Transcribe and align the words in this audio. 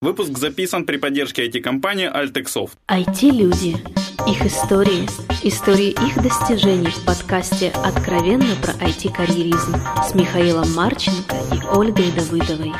Выпуск 0.00 0.38
записан 0.38 0.86
при 0.86 0.96
поддержке 0.96 1.48
IT-компании 1.48 2.08
Altexoft. 2.08 2.74
IT-люди. 2.86 3.74
Их 4.30 4.46
истории. 4.46 5.08
Истории 5.42 5.90
их 5.90 6.22
достижений 6.22 6.86
в 6.86 7.04
подкасте 7.04 7.72
«Откровенно 7.84 8.54
про 8.62 8.74
IT-карьеризм» 8.74 9.74
с 10.08 10.14
Михаилом 10.14 10.72
Марченко 10.72 11.34
и 11.52 11.76
Ольгой 11.76 12.12
Давыдовой. 12.12 12.72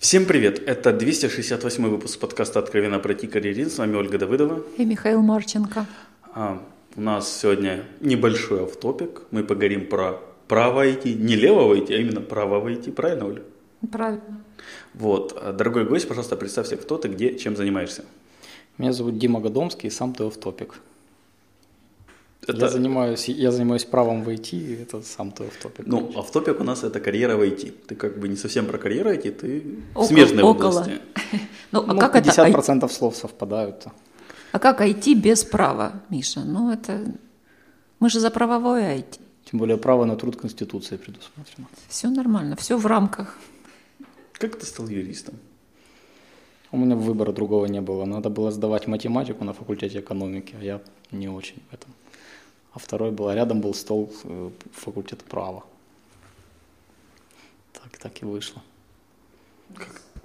Всем 0.00 0.24
привет! 0.24 0.60
Это 0.66 0.92
268 0.92 1.88
выпуск 1.88 2.18
подкаста 2.18 2.58
«Откровенно 2.58 2.98
про 2.98 3.12
IT-карьеризм». 3.12 3.70
С 3.70 3.78
вами 3.78 3.94
Ольга 3.94 4.18
Давыдова. 4.18 4.64
И 4.78 4.84
Михаил 4.84 5.22
Марченко. 5.22 5.86
А, 6.34 6.60
у 6.96 7.00
нас 7.00 7.40
сегодня 7.40 7.84
небольшой 8.00 8.64
автопик. 8.64 9.22
Мы 9.30 9.44
поговорим 9.44 9.86
про 9.86 10.20
право 10.48 10.84
IT, 10.84 11.14
не 11.14 11.36
левого 11.36 11.76
IT, 11.76 11.94
а 11.94 11.98
именно 11.98 12.20
право 12.20 12.68
IT. 12.68 12.90
Правильно, 12.90 13.26
Оля? 13.26 13.42
Правильно. 13.90 14.42
Вот. 14.94 15.56
Дорогой 15.56 15.84
гость, 15.84 16.08
пожалуйста, 16.08 16.36
представься, 16.36 16.76
кто 16.76 16.96
ты, 16.98 17.08
где, 17.08 17.38
чем 17.38 17.56
занимаешься. 17.56 18.04
Меня 18.78 18.92
зовут 18.92 19.18
Дима 19.18 19.40
Годомский, 19.40 19.90
сам 19.90 20.12
ты 20.14 20.24
автопик. 20.24 20.74
Это... 22.46 22.58
Я, 22.58 22.68
занимаюсь, 22.68 23.28
я 23.28 23.52
занимаюсь 23.52 23.84
правом 23.84 24.24
в 24.24 24.28
IT, 24.28 24.56
и 24.56 24.82
это 24.82 25.00
сам 25.02 25.30
ты 25.30 25.44
автопик. 25.44 25.86
Ну, 25.86 26.10
автопик 26.16 26.60
у 26.60 26.64
нас 26.64 26.82
это 26.82 26.98
карьера 27.00 27.36
в 27.36 27.40
IT. 27.42 27.70
Ты 27.86 27.94
как 27.94 28.18
бы 28.18 28.28
не 28.28 28.36
совсем 28.36 28.66
про 28.66 28.78
карьеру 28.78 29.10
IT, 29.10 29.30
ты 29.30 29.62
Около- 29.94 30.06
смежной 30.06 30.42
около. 30.42 30.68
области. 30.80 31.00
Ну, 31.72 31.84
а 31.88 31.94
Ну, 31.94 32.00
как 32.00 32.16
это? 32.16 32.30
50% 32.30 32.88
слов 32.90 33.16
совпадают. 33.16 33.86
А 34.52 34.58
как 34.58 34.80
IT 34.80 35.14
без 35.14 35.44
права, 35.44 35.92
Миша? 36.10 36.40
Ну, 36.40 36.70
это... 36.70 37.00
Мы 38.00 38.10
же 38.10 38.20
за 38.20 38.30
правовое 38.30 38.96
IT. 38.98 39.20
Тем 39.50 39.58
более 39.60 39.76
право 39.76 40.04
на 40.04 40.16
труд 40.16 40.36
Конституции 40.36 40.96
предусмотрено. 40.96 41.66
Все 41.88 42.08
нормально, 42.10 42.56
все 42.56 42.76
в 42.76 42.86
рамках. 42.86 43.38
Как 44.42 44.56
ты 44.56 44.66
стал 44.66 44.88
юристом? 44.88 45.36
У 46.72 46.76
меня 46.76 46.96
выбора 46.96 47.30
другого 47.30 47.66
не 47.66 47.80
было. 47.80 48.04
Надо 48.06 48.28
было 48.28 48.50
сдавать 48.50 48.88
математику 48.88 49.44
на 49.44 49.52
факультете 49.52 50.00
экономики, 50.00 50.56
а 50.60 50.64
я 50.64 50.80
не 51.12 51.28
очень 51.28 51.62
в 51.70 51.74
этом. 51.74 51.90
А 52.72 52.80
второй 52.80 53.12
был, 53.12 53.28
а 53.28 53.36
рядом 53.36 53.60
был 53.60 53.72
стол 53.72 54.12
э, 54.24 54.50
факультета 54.72 55.24
права. 55.26 55.62
Так, 57.72 57.96
так 57.98 58.20
и 58.20 58.24
вышло. 58.24 58.60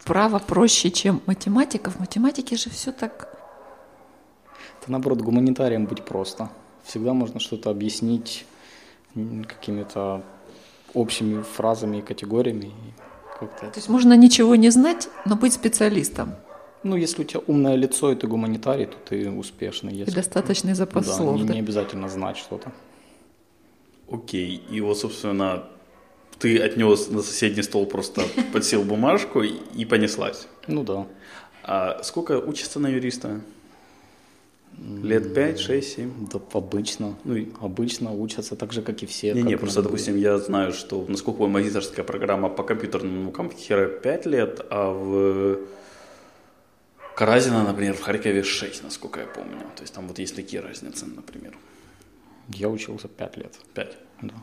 Право 0.03 0.39
проще, 0.39 0.89
чем 0.89 1.21
математика. 1.27 1.91
В 1.91 1.99
математике 1.99 2.55
же 2.55 2.71
все 2.71 2.91
так... 2.91 3.37
Это 4.81 4.91
наоборот, 4.91 5.21
гуманитарием 5.21 5.85
быть 5.85 6.03
просто. 6.03 6.49
Всегда 6.83 7.13
можно 7.13 7.39
что-то 7.39 7.69
объяснить 7.69 8.47
какими-то 9.13 10.23
общими 10.95 11.43
фразами 11.43 11.97
и 11.97 12.01
категориями. 12.01 12.73
И 13.41 13.45
как-то 13.45 13.67
То 13.67 13.77
есть 13.77 13.89
можно 13.89 14.15
ничего 14.15 14.55
не 14.55 14.69
знать, 14.69 15.09
но 15.25 15.35
быть 15.35 15.53
специалистом. 15.53 16.35
Ну, 16.83 16.95
если 16.95 17.23
у 17.23 17.25
тебя 17.25 17.41
умное 17.47 17.75
лицо 17.75 18.11
и 18.11 18.15
ты 18.15 18.27
гуманитарий, 18.27 18.85
то 18.85 18.97
ты 19.09 19.29
успешный. 19.29 19.93
И 19.93 19.97
Если... 19.97 20.13
достаточный 20.13 20.73
запас 20.73 21.05
да, 21.05 21.13
слов. 21.13 21.35
не, 21.35 21.43
да. 21.43 21.53
не 21.53 21.59
обязательно 21.59 22.09
знать 22.09 22.37
что-то. 22.37 22.71
Окей. 24.09 24.63
И 24.69 24.81
вот, 24.81 24.97
собственно, 24.97 25.63
ты 26.39 26.57
отнес 26.59 27.09
на 27.09 27.21
соседний 27.21 27.63
стол 27.63 27.85
просто 27.87 28.21
подсел 28.53 28.83
бумажку 28.83 29.41
и 29.41 29.55
и 29.75 29.85
понеслась. 29.85 30.47
Ну 30.67 30.83
да. 30.83 31.07
А 31.63 32.01
сколько 32.03 32.39
учится 32.39 32.79
на 32.79 32.87
юриста? 32.87 33.41
Лет 35.03 35.33
5, 35.33 35.59
6, 35.59 35.95
7? 35.95 36.11
Да, 36.31 36.39
обычно. 36.53 37.15
Ну, 37.23 37.45
Обычно 37.61 38.11
учатся 38.11 38.55
так 38.55 38.73
же, 38.73 38.81
как 38.81 39.03
и 39.03 39.05
все. 39.05 39.33
Не, 39.33 39.41
не, 39.43 39.51
как 39.51 39.61
просто, 39.61 39.79
на- 39.79 39.83
допустим, 39.85 40.17
я 40.17 40.37
знаю, 40.37 40.71
что, 40.71 41.03
насколько 41.07 41.47
магистрская 41.47 42.05
программа 42.05 42.49
по 42.49 42.63
компьютерным 42.63 43.23
наукам 43.23 43.49
хера 43.51 43.87
5 43.87 44.25
лет, 44.27 44.65
а 44.69 44.91
в 44.91 45.57
Каразина, 47.15 47.63
например, 47.63 47.95
в 47.95 48.01
Харькове 48.01 48.43
6, 48.43 48.83
насколько 48.83 49.19
я 49.19 49.25
помню. 49.25 49.59
То 49.75 49.81
есть 49.81 49.93
там 49.93 50.07
вот 50.07 50.19
есть 50.19 50.35
такие 50.35 50.61
разницы, 50.61 51.05
например. 51.07 51.57
Я 52.49 52.69
учился 52.69 53.07
5 53.07 53.37
лет. 53.37 53.55
5. 53.73 53.97
Да. 54.21 54.33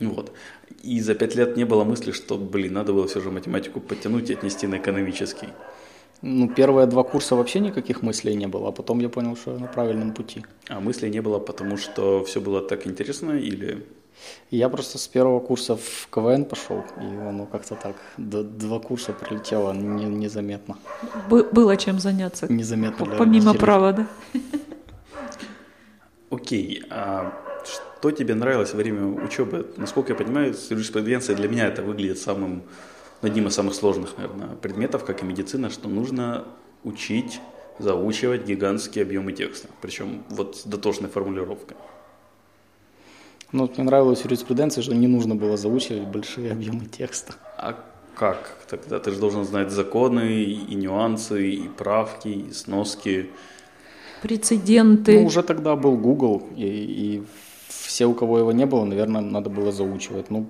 Вот. 0.00 0.32
И 0.82 1.00
за 1.00 1.14
5 1.14 1.36
лет 1.36 1.56
не 1.56 1.64
было 1.64 1.84
мысли, 1.84 2.12
что, 2.12 2.38
блин, 2.38 2.72
надо 2.72 2.92
было 2.94 3.06
все 3.06 3.20
же 3.20 3.30
математику 3.30 3.80
подтянуть 3.80 4.30
и 4.30 4.32
отнести 4.32 4.66
на 4.66 4.76
экономический. 4.76 5.48
Ну, 6.22 6.48
первые 6.48 6.86
два 6.86 7.02
курса 7.04 7.36
вообще 7.36 7.60
никаких 7.60 8.02
мыслей 8.02 8.34
не 8.36 8.48
было, 8.48 8.68
а 8.68 8.72
потом 8.72 8.98
я 9.00 9.08
понял, 9.08 9.36
что 9.36 9.52
я 9.52 9.58
на 9.58 9.66
правильном 9.68 10.12
пути. 10.12 10.44
А 10.68 10.80
мыслей 10.80 11.10
не 11.10 11.22
было, 11.22 11.38
потому 11.38 11.76
что 11.76 12.24
все 12.24 12.40
было 12.40 12.60
так 12.60 12.86
интересно 12.86 13.32
или... 13.32 13.86
Я 14.50 14.68
просто 14.68 14.98
с 14.98 15.06
первого 15.06 15.38
курса 15.38 15.76
в 15.76 16.08
КВН 16.10 16.44
пошел, 16.44 16.82
и 17.00 17.04
оно 17.28 17.46
как-то 17.46 17.76
так, 17.76 17.94
два 18.16 18.80
курса 18.80 19.12
пролетело 19.12 19.72
не- 19.72 20.06
незаметно. 20.06 20.76
Бы- 21.30 21.48
Было 21.52 21.76
чем 21.76 22.00
заняться. 22.00 22.52
Незаметно 22.52 23.06
для 23.06 23.14
Помимо 23.16 23.46
родителей. 23.52 23.58
права, 23.60 23.92
да? 23.92 24.06
Окей, 26.30 26.82
а 26.90 27.32
что 27.64 28.10
тебе 28.10 28.34
нравилось 28.34 28.72
во 28.72 28.76
время 28.78 29.06
учебы? 29.24 29.66
Насколько 29.76 30.12
я 30.12 30.18
понимаю, 30.18 30.54
юриспруденция 30.70 31.36
для 31.36 31.48
меня 31.48 31.68
это 31.68 31.82
выглядит 31.82 32.18
самым, 32.18 32.62
одним 33.22 33.48
из 33.48 33.54
самых 33.54 33.74
сложных, 33.74 34.16
наверное, 34.16 34.56
предметов, 34.56 35.04
как 35.04 35.22
и 35.22 35.26
медицина, 35.26 35.70
что 35.70 35.88
нужно 35.88 36.44
учить, 36.84 37.40
заучивать 37.78 38.46
гигантские 38.46 39.02
объемы 39.02 39.32
текста, 39.32 39.68
причем 39.80 40.24
вот 40.30 40.56
с 40.56 40.64
дотошной 40.64 41.10
формулировкой. 41.10 41.76
Ну, 43.50 43.62
вот 43.62 43.78
мне 43.78 43.84
нравилась 43.84 44.22
юриспруденция, 44.24 44.82
что 44.82 44.94
не 44.94 45.06
нужно 45.06 45.34
было 45.34 45.56
заучивать 45.56 46.06
большие 46.06 46.52
объемы 46.52 46.84
текста. 46.84 47.34
А 47.56 47.82
как 48.14 48.58
тогда? 48.68 48.98
Ты 48.98 49.12
же 49.12 49.18
должен 49.18 49.44
знать 49.44 49.70
законы 49.70 50.42
и 50.42 50.74
нюансы, 50.74 51.50
и 51.50 51.68
правки, 51.68 52.28
и 52.28 52.52
сноски. 52.52 53.30
Прецеденты. 54.22 55.20
Ну, 55.20 55.26
уже 55.26 55.42
тогда 55.42 55.76
был 55.76 55.96
Google, 55.96 56.48
и, 56.56 56.66
и 56.66 57.22
все, 57.68 58.06
у 58.06 58.14
кого 58.14 58.38
его 58.38 58.52
не 58.52 58.66
было, 58.66 58.84
наверное, 58.84 59.22
надо 59.22 59.48
было 59.48 59.72
заучивать. 59.72 60.30
Ну, 60.30 60.46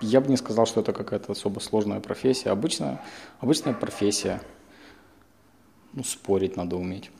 я 0.00 0.20
бы 0.20 0.28
не 0.28 0.36
сказал, 0.36 0.66
что 0.66 0.80
это 0.80 0.92
какая-то 0.92 1.32
особо 1.32 1.60
сложная 1.60 2.00
профессия. 2.00 2.50
Обычная, 2.50 3.02
обычная 3.40 3.74
профессия. 3.74 4.40
Ну, 5.92 6.04
спорить 6.04 6.56
надо 6.56 6.76
уметь. 6.76 7.10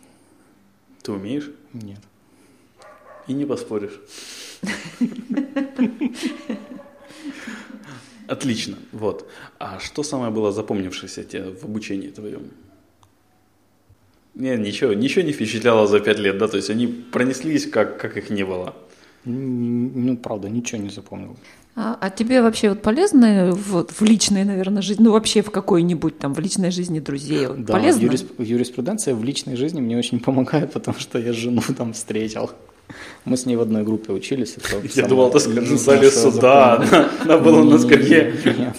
Ты 1.02 1.12
умеешь? 1.12 1.50
Нет. 1.72 2.00
И 3.26 3.32
не 3.32 3.44
поспоришь. 3.44 4.00
Отлично. 8.26 8.76
Вот. 8.92 9.28
А 9.58 9.80
что 9.80 10.02
самое 10.02 10.30
было 10.30 10.52
запомнившееся 10.52 11.24
тебе 11.24 11.50
в 11.50 11.64
обучении 11.64 12.10
твоем? 12.10 12.50
Не, 14.34 14.56
ничего, 14.56 14.94
ничего 14.94 15.22
не 15.22 15.32
впечатляло 15.32 15.86
за 15.86 16.00
пять 16.00 16.18
лет, 16.18 16.38
да? 16.38 16.46
То 16.46 16.56
есть 16.56 16.70
они 16.70 16.86
пронеслись, 16.86 17.66
как, 17.68 17.98
как 18.00 18.16
их 18.16 18.30
не 18.30 18.44
было. 18.44 18.76
Ну, 19.24 20.16
правда, 20.16 20.48
ничего 20.48 20.80
не 20.80 20.90
запомнил. 20.90 21.36
А, 21.76 21.96
а 22.00 22.10
тебе 22.10 22.42
вообще 22.42 22.70
вот 22.70 22.82
полезно 22.82 23.52
вот, 23.52 23.92
в 23.92 24.02
личной, 24.02 24.44
наверное, 24.44 24.82
жизни, 24.82 25.04
ну 25.04 25.12
вообще 25.12 25.40
в 25.40 25.50
какой-нибудь 25.50 26.18
там, 26.18 26.34
в 26.34 26.40
личной 26.40 26.70
жизни 26.70 26.98
друзей, 27.00 27.46
вот, 27.46 27.64
Да, 27.64 27.74
полезно? 27.74 28.00
юрис- 28.00 28.26
юриспруденция 28.42 29.14
в 29.14 29.22
личной 29.24 29.56
жизни 29.56 29.80
мне 29.80 29.96
очень 29.96 30.18
помогает, 30.26 30.72
потому 30.72 30.98
что 30.98 31.18
я 31.18 31.32
жену 31.32 31.62
там 31.76 31.92
встретил. 31.92 32.50
Мы 33.24 33.36
с 33.36 33.46
ней 33.46 33.54
в 33.54 33.60
одной 33.60 33.84
группе 33.84 34.12
учились. 34.12 34.56
это 34.56 34.66
Я 34.82 34.88
самое 34.90 35.08
думал, 35.08 35.30
ты 35.30 35.38
скажешь, 35.38 35.68
в 35.70 35.76
зале 35.78 36.10
суда, 36.10 37.08
она, 37.24 37.38
была 37.38 37.62
на 37.64 37.78
скамье. 37.78 38.34
Нет. 38.44 38.76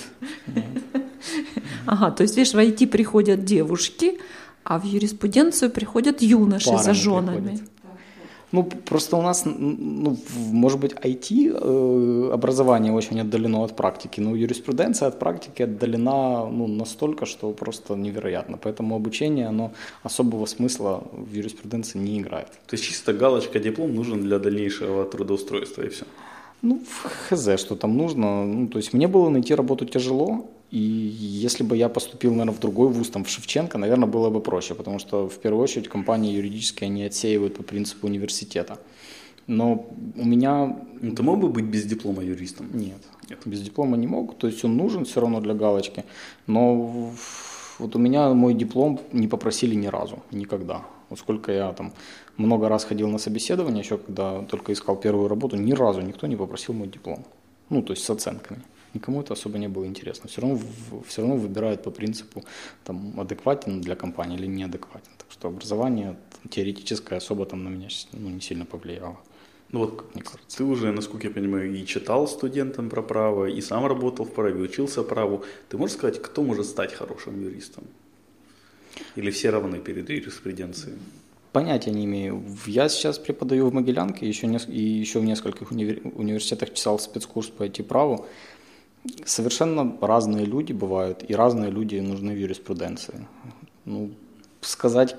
Ага, 1.86 2.12
то 2.12 2.24
есть, 2.24 2.36
видишь, 2.38 2.54
в 2.54 2.58
IT 2.58 2.88
приходят 2.88 3.44
девушки, 3.46 4.20
а 4.64 4.80
в 4.80 4.86
юриспруденцию 4.86 5.72
приходят 5.72 6.22
юноши 6.22 6.70
за 6.70 6.76
Парами 6.78 6.94
женами. 6.94 7.36
приходят. 7.48 7.62
Ну, 8.52 8.64
просто 8.64 9.18
у 9.18 9.22
нас, 9.22 9.46
ну, 9.46 10.18
может 10.52 10.80
быть, 10.80 10.92
IT 10.94 11.52
э, 11.54 12.34
образование 12.34 12.94
очень 12.94 13.22
отдалено 13.22 13.64
от 13.64 13.76
практики, 13.76 14.20
но 14.22 14.36
юриспруденция 14.36 15.08
от 15.08 15.20
практики 15.20 15.64
отдалена 15.64 16.46
ну, 16.52 16.68
настолько, 16.68 17.26
что 17.26 17.52
просто 17.52 17.96
невероятно. 17.96 18.58
Поэтому 18.58 18.96
обучение, 18.96 19.48
оно 19.48 19.72
особого 20.04 20.46
смысла 20.46 21.04
в 21.14 21.34
юриспруденции 21.34 22.00
не 22.00 22.20
играет. 22.20 22.48
То 22.68 22.76
есть 22.76 22.84
чисто 22.84 23.14
галочка, 23.14 23.60
диплом 23.60 23.96
нужен 23.96 24.22
для 24.22 24.40
дальнейшего 24.40 25.06
трудоустройства 25.06 25.84
и 25.84 25.90
все. 25.90 26.06
Ну, 26.62 26.80
в 26.88 27.10
хз, 27.30 27.60
что 27.60 27.76
там 27.76 27.98
нужно. 27.98 28.46
Ну, 28.46 28.68
то 28.68 28.78
есть 28.80 28.94
мне 28.94 29.08
было 29.08 29.30
найти 29.30 29.56
работу 29.56 29.86
тяжело, 29.86 30.46
и 30.72 30.80
если 30.80 31.64
бы 31.64 31.76
я 31.76 31.90
поступил, 31.90 32.32
наверное, 32.32 32.54
в 32.54 32.60
другой 32.60 32.88
вуз, 32.88 33.10
там, 33.10 33.26
в 33.26 33.30
Шевченко, 33.30 33.78
наверное, 33.78 34.08
было 34.08 34.30
бы 34.30 34.40
проще, 34.40 34.74
потому 34.74 35.00
что, 35.00 35.28
в 35.28 35.38
первую 35.38 35.64
очередь, 35.64 35.90
компании 35.90 36.34
юридические, 36.34 36.88
они 36.88 37.04
отсеивают 37.04 37.56
по 37.58 37.64
принципу 37.64 38.08
университета. 38.08 38.80
Но 39.48 39.86
у 40.16 40.26
меня 40.26 40.78
Ну, 41.02 41.16
ты 41.16 41.24
мог 41.24 41.40
бы 41.40 41.50
быть 41.50 41.66
без 41.66 41.86
диплома 41.86 42.24
юристом? 42.24 42.70
нет. 42.74 43.02
Нет. 43.30 43.40
Без 43.46 43.62
диплома 43.62 43.98
не 43.98 44.08
мог, 44.08 44.38
то 44.38 44.48
есть 44.48 44.64
он 44.64 44.78
нужен 44.78 45.04
все 45.04 45.20
равно 45.22 45.42
для 45.42 45.54
галочки, 45.54 46.06
но 46.48 47.12
вот 47.80 47.96
у 47.96 48.00
меня 48.00 48.34
мой 48.34 48.54
диплом 48.54 49.00
не 49.12 49.28
попросили 49.28 49.76
ни 49.76 49.88
разу, 49.88 50.20
никогда. 50.32 50.84
Вот 51.10 51.20
сколько 51.20 51.52
я 51.52 51.74
там 51.74 51.92
много 52.38 52.70
раз 52.70 52.86
ходил 52.86 53.10
на 53.10 53.18
собеседование, 53.18 53.84
еще 53.84 53.98
когда 53.98 54.42
только 54.44 54.72
искал 54.72 54.96
первую 54.96 55.28
работу, 55.28 55.58
ни 55.58 55.74
разу 55.74 56.02
никто 56.02 56.28
не 56.28 56.36
попросил 56.36 56.74
мой 56.74 56.88
диплом. 56.88 57.26
Ну, 57.70 57.82
то 57.82 57.94
есть 57.94 58.04
с 58.06 58.10
оценками. 58.10 58.62
Никому 58.94 59.22
это 59.22 59.34
особо 59.34 59.58
не 59.58 59.70
было 59.70 59.86
интересно. 59.86 60.30
Все 60.30 60.42
равно, 60.42 60.60
все 61.08 61.22
равно 61.22 61.38
выбирают 61.38 61.84
по 61.84 61.92
принципу, 61.92 62.44
там, 62.84 63.20
адекватен 63.20 63.82
для 63.82 63.96
компании 63.96 64.38
или 64.38 64.48
неадекватен. 64.48 65.12
Так 65.18 65.28
что 65.32 65.48
образование 65.48 66.18
теоретическое 66.50 67.18
особо 67.18 67.46
там 67.46 67.64
на 67.64 67.70
меня 67.70 67.88
ну, 68.14 68.30
не 68.30 68.42
сильно 68.42 68.66
повлияло. 68.66 69.18
Ну 69.72 69.80
вот, 69.80 70.14
мне 70.14 70.24
кажется. 70.24 70.58
Ты 70.58 70.64
уже, 70.66 70.92
насколько 70.92 71.28
я 71.28 71.34
понимаю, 71.34 71.74
и 71.74 71.86
читал 71.86 72.28
студентам 72.28 72.90
про 72.90 73.02
право, 73.02 73.46
и 73.46 73.62
сам 73.62 73.86
работал 73.86 74.26
в 74.26 74.34
праве, 74.34 74.62
учился 74.62 75.04
праву. 75.04 75.44
Ты 75.70 75.78
можешь 75.78 75.96
сказать, 75.96 76.22
кто 76.22 76.44
может 76.44 76.66
стать 76.66 76.94
хорошим 76.94 77.42
юристом? 77.42 77.86
Или 79.16 79.32
все 79.32 79.50
равны 79.50 79.80
перед 79.80 80.10
юриспруденцией? 80.10 80.98
Понятия 81.54 81.92
не 81.92 82.06
имею. 82.06 82.44
Я 82.66 82.90
сейчас 82.90 83.18
преподаю 83.18 83.70
в 83.70 83.74
Могилянке, 83.74 84.28
еще 84.28 84.48
не, 84.48 84.58
и 84.68 84.82
еще 84.82 85.20
в 85.20 85.26
нескольких 85.26 85.72
универ, 85.72 86.02
университетах 86.16 86.74
читал 86.74 86.98
спецкурс 87.00 87.48
по 87.48 87.64
IT-праву. 87.64 88.26
Совершенно 89.26 89.98
разные 90.02 90.46
люди 90.46 90.74
бывают, 90.74 91.24
и 91.28 91.34
разные 91.36 91.72
люди 91.72 91.96
нужны 91.96 92.34
в 92.34 92.38
юриспруденции. 92.38 93.28
Ну, 93.86 94.12
сказать, 94.62 95.16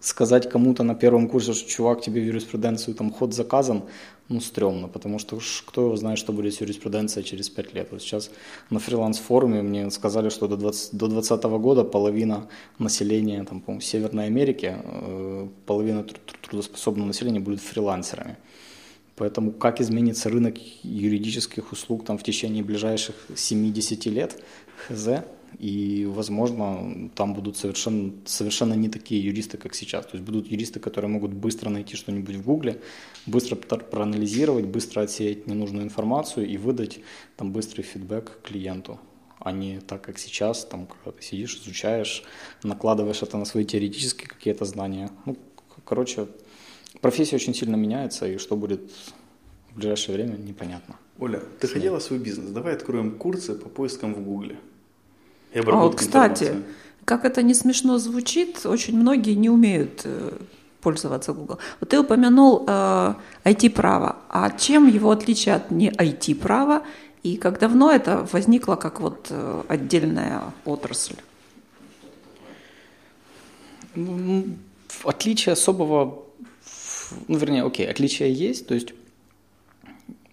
сказать 0.00 0.48
кому-то 0.48 0.82
на 0.82 0.94
первом 0.94 1.28
курсе, 1.28 1.52
что 1.52 1.68
чувак, 1.68 2.00
тебе 2.00 2.20
в 2.22 2.24
юриспруденцию 2.24 2.94
там 2.94 3.12
ход 3.12 3.34
заказан, 3.34 3.82
ну, 4.28 4.40
стрёмно, 4.40 4.88
потому 4.88 5.18
что 5.18 5.38
кто 5.66 5.84
его 5.84 5.96
знает, 5.96 6.18
что 6.18 6.32
будет 6.32 6.54
с 6.54 6.60
юриспруденцией 6.60 7.24
через 7.24 7.50
пять 7.50 7.74
лет. 7.74 7.88
Вот 7.90 8.00
сейчас 8.00 8.30
на 8.70 8.78
фриланс-форуме 8.78 9.62
мне 9.62 9.90
сказали, 9.90 10.30
что 10.30 10.48
до 10.48 10.56
2020 10.56 10.98
до 10.98 11.08
20 11.08 11.44
года 11.60 11.84
половина 11.84 12.48
населения, 12.78 13.44
там, 13.44 13.60
по 13.60 13.80
Северной 13.80 14.26
Америки, 14.26 14.74
э, 14.82 15.48
половина 15.66 16.04
трудоспособного 16.40 17.08
населения 17.08 17.40
будет 17.40 17.60
фрилансерами. 17.60 18.36
Поэтому 19.16 19.52
как 19.52 19.80
изменится 19.80 20.30
рынок 20.30 20.56
юридических 20.82 21.72
услуг 21.72 22.04
там, 22.04 22.18
в 22.18 22.22
течение 22.22 22.62
ближайших 22.62 23.14
70 23.34 24.06
лет, 24.06 24.42
хз, 24.88 25.08
и, 25.58 26.06
возможно, 26.10 27.10
там 27.14 27.34
будут 27.34 27.56
совершенно, 27.58 28.12
совершенно 28.24 28.74
не 28.74 28.88
такие 28.88 29.22
юристы, 29.22 29.58
как 29.58 29.74
сейчас. 29.74 30.06
То 30.06 30.16
есть 30.16 30.24
будут 30.24 30.50
юристы, 30.50 30.80
которые 30.80 31.10
могут 31.10 31.32
быстро 31.32 31.68
найти 31.68 31.94
что-нибудь 31.94 32.36
в 32.36 32.42
Гугле, 32.42 32.80
быстро 33.26 33.56
проанализировать, 33.56 34.64
быстро 34.64 35.02
отсеять 35.02 35.46
ненужную 35.46 35.84
информацию 35.84 36.48
и 36.48 36.56
выдать 36.56 37.00
там 37.36 37.52
быстрый 37.52 37.82
фидбэк 37.82 38.40
клиенту 38.42 38.98
а 39.44 39.50
не 39.50 39.80
так, 39.80 40.02
как 40.02 40.18
сейчас, 40.18 40.64
там, 40.64 40.86
когда 40.86 41.10
ты 41.10 41.22
сидишь, 41.24 41.56
изучаешь, 41.56 42.22
накладываешь 42.62 43.22
это 43.22 43.36
на 43.36 43.44
свои 43.44 43.64
теоретические 43.64 44.28
какие-то 44.28 44.64
знания. 44.64 45.10
Ну, 45.26 45.36
короче, 45.84 46.28
профессия 47.02 47.36
очень 47.36 47.54
сильно 47.54 47.76
меняется, 47.76 48.26
и 48.26 48.38
что 48.38 48.56
будет 48.56 48.80
в 49.70 49.76
ближайшее 49.76 50.16
время, 50.16 50.36
непонятно. 50.36 50.96
Оля, 51.18 51.40
ты 51.60 51.66
Снять. 51.66 51.72
хотела 51.74 51.98
свой 51.98 52.18
бизнес? 52.18 52.50
Давай 52.50 52.74
откроем 52.74 53.12
курсы 53.18 53.54
по 53.54 53.68
поискам 53.68 54.14
в 54.14 54.20
Гугле. 54.22 54.56
И 55.52 55.58
а 55.58 55.62
вот, 55.62 55.96
кстати, 55.96 56.44
информации. 56.44 56.74
как 57.04 57.24
это 57.24 57.42
не 57.42 57.54
смешно 57.54 57.98
звучит, 57.98 58.64
очень 58.64 58.98
многие 58.98 59.34
не 59.34 59.50
умеют 59.50 60.02
э, 60.04 60.38
пользоваться 60.80 61.32
Google. 61.32 61.58
Вот 61.80 61.90
ты 61.90 61.98
упомянул 61.98 62.64
э, 62.66 63.14
IT-право. 63.44 64.16
А 64.28 64.50
чем 64.50 64.88
его 64.88 65.10
отличие 65.10 65.56
от 65.56 65.70
не 65.70 65.90
IT-права? 65.90 66.82
И 67.22 67.36
как 67.36 67.58
давно 67.58 67.90
это 67.90 68.26
возникло 68.32 68.76
как 68.76 69.00
вот 69.00 69.26
э, 69.30 69.62
отдельная 69.68 70.42
отрасль? 70.64 71.16
Ну, 73.94 74.44
отличия 75.04 75.52
особого, 75.52 76.24
ну, 77.28 77.38
вернее, 77.38 77.64
окей, 77.64 77.88
отличия 77.88 78.28
есть, 78.28 78.66
то 78.66 78.74
есть 78.74 78.94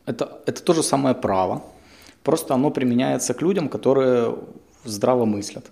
это, 0.05 0.41
это 0.45 0.63
то 0.63 0.73
же 0.73 0.83
самое 0.83 1.15
право, 1.15 1.63
просто 2.23 2.53
оно 2.53 2.71
применяется 2.71 3.33
к 3.33 3.41
людям, 3.41 3.69
которые 3.69 4.35
здраво 4.83 5.25
мыслят. 5.25 5.65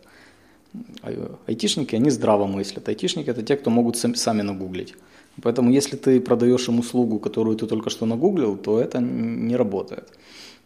Айтишники, 1.48 1.96
они 1.96 2.10
здраво 2.12 2.46
мыслят. 2.46 2.88
Айтишники– 2.88 3.30
это 3.32 3.42
те, 3.42 3.56
кто 3.56 3.70
могут 3.70 3.98
сами 3.98 4.42
нагуглить. 4.42 4.94
Поэтому 5.42 5.72
если 5.72 5.96
ты 5.98 6.20
продаешь 6.20 6.68
им 6.68 6.80
услугу, 6.80 7.20
которую 7.20 7.58
ты 7.58 7.68
только 7.68 7.90
что 7.90 8.06
нагуглил, 8.06 8.58
то 8.58 8.80
это 8.80 9.00
не 9.00 9.56
работает. 9.56 10.10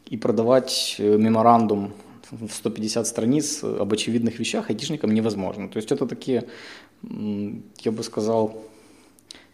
И 0.05 0.17
продавать 0.17 0.95
э, 0.97 1.17
меморандум 1.17 1.93
в 2.31 2.49
150 2.49 3.07
страниц 3.07 3.63
об 3.63 3.91
очевидных 3.91 4.39
вещах 4.39 4.69
айтишникам 4.69 5.13
невозможно. 5.13 5.67
То 5.67 5.77
есть 5.77 5.91
это 5.91 6.07
такие, 6.07 6.47
я 7.03 7.91
бы 7.91 8.03
сказал, 8.03 8.63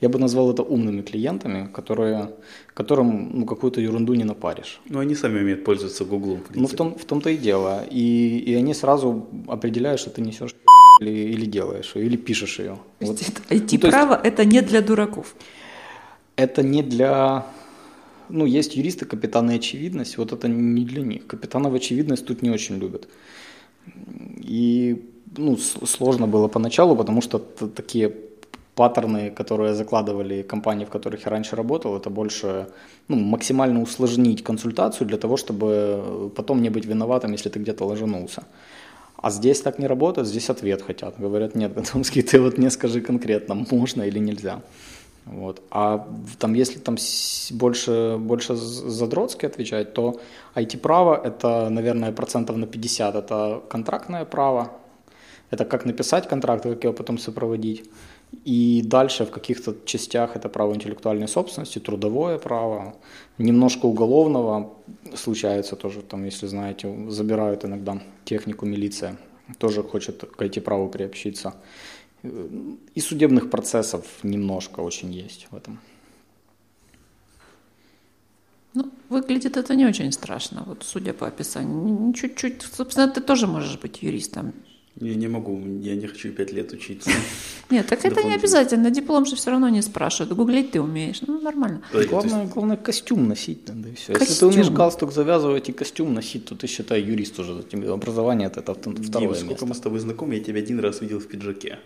я 0.01 0.09
бы 0.09 0.19
назвал 0.19 0.51
это 0.51 0.63
умными 0.63 1.01
клиентами, 1.01 1.69
которые, 1.73 2.29
которым 2.73 3.39
ну, 3.39 3.45
какую-то 3.45 3.81
ерунду 3.81 4.13
не 4.13 4.23
напаришь. 4.23 4.79
Ну, 4.89 4.99
они 4.99 5.15
сами 5.15 5.39
умеют 5.39 5.63
пользоваться 5.63 6.05
Гуглом, 6.05 6.41
в 6.47 6.55
Ну, 6.55 6.67
в, 6.67 6.73
том, 6.73 6.95
в 6.95 7.05
том-то 7.05 7.29
и 7.29 7.37
дело. 7.37 7.83
И, 7.89 8.37
и 8.47 8.53
они 8.53 8.73
сразу 8.73 9.27
определяют, 9.47 9.99
что 9.99 10.11
ты 10.11 10.21
несешь 10.21 10.55
или, 11.01 11.09
или 11.09 11.45
делаешь 11.45 11.93
или 11.95 12.15
пишешь 12.15 12.59
ее. 12.59 12.77
Вот. 12.99 13.17
IT-право 13.49 14.19
ну, 14.23 14.29
это 14.29 14.45
не 14.45 14.61
для 14.61 14.81
дураков. 14.81 15.35
Это 16.35 16.61
не 16.61 16.83
для... 16.83 17.47
Ну, 18.29 18.45
есть 18.45 18.75
юристы, 18.75 19.05
капитаны 19.05 19.55
очевидность, 19.55 20.17
вот 20.17 20.31
это 20.31 20.47
не 20.47 20.85
для 20.85 21.01
них. 21.01 21.25
Капитанов 21.25 21.73
очевидность 21.73 22.25
тут 22.25 22.43
не 22.43 22.51
очень 22.51 22.77
любят. 22.77 23.07
И 24.37 25.09
ну, 25.37 25.57
сложно 25.57 26.27
было 26.27 26.47
поначалу, 26.47 26.95
потому 26.95 27.21
что 27.21 27.39
такие 27.39 28.13
паттерны, 28.77 29.31
которые 29.31 29.73
закладывали 29.73 30.43
компании, 30.43 30.85
в 30.85 30.89
которых 30.89 31.25
я 31.25 31.31
раньше 31.31 31.55
работал, 31.55 31.97
это 31.97 32.09
больше 32.09 32.67
ну, 33.07 33.15
максимально 33.15 33.81
усложнить 33.81 34.43
консультацию 34.43 35.07
для 35.07 35.17
того, 35.17 35.35
чтобы 35.35 36.31
потом 36.35 36.61
не 36.61 36.69
быть 36.69 36.85
виноватым, 36.85 37.33
если 37.33 37.49
ты 37.49 37.59
где-то 37.59 37.85
ложанулся. 37.85 38.43
А 39.17 39.31
здесь 39.31 39.61
так 39.61 39.79
не 39.79 39.87
работает, 39.87 40.27
здесь 40.27 40.49
ответ 40.49 40.81
хотят. 40.81 41.15
Говорят, 41.19 41.55
нет, 41.55 41.73
Готомский, 41.77 42.21
ты 42.21 42.39
вот 42.39 42.57
мне 42.57 42.69
скажи 42.69 43.01
конкретно, 43.01 43.55
можно 43.71 44.03
или 44.03 44.19
нельзя. 44.19 44.61
Вот. 45.25 45.61
А 45.71 46.07
там, 46.39 46.55
если 46.55 46.79
там 46.79 46.97
больше, 47.51 48.17
больше 48.19 48.55
задротски 48.55 49.47
отвечать, 49.47 49.93
то 49.93 50.19
IT-право 50.55 51.21
это, 51.25 51.69
наверное, 51.69 52.11
процентов 52.11 52.57
на 52.57 52.67
50 52.67 53.15
это 53.15 53.61
контрактное 53.69 54.25
право, 54.25 54.69
это 55.51 55.65
как 55.65 55.85
написать 55.85 56.27
контракт, 56.29 56.63
как 56.63 56.83
его 56.83 56.93
потом 56.93 57.17
сопроводить. 57.17 57.89
И 58.43 58.81
дальше 58.85 59.25
в 59.25 59.31
каких-то 59.31 59.75
частях 59.85 60.35
это 60.35 60.49
право 60.49 60.73
интеллектуальной 60.73 61.27
собственности, 61.27 61.79
трудовое 61.79 62.37
право, 62.37 62.95
немножко 63.37 63.85
уголовного 63.85 64.73
случается 65.15 65.75
тоже, 65.75 66.01
там, 66.01 66.25
если 66.25 66.47
знаете, 66.47 67.09
забирают 67.09 67.65
иногда 67.65 68.01
технику 68.25 68.65
милиция, 68.65 69.17
тоже 69.57 69.83
хочет 69.83 70.23
к 70.23 70.41
IT-праву 70.41 70.89
приобщиться. 70.89 71.53
И 72.95 72.99
судебных 72.99 73.49
процессов 73.49 74.05
немножко 74.23 74.81
очень 74.81 75.13
есть 75.13 75.47
в 75.51 75.55
этом. 75.55 75.79
Ну, 78.73 78.91
выглядит 79.09 79.57
это 79.57 79.75
не 79.75 79.85
очень 79.85 80.11
страшно, 80.11 80.63
вот 80.67 80.83
судя 80.83 81.13
по 81.13 81.27
описанию. 81.27 82.13
Чуть-чуть, 82.13 82.61
собственно, 82.61 83.07
ты 83.07 83.21
тоже 83.21 83.47
можешь 83.47 83.79
быть 83.79 84.03
юристом. 84.03 84.53
Я 84.99 85.15
не 85.15 85.27
могу, 85.27 85.61
я 85.81 85.95
не 85.95 86.07
хочу 86.07 86.31
пять 86.31 86.51
лет 86.51 86.73
учиться. 86.73 87.11
Нет, 87.69 87.87
так 87.87 88.03
это 88.05 88.23
не 88.23 88.33
обязательно. 88.33 88.89
Диплом 88.89 89.25
же 89.25 89.35
все 89.35 89.51
равно 89.51 89.69
не 89.69 89.81
спрашивают. 89.81 90.33
Гуглить 90.33 90.71
ты 90.71 90.81
умеешь. 90.81 91.21
Ну, 91.27 91.39
нормально. 91.41 91.81
Главное, 92.09 92.47
главное 92.47 92.77
костюм 92.77 93.27
носить 93.27 93.67
надо 93.67 93.89
и 93.89 93.93
все. 93.93 94.13
Если 94.13 94.39
ты 94.39 94.45
умеешь 94.45 94.69
галстук 94.69 95.11
завязывать 95.11 95.69
и 95.69 95.73
костюм 95.73 96.13
носить, 96.13 96.45
то 96.45 96.55
ты, 96.55 96.67
считай, 96.67 97.01
юрист 97.01 97.39
уже. 97.39 97.63
Образование 97.91 98.47
это 98.47 98.61
второе 98.73 99.29
место. 99.29 99.45
сколько 99.45 99.65
мы 99.65 99.75
с 99.75 99.79
тобой 99.79 99.99
знакомы, 99.99 100.35
я 100.35 100.43
тебя 100.43 100.59
один 100.59 100.79
раз 100.79 101.01
видел 101.01 101.19
в 101.19 101.27
пиджаке. 101.27 101.77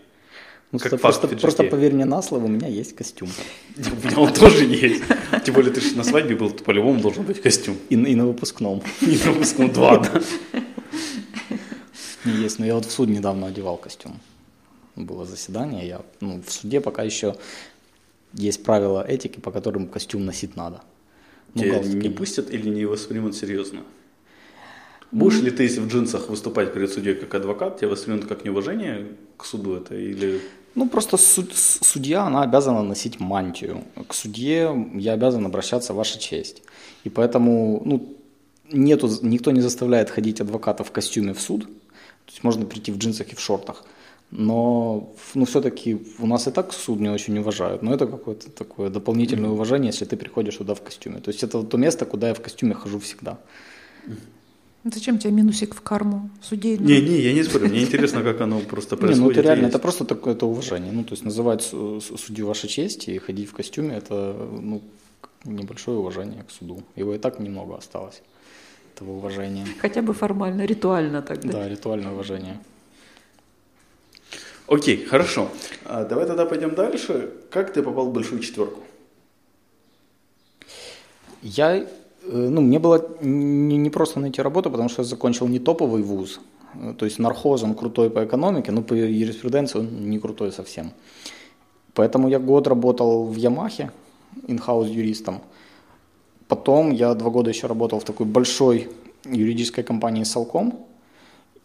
Ну, 0.71 0.79
как 0.79 1.01
просто, 1.01 1.27
просто 1.27 1.63
поверь 1.63 1.93
мне 1.93 2.05
на 2.05 2.21
слово, 2.21 2.45
у 2.45 2.47
меня 2.47 2.67
есть 2.67 2.95
костюм. 2.95 3.27
У 3.77 4.07
меня 4.07 4.17
он 4.17 4.33
тоже 4.33 4.63
есть. 4.63 5.03
Тем 5.43 5.53
более, 5.53 5.73
ты 5.73 5.81
же 5.81 5.97
на 5.97 6.03
свадьбе 6.03 6.35
был, 6.35 6.49
по-любому 6.49 7.01
должен 7.01 7.23
быть 7.23 7.41
костюм. 7.41 7.75
И, 7.89 7.95
и 7.95 8.15
на 8.15 8.25
выпускном. 8.25 8.81
И 9.01 9.19
на 9.25 9.31
выпускном 9.31 9.73
два, 9.73 9.97
да. 9.97 10.21
Есть, 12.25 12.59
но 12.59 12.65
я 12.65 12.75
вот 12.75 12.85
в 12.85 12.91
суд 12.91 13.09
недавно 13.09 13.47
одевал 13.47 13.77
костюм. 13.77 14.19
Было 14.95 15.25
заседание, 15.25 15.87
я 15.87 16.01
ну, 16.19 16.41
в 16.45 16.51
суде 16.51 16.81
пока 16.81 17.03
еще 17.03 17.35
есть 18.33 18.63
правила 18.63 19.05
этики, 19.05 19.39
по 19.39 19.51
которым 19.51 19.87
костюм 19.87 20.25
носить 20.25 20.55
надо. 20.55 20.81
Ну, 21.53 21.63
Тебя 21.63 21.79
не 21.79 22.09
пустят 22.09 22.51
или 22.51 22.69
не 22.69 22.85
воспримут 22.85 23.35
серьезно? 23.35 23.81
Будешь 25.11 25.41
ли 25.41 25.51
ты 25.51 25.67
в 25.67 25.87
джинсах 25.87 26.29
выступать 26.29 26.73
перед 26.73 26.91
судьей 26.91 27.15
как 27.15 27.33
адвокат, 27.35 27.79
тебя 27.79 27.89
воспримут 27.89 28.25
как 28.25 28.45
неуважение 28.45 29.07
к 29.37 29.43
суду 29.43 29.75
это 29.75 29.95
или... 29.95 30.39
Ну, 30.73 30.87
просто 30.87 31.17
суд, 31.17 31.51
судья, 31.53 32.23
она 32.23 32.43
обязана 32.43 32.81
носить 32.81 33.19
мантию. 33.19 33.83
К 34.07 34.13
судье 34.13 34.89
я 34.93 35.11
обязан 35.11 35.45
обращаться 35.45 35.93
ваша 35.93 36.17
честь. 36.17 36.63
И 37.03 37.09
поэтому, 37.09 37.81
ну, 37.83 38.15
нету, 38.71 39.09
никто 39.21 39.51
не 39.51 39.59
заставляет 39.59 40.09
ходить 40.09 40.39
адвоката 40.39 40.85
в 40.85 40.91
костюме 40.91 41.33
в 41.33 41.41
суд, 41.41 41.67
то 42.31 42.35
есть 42.35 42.43
можно 42.45 42.65
прийти 42.65 42.93
в 42.93 42.97
джинсах 42.97 43.33
и 43.33 43.35
в 43.35 43.41
шортах. 43.41 43.83
Но 44.31 45.13
ну, 45.33 45.45
все-таки 45.45 45.97
у 46.19 46.25
нас 46.25 46.47
и 46.47 46.51
так 46.51 46.71
суд 46.71 47.01
не 47.01 47.09
очень 47.09 47.37
уважают. 47.37 47.81
Но 47.81 47.93
это 47.93 48.07
какое-то 48.07 48.49
такое 48.49 48.89
дополнительное 48.89 49.49
уважение, 49.49 49.91
если 49.91 50.05
ты 50.05 50.15
приходишь 50.15 50.55
туда 50.55 50.73
в 50.73 50.81
костюме. 50.81 51.19
То 51.19 51.31
есть 51.31 51.43
это 51.43 51.61
то 51.61 51.77
место, 51.77 52.05
куда 52.05 52.29
я 52.29 52.33
в 52.33 52.41
костюме 52.41 52.73
хожу 52.73 52.99
всегда. 52.99 53.37
Зачем 54.85 55.19
тебе 55.19 55.33
минусик 55.33 55.75
в 55.75 55.81
карму 55.81 56.29
судейную? 56.41 56.87
Не, 56.87 57.01
не, 57.01 57.19
я 57.19 57.33
не 57.33 57.43
спорю. 57.43 57.67
Мне 57.67 57.83
интересно, 57.83 58.23
как 58.23 58.39
оно 58.39 58.61
просто 58.61 58.95
происходит. 58.95 59.17
Не, 59.19 59.25
ну 59.25 59.31
это 59.31 59.41
реально, 59.41 59.67
это 59.67 59.79
просто 59.79 60.05
такое 60.05 60.33
это 60.33 60.45
уважение. 60.45 60.93
Ну, 60.93 61.03
то 61.03 61.11
есть 61.11 61.25
называть 61.25 61.61
судью 61.61 62.47
вашей 62.47 62.69
чести 62.69 63.11
и 63.11 63.17
ходить 63.17 63.49
в 63.49 63.53
костюме, 63.53 63.95
это 63.97 64.33
ну, 64.61 64.81
небольшое 65.43 65.97
уважение 65.97 66.43
к 66.43 66.51
суду. 66.51 66.81
Его 66.95 67.13
и 67.13 67.17
так 67.17 67.39
немного 67.39 67.75
осталось, 67.75 68.21
этого 69.01 69.17
уважения. 69.17 69.65
Хотя 69.79 70.01
бы 70.01 70.13
формально, 70.13 70.65
ритуально 70.65 71.21
тогда. 71.21 71.51
Да, 71.51 71.69
ритуальное 71.69 72.11
уважение. 72.11 72.59
Окей, 74.67 75.05
хорошо. 75.05 75.49
А, 75.85 76.05
давай 76.05 76.25
тогда 76.25 76.45
пойдем 76.45 76.75
дальше. 76.75 77.31
Как 77.49 77.73
ты 77.73 77.83
попал 77.83 78.05
в 78.05 78.13
большую 78.13 78.41
четверку? 78.41 78.79
Я, 81.41 81.77
э, 81.77 81.85
ну, 82.23 82.61
мне 82.61 82.79
было 82.79 83.17
не, 83.21 83.77
не 83.77 83.89
просто 83.89 84.19
найти 84.19 84.41
работу, 84.41 84.69
потому 84.69 84.89
что 84.89 85.01
я 85.01 85.07
закончил 85.07 85.47
не 85.47 85.59
топовый 85.59 86.03
вуз, 86.03 86.39
то 86.97 87.05
есть 87.05 87.19
нархоз, 87.19 87.63
он 87.63 87.73
крутой 87.73 88.09
по 88.09 88.23
экономике, 88.23 88.71
но 88.71 88.83
по 88.83 88.93
юриспруденции 88.93 89.79
он 89.79 90.09
не 90.09 90.19
крутой 90.19 90.51
совсем. 90.51 90.91
Поэтому 91.93 92.29
я 92.29 92.39
год 92.39 92.67
работал 92.67 93.25
в 93.25 93.35
Ямахе, 93.35 93.91
инхаус 94.47 94.87
юристом. 94.87 95.41
Потом 96.51 96.91
я 96.91 97.13
два 97.13 97.29
года 97.29 97.49
еще 97.49 97.67
работал 97.67 97.99
в 97.99 98.03
такой 98.03 98.25
большой 98.25 98.89
юридической 99.23 99.83
компании 99.83 100.25
Салком, 100.25 100.85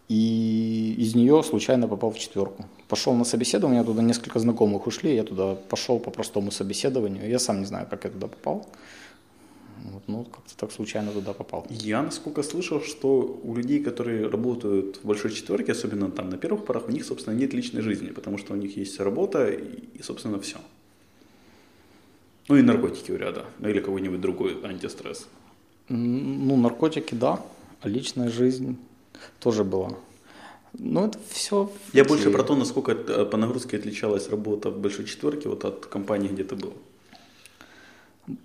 и 0.08 0.94
из 0.96 1.16
нее 1.16 1.42
случайно 1.42 1.88
попал 1.88 2.12
в 2.12 2.18
четверку. 2.18 2.66
Пошел 2.86 3.12
на 3.14 3.24
собеседование, 3.24 3.82
туда 3.82 4.02
несколько 4.02 4.38
знакомых 4.38 4.86
ушли, 4.86 5.16
я 5.16 5.24
туда 5.24 5.56
пошел 5.56 5.98
по 5.98 6.12
простому 6.12 6.52
собеседованию. 6.52 7.28
Я 7.28 7.40
сам 7.40 7.58
не 7.58 7.66
знаю, 7.66 7.88
как 7.90 8.04
я 8.04 8.10
туда 8.10 8.28
попал. 8.28 8.64
Вот, 9.92 10.02
ну, 10.06 10.24
как-то 10.24 10.56
так 10.56 10.70
случайно 10.70 11.10
туда 11.10 11.32
попал. 11.32 11.66
Я, 11.68 12.02
насколько 12.02 12.44
слышал, 12.44 12.80
что 12.80 13.40
у 13.42 13.56
людей, 13.56 13.82
которые 13.82 14.28
работают 14.28 15.00
в 15.02 15.04
большой 15.04 15.32
четверке, 15.32 15.72
особенно 15.72 16.12
там 16.12 16.30
на 16.30 16.36
первых 16.36 16.64
порах, 16.64 16.88
у 16.88 16.92
них, 16.92 17.04
собственно, 17.04 17.34
нет 17.34 17.54
личной 17.54 17.82
жизни, 17.82 18.12
потому 18.12 18.38
что 18.38 18.52
у 18.52 18.56
них 18.56 18.76
есть 18.76 19.00
работа 19.00 19.48
и, 19.48 20.00
собственно, 20.00 20.38
все. 20.38 20.58
Ну 22.48 22.56
и 22.56 22.62
наркотики 22.62 23.10
у 23.12 23.16
ряда, 23.16 23.44
ну 23.58 23.68
или 23.68 23.80
какой-нибудь 23.80 24.20
другой 24.20 24.58
антистресс. 24.62 25.26
Ну, 25.88 26.56
наркотики, 26.56 27.14
да, 27.14 27.40
а 27.80 27.88
личная 27.88 28.28
жизнь 28.28 28.76
тоже 29.40 29.64
была. 29.64 29.92
Ну, 30.78 31.06
это 31.06 31.18
все... 31.30 31.70
Я 31.92 32.04
больше 32.04 32.30
про 32.30 32.42
то, 32.42 32.54
насколько 32.54 32.94
по 32.94 33.36
нагрузке 33.36 33.76
отличалась 33.76 34.28
работа 34.28 34.70
в 34.70 34.78
большой 34.78 35.06
четверке 35.06 35.48
вот 35.48 35.64
от 35.64 35.86
компании, 35.86 36.28
где 36.28 36.44
ты 36.44 36.54
был. 36.54 36.74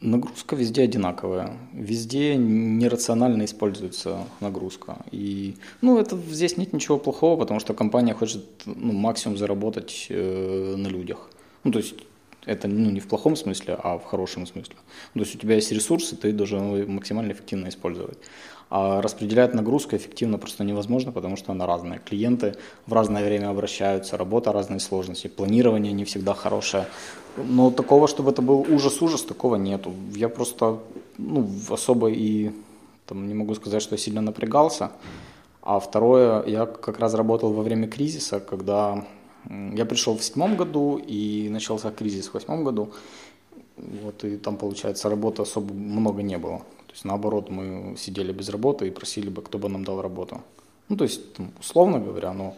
Нагрузка 0.01 0.55
везде 0.55 0.83
одинаковая. 0.83 1.57
Везде 1.73 2.35
нерационально 2.35 3.45
используется 3.45 4.27
нагрузка. 4.39 4.97
И, 5.11 5.55
ну, 5.81 5.97
это 5.97 6.17
здесь 6.29 6.57
нет 6.57 6.71
ничего 6.73 6.99
плохого, 6.99 7.39
потому 7.39 7.59
что 7.59 7.73
компания 7.73 8.13
хочет 8.13 8.45
ну, 8.65 8.93
максимум 8.93 9.37
заработать 9.37 10.07
э, 10.09 10.75
на 10.77 10.87
людях. 10.87 11.29
Ну, 11.63 11.71
то 11.71 11.79
есть 11.79 11.95
это 12.45 12.67
ну, 12.67 12.89
не 12.89 12.99
в 12.99 13.07
плохом 13.07 13.35
смысле, 13.35 13.77
а 13.83 13.97
в 13.97 14.05
хорошем 14.05 14.47
смысле. 14.47 14.75
Ну, 15.13 15.21
то 15.21 15.25
есть 15.25 15.35
у 15.35 15.39
тебя 15.39 15.55
есть 15.55 15.71
ресурсы, 15.71 16.15
ты 16.15 16.31
должен 16.31 16.75
его 16.75 16.91
максимально 16.91 17.31
эффективно 17.33 17.69
использовать. 17.69 18.17
А 18.69 19.01
распределять 19.01 19.53
нагрузку 19.53 19.95
эффективно 19.95 20.37
просто 20.37 20.63
невозможно, 20.63 21.11
потому 21.11 21.35
что 21.35 21.51
она 21.51 21.65
разная. 21.65 21.99
Клиенты 21.99 22.55
в 22.87 22.93
разное 22.93 23.25
время 23.25 23.49
обращаются, 23.49 24.17
работа 24.17 24.53
разной 24.53 24.79
сложности, 24.79 25.27
планирование 25.27 25.91
не 25.91 26.05
всегда 26.05 26.33
хорошее. 26.33 26.85
Но 27.37 27.69
такого, 27.69 28.07
чтобы 28.07 28.31
это 28.31 28.41
был 28.41 28.61
ужас-ужас, 28.61 29.23
такого 29.23 29.57
нету. 29.57 29.93
Я 30.15 30.29
просто 30.29 30.79
ну, 31.17 31.49
особо 31.69 32.09
и 32.09 32.51
там, 33.05 33.27
не 33.27 33.33
могу 33.33 33.55
сказать, 33.55 33.81
что 33.81 33.95
я 33.95 33.99
сильно 33.99 34.21
напрягался. 34.21 34.91
А 35.61 35.79
второе, 35.79 36.43
я 36.45 36.65
как 36.65 36.99
раз 36.99 37.13
работал 37.13 37.51
во 37.51 37.63
время 37.63 37.87
кризиса, 37.87 38.39
когда 38.39 39.05
я 39.49 39.85
пришел 39.85 40.17
в 40.17 40.23
седьмом 40.23 40.55
году 40.57 40.97
и 40.97 41.49
начался 41.49 41.91
кризис 41.91 42.27
в 42.27 42.33
восьмом 42.33 42.63
году. 42.63 42.93
Вот, 43.77 44.23
и 44.23 44.37
там, 44.37 44.57
получается, 44.57 45.09
работы 45.09 45.41
особо 45.41 45.73
много 45.73 46.21
не 46.21 46.37
было. 46.37 46.59
То 46.59 46.93
есть, 46.93 47.05
наоборот, 47.05 47.49
мы 47.49 47.95
сидели 47.97 48.31
без 48.31 48.49
работы 48.49 48.87
и 48.87 48.91
просили 48.91 49.29
бы, 49.29 49.41
кто 49.41 49.57
бы 49.57 49.69
нам 49.69 49.83
дал 49.83 50.01
работу. 50.01 50.41
Ну, 50.89 50.97
то 50.97 51.05
есть, 51.05 51.21
условно 51.59 51.99
говоря, 51.99 52.33
но 52.33 52.55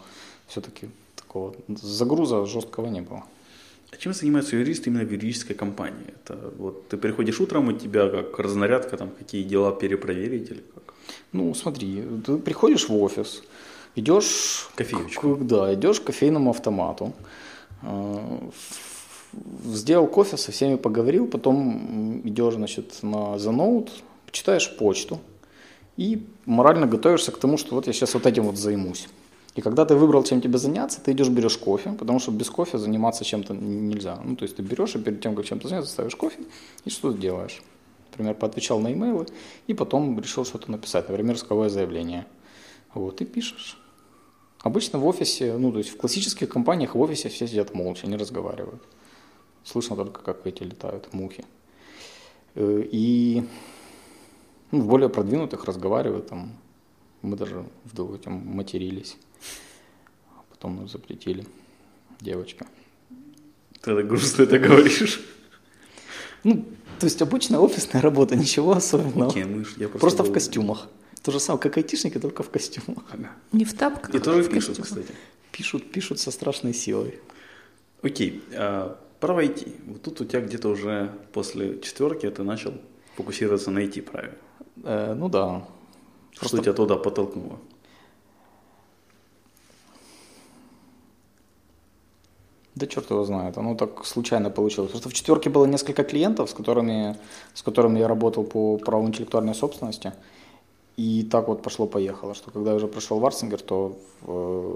все-таки 0.48 0.90
такого 1.16 1.56
загруза 1.68 2.46
жесткого 2.46 2.88
не 2.88 3.02
было. 3.02 3.24
А 3.92 3.98
чем 3.98 4.14
занимается 4.14 4.56
юрист 4.56 4.88
именно 4.88 5.06
в 5.06 5.12
юридической 5.12 5.54
компании? 5.54 6.08
Это 6.08 6.52
вот 6.58 6.88
ты 6.90 6.98
приходишь 6.98 7.40
утром, 7.40 7.68
у 7.68 7.74
тебя 7.74 8.10
как 8.10 8.40
разнарядка, 8.40 8.98
там 8.98 9.10
какие 9.12 9.44
дела 9.44 9.72
перепроверить 9.72 10.50
или 10.50 10.64
как? 10.74 10.96
Ну, 11.32 11.54
смотри, 11.54 12.04
ты 12.26 12.38
приходишь 12.38 12.90
в 12.90 12.96
офис, 12.96 13.44
идешь... 13.96 14.70
Кофеечку. 14.76 15.36
К, 15.36 15.44
да, 15.46 15.74
идешь 15.74 16.00
к 16.00 16.06
кофейному 16.06 16.50
автомату, 16.50 17.14
э, 17.82 18.40
сделал 19.66 20.08
кофе, 20.08 20.38
со 20.38 20.52
всеми 20.52 20.76
поговорил, 20.76 21.28
потом 21.28 22.22
идешь, 22.24 22.56
значит, 22.56 23.00
на 23.02 23.38
заноут, 23.40 23.92
читаешь 24.32 24.76
почту 24.78 25.20
и 25.98 26.26
морально 26.46 26.88
готовишься 26.88 27.32
к 27.32 27.38
тому, 27.38 27.58
что 27.58 27.76
вот 27.76 27.88
я 27.88 27.94
сейчас 27.94 28.14
вот 28.14 28.26
этим 28.26 28.44
вот 28.44 28.58
займусь. 28.58 29.08
И 29.56 29.62
когда 29.62 29.86
ты 29.86 29.96
выбрал, 29.96 30.24
чем 30.24 30.42
тебе 30.42 30.58
заняться, 30.58 31.00
ты 31.00 31.12
идешь 31.12 31.30
берешь 31.30 31.58
кофе, 31.58 31.92
потому 31.92 32.20
что 32.20 32.32
без 32.32 32.50
кофе 32.50 32.80
заниматься 32.80 33.24
чем-то 33.24 33.54
нельзя. 33.54 34.20
Ну, 34.24 34.36
то 34.36 34.44
есть 34.44 34.56
ты 34.56 34.64
берешь 34.64 34.96
и 34.96 35.00
перед 35.00 35.22
тем, 35.22 35.36
как 35.36 35.46
чем-то 35.46 35.68
заняться, 35.68 35.92
ставишь 35.92 36.16
кофе 36.16 36.40
и 36.86 36.90
что-то 36.90 37.18
делаешь. 37.20 37.62
Например, 38.12 38.34
поотвечал 38.34 38.80
на 38.80 38.92
имейлы 38.94 39.28
и 39.68 39.74
потом 39.74 40.20
решил 40.20 40.46
что-то 40.46 40.72
написать, 40.72 41.08
например, 41.08 41.36
исковое 41.36 41.70
заявление. 41.70 42.26
Вот, 42.96 43.22
и 43.22 43.26
пишешь. 43.26 43.78
Обычно 44.64 44.98
в 44.98 45.06
офисе, 45.06 45.58
ну, 45.58 45.74
то 45.74 45.80
есть 45.80 45.90
в 45.90 45.98
классических 45.98 46.48
компаниях 46.48 46.96
в 46.96 47.00
офисе 47.02 47.28
все 47.28 47.48
сидят 47.48 47.74
молча, 47.74 48.08
не 48.08 48.16
разговаривают. 48.16 48.82
Слышно 49.66 49.98
только, 49.98 50.22
как 50.22 50.48
эти 50.48 50.64
летают 50.64 51.14
мухи. 51.14 51.44
Э, 52.56 52.82
и 52.90 53.44
ну, 54.72 54.82
в 54.82 54.88
более 54.88 55.10
продвинутых 55.10 55.66
разговаривают, 55.66 56.28
там, 56.28 56.54
мы 57.22 57.36
даже 57.36 57.66
в 57.84 58.16
этим 58.16 58.34
матерились. 58.34 59.18
Потом 60.50 60.78
нас 60.78 60.92
запретили. 60.92 61.46
Девочка. 62.22 62.66
Ты 63.82 63.96
так 63.96 64.08
грустно 64.08 64.44
это 64.44 64.60
говоришь. 64.60 65.22
Ну, 66.46 66.66
то 67.00 67.06
есть 67.06 67.22
обычная 67.22 67.60
офисная 67.60 68.02
работа, 68.02 68.38
ничего 68.38 68.72
особенного. 68.72 69.30
Окей, 69.30 69.44
мы 69.44 69.66
я 69.78 69.90
просто 69.90 70.00
просто 70.00 70.24
был... 70.24 70.30
в 70.30 70.34
костюмах. 70.34 70.88
То 71.24 71.32
же 71.32 71.40
самое, 71.40 71.62
как 71.62 71.78
айтишники, 71.78 72.20
только 72.20 72.44
в 72.44 72.50
костюмах. 72.50 73.06
Ага. 73.12 73.32
Не 73.54 73.64
в 73.64 73.74
тапках. 73.74 74.14
И 74.14 74.20
тоже 74.20 74.50
пишут, 74.50 74.80
кстати. 74.82 75.08
Пишут, 75.52 75.92
пишут 75.92 76.20
со 76.20 76.32
страшной 76.32 76.74
силой. 76.74 77.20
Окей, 78.02 78.44
а, 78.54 79.00
про 79.22 79.42
IT. 79.42 79.74
Вот 79.88 80.02
тут 80.02 80.20
у 80.20 80.26
тебя 80.26 80.42
где-то 80.42 80.68
уже 80.68 81.14
после 81.32 81.80
четверки 81.80 82.30
ты 82.30 82.44
начал 82.44 82.74
фокусироваться 83.16 83.72
на 83.72 83.80
IT, 83.80 84.02
правильно? 84.02 84.36
Э, 84.84 85.14
ну 85.14 85.30
да. 85.30 85.66
Что 86.32 86.42
Просто... 86.42 86.58
тебя 86.58 86.74
туда 86.74 86.98
подтолкнуло? 86.98 87.60
Да 92.76 92.88
черт 92.88 93.10
его 93.12 93.24
знает, 93.24 93.58
оно 93.58 93.76
так 93.76 94.06
случайно 94.06 94.50
получилось. 94.50 94.92
Просто 94.92 95.08
в 95.08 95.14
четверке 95.14 95.50
было 95.50 95.66
несколько 95.66 96.04
клиентов, 96.04 96.50
с 96.50 96.54
которыми, 96.54 97.16
с 97.54 97.62
которыми 97.62 98.00
я 98.00 98.08
работал 98.08 98.44
по 98.44 98.78
праву 98.78 99.08
интеллектуальной 99.08 99.54
собственности. 99.54 100.14
И 100.98 101.24
так 101.24 101.48
вот 101.48 101.62
пошло-поехало, 101.64 102.36
что 102.36 102.52
когда 102.52 102.72
я 102.72 102.76
уже 102.76 102.88
пришел 102.88 103.20
в 103.20 103.26
Арсингер, 103.26 103.62
то 103.62 103.98
э, 104.28 104.76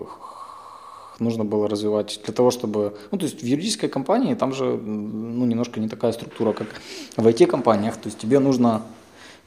нужно 1.19 1.45
было 1.45 1.67
развивать 1.67 2.19
для 2.25 2.33
того, 2.33 2.51
чтобы... 2.51 2.97
Ну, 3.11 3.17
то 3.17 3.25
есть 3.25 3.41
в 3.41 3.45
юридической 3.45 3.87
компании 3.87 4.33
там 4.33 4.53
же 4.53 4.65
ну, 4.65 5.45
немножко 5.45 5.79
не 5.79 5.87
такая 5.87 6.11
структура, 6.13 6.53
как 6.53 6.67
в 7.17 7.27
IT-компаниях. 7.27 7.97
То 7.97 8.07
есть 8.07 8.17
тебе 8.17 8.39
нужно, 8.39 8.81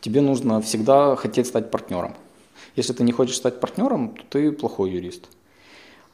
тебе 0.00 0.21
нужно 0.21 0.61
всегда 0.61 1.17
хотеть 1.17 1.47
стать 1.47 1.71
партнером. 1.71 2.15
Если 2.77 2.93
ты 2.93 3.03
не 3.03 3.12
хочешь 3.12 3.37
стать 3.37 3.61
партнером, 3.61 4.15
то 4.15 4.23
ты 4.31 4.53
плохой 4.53 4.91
юрист. 4.91 5.29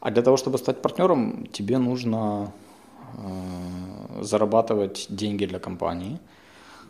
А 0.01 0.11
для 0.11 0.23
того, 0.23 0.37
чтобы 0.37 0.59
стать 0.59 0.81
партнером, 0.83 1.47
тебе 1.53 1.79
нужно 1.79 2.53
э, 3.15 4.23
зарабатывать 4.23 5.07
деньги 5.11 5.47
для 5.47 5.59
компании. 5.59 6.19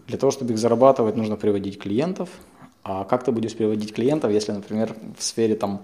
Для 0.06 0.18
того, 0.18 0.30
чтобы 0.30 0.52
их 0.52 0.58
зарабатывать, 0.58 1.16
нужно 1.16 1.36
приводить 1.36 1.78
клиентов. 1.80 2.28
А 2.88 3.04
как 3.04 3.24
ты 3.24 3.32
будешь 3.32 3.56
приводить 3.56 3.92
клиентов, 3.92 4.30
если, 4.30 4.52
например, 4.52 4.94
в 5.18 5.22
сфере 5.22 5.56
там, 5.56 5.82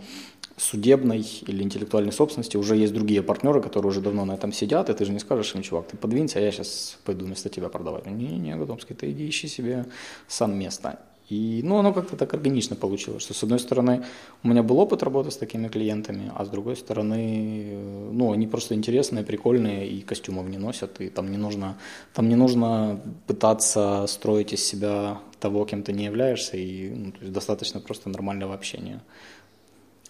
судебной 0.57 1.27
или 1.49 1.61
интеллектуальной 1.61 2.13
собственности 2.13 2.57
уже 2.57 2.77
есть 2.77 2.95
другие 2.95 3.25
партнеры, 3.25 3.61
которые 3.61 3.91
уже 3.91 4.01
давно 4.01 4.25
на 4.25 4.35
этом 4.35 4.53
сидят, 4.53 4.89
и 4.89 4.95
ты 4.95 5.05
же 5.05 5.11
не 5.11 5.19
скажешь 5.19 5.53
им, 5.57 5.63
чувак, 5.63 5.89
ты 5.89 5.97
подвинься, 5.97 6.39
а 6.39 6.43
я 6.43 6.53
сейчас 6.53 6.99
пойду 7.05 7.25
вместо 7.25 7.49
тебя 7.49 7.69
продавать. 7.69 8.07
Не-не, 8.07 8.55
Готомский, 8.55 8.95
ты 8.95 9.11
иди 9.11 9.29
ищи 9.29 9.49
себе 9.49 9.87
сам 10.29 10.57
место. 10.57 11.01
И, 11.33 11.63
ну, 11.65 11.79
оно 11.79 11.95
как-то 11.95 12.17
так 12.17 12.35
органично 12.35 12.77
получилось, 12.77 13.23
что, 13.23 13.33
с 13.33 13.43
одной 13.43 13.59
стороны, 13.59 14.05
у 14.43 14.49
меня 14.49 14.63
был 14.63 14.79
опыт 14.79 15.03
работы 15.03 15.31
с 15.31 15.37
такими 15.39 15.69
клиентами, 15.69 16.31
а 16.37 16.45
с 16.45 16.49
другой 16.49 16.77
стороны, 16.77 17.79
ну, 18.13 18.23
ну, 18.23 18.33
они 18.33 18.47
просто 18.47 18.75
интересные, 18.75 19.25
прикольные, 19.25 19.89
и 19.89 20.03
костюмов 20.03 20.49
не 20.49 20.59
носят, 20.59 21.01
и 21.01 21.09
там 21.09 21.31
не 21.31 21.39
нужно, 21.39 21.79
там 22.13 22.29
не 22.29 22.37
нужно 22.37 23.01
пытаться 23.27 24.07
строить 24.09 24.53
из 24.53 24.65
себя 24.65 25.19
того, 25.41 25.65
кем 25.65 25.83
ты 25.83 25.93
не 25.93 26.05
являешься, 26.05 26.57
и 26.57 26.91
ну, 26.91 27.13
есть 27.21 27.33
достаточно 27.33 27.81
просто 27.81 28.11
нормального 28.11 28.55
общения. 28.55 29.01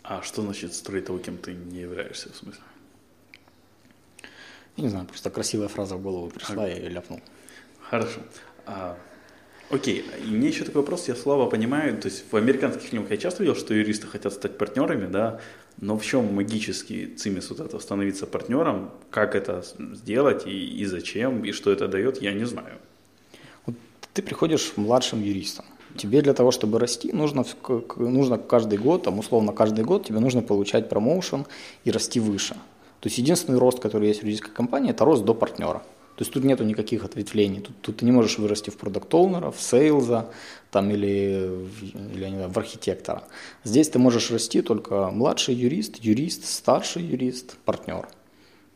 А 0.03 0.23
что 0.23 0.43
значит 0.43 0.75
строить 0.75 1.05
того, 1.05 1.19
кем 1.19 1.39
ты 1.39 1.55
не 1.55 1.81
являешься, 1.81 2.33
в 2.33 2.37
смысле? 2.37 2.63
Я 4.77 4.85
не 4.85 4.91
знаю, 4.91 5.07
просто 5.07 5.31
красивая 5.31 5.69
фраза 5.69 5.97
в 5.97 6.03
голову 6.03 6.31
пришла, 6.31 6.65
а... 6.65 6.69
я 6.69 6.77
ее 6.77 6.89
ляпнул. 6.89 7.21
Хорошо. 7.81 8.21
А, 8.67 8.99
окей, 9.73 10.05
и 10.25 10.31
мне 10.31 10.49
еще 10.49 10.65
такой 10.65 10.83
вопрос, 10.83 11.09
я 11.09 11.17
слабо 11.17 11.47
понимаю, 11.47 11.99
то 11.99 12.09
есть 12.09 12.25
в 12.31 12.37
американских 12.37 12.83
фильмах 12.83 13.11
я 13.11 13.17
часто 13.17 13.43
видел, 13.43 13.57
что 13.57 13.75
юристы 13.75 14.07
хотят 14.07 14.33
стать 14.33 14.59
партнерами, 14.59 15.07
да, 15.11 15.41
но 15.81 15.97
в 15.97 16.05
чем 16.05 16.35
магический 16.35 17.07
цимис 17.07 17.51
вот 17.51 17.61
это 17.61 17.79
становиться 17.79 18.27
партнером, 18.27 18.91
как 19.11 19.35
это 19.35 19.65
сделать 19.95 20.47
и, 20.47 20.81
и 20.83 20.85
зачем, 20.85 21.45
и 21.45 21.53
что 21.53 21.73
это 21.73 21.89
дает, 21.89 22.23
я 22.23 22.33
не 22.33 22.45
знаю. 22.45 22.77
Вот 23.67 23.75
ты 24.13 24.23
приходишь 24.23 24.75
младшим 24.77 25.23
юристом, 25.23 25.65
тебе 25.97 26.21
для 26.21 26.35
того, 26.35 26.51
чтобы 26.51 26.79
расти, 26.79 27.11
нужно, 27.13 27.45
нужно 27.97 28.39
каждый 28.39 28.79
год, 28.79 29.05
там 29.05 29.19
условно 29.19 29.53
каждый 29.53 29.85
год 29.85 30.07
тебе 30.07 30.21
нужно 30.21 30.43
получать 30.43 30.89
промоушен 30.89 31.47
и 31.85 31.91
расти 31.91 32.21
выше. 32.21 32.55
То 33.01 33.09
есть 33.09 33.19
единственный 33.19 33.59
рост, 33.59 33.81
который 33.81 34.09
есть 34.09 34.21
в 34.21 34.23
юридической 34.25 34.53
компании, 34.53 34.91
это 34.91 35.05
рост 35.05 35.25
до 35.25 35.35
партнера. 35.35 35.83
То 36.23 36.25
есть 36.25 36.35
тут 36.35 36.45
нету 36.45 36.63
никаких 36.63 37.05
ответвлений. 37.05 37.59
Тут, 37.59 37.81
тут 37.81 37.97
ты 37.97 38.05
не 38.05 38.13
можешь 38.13 38.39
вырасти 38.39 38.71
в 38.71 38.77
продукт 38.77 39.13
оунера 39.13 39.51
в 39.51 39.61
сейлза 39.61 40.31
там, 40.71 40.89
или, 40.89 41.51
или 42.15 42.29
не 42.29 42.37
знаю, 42.37 42.49
в 42.49 42.57
архитектора. 42.57 43.25
Здесь 43.65 43.89
ты 43.89 43.99
можешь 43.99 44.31
расти 44.31 44.63
только 44.63 45.11
младший 45.11 45.57
юрист, 45.57 45.97
юрист, 45.97 46.45
старший 46.45 47.03
юрист, 47.03 47.57
партнер. 47.65 48.07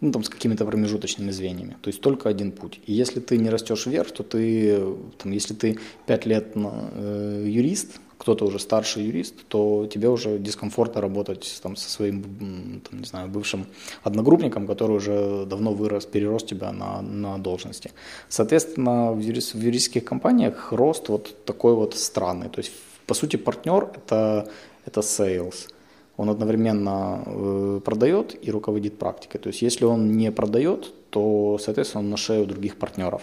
Ну, 0.00 0.11
там 0.11 0.25
с 0.25 0.29
какими-то 0.29 0.65
промежуточными 0.65 1.31
звеньями. 1.31 1.76
То 1.83 1.88
есть 1.88 2.00
только 2.00 2.29
один 2.29 2.50
путь. 2.50 2.81
И 2.85 2.93
если 2.93 3.21
ты 3.21 3.38
не 3.38 3.49
растешь 3.49 3.87
вверх, 3.87 4.11
то 4.11 4.25
ты, 4.25 4.83
там, 5.17 5.31
если 5.31 5.55
ты 5.55 5.79
5 6.07 6.26
лет 6.26 6.49
э, 6.57 7.45
юрист, 7.47 8.00
кто-то 8.19 8.47
уже 8.47 8.59
старший 8.59 9.05
юрист, 9.05 9.35
то 9.49 9.87
тебе 9.87 10.09
уже 10.09 10.39
дискомфортно 10.39 11.01
работать 11.01 11.61
там, 11.63 11.77
со 11.77 11.91
своим, 11.91 12.81
там, 12.89 13.01
не 13.01 13.05
знаю, 13.05 13.29
бывшим 13.29 13.67
одногруппником, 14.03 14.67
который 14.67 14.97
уже 14.97 15.47
давно 15.47 15.73
вырос, 15.73 16.07
перерос 16.07 16.45
тебя 16.45 16.73
на, 16.73 17.03
на 17.03 17.39
должности. 17.39 17.91
Соответственно, 18.29 19.13
в, 19.13 19.21
юрис, 19.21 19.55
в 19.55 19.61
юридических 19.61 20.05
компаниях 20.05 20.73
рост 20.73 21.09
вот 21.09 21.45
такой 21.45 21.75
вот 21.75 21.95
странный. 21.95 22.49
То 22.49 22.61
есть, 22.61 22.73
по 23.07 23.15
сути, 23.15 23.37
партнер 23.37 23.91
это, 23.95 24.49
это 24.87 25.01
sales. 25.01 25.69
Он 26.17 26.31
одновременно 26.31 27.23
э, 27.27 27.81
продает 27.85 28.35
и 28.47 28.51
руководит 28.51 28.99
практикой. 28.99 29.39
То 29.39 29.49
есть, 29.49 29.61
если 29.61 29.85
он 29.85 30.17
не 30.17 30.33
продает, 30.33 30.93
то, 31.11 31.59
соответственно, 31.61 32.05
он 32.05 32.11
на 32.11 32.17
шею 32.17 32.47
других 32.47 32.77
партнеров. 32.77 33.23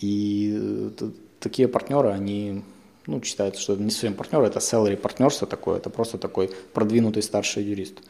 И 0.00 0.58
э, 1.00 1.10
такие 1.38 1.68
партнеры, 1.68 2.08
они 2.08 2.62
ну, 3.06 3.22
считается, 3.22 3.60
что 3.60 3.74
это 3.74 3.82
не 3.82 3.90
совсем 3.90 4.14
партнер, 4.14 4.42
это 4.42 4.58
salary 4.58 4.96
партнерство 4.96 5.46
такое, 5.46 5.78
это 5.78 5.90
просто 5.90 6.18
такой 6.18 6.50
продвинутый 6.72 7.22
старший 7.22 7.64
юрист. 7.64 8.00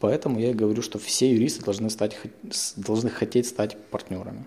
Поэтому 0.00 0.38
я 0.38 0.50
и 0.50 0.54
говорю, 0.54 0.82
что 0.82 0.98
все 0.98 1.30
юристы 1.30 1.64
должны, 1.64 1.88
стать, 1.90 2.18
должны 2.76 3.10
хотеть 3.10 3.46
стать 3.46 3.76
партнерами. 3.90 4.46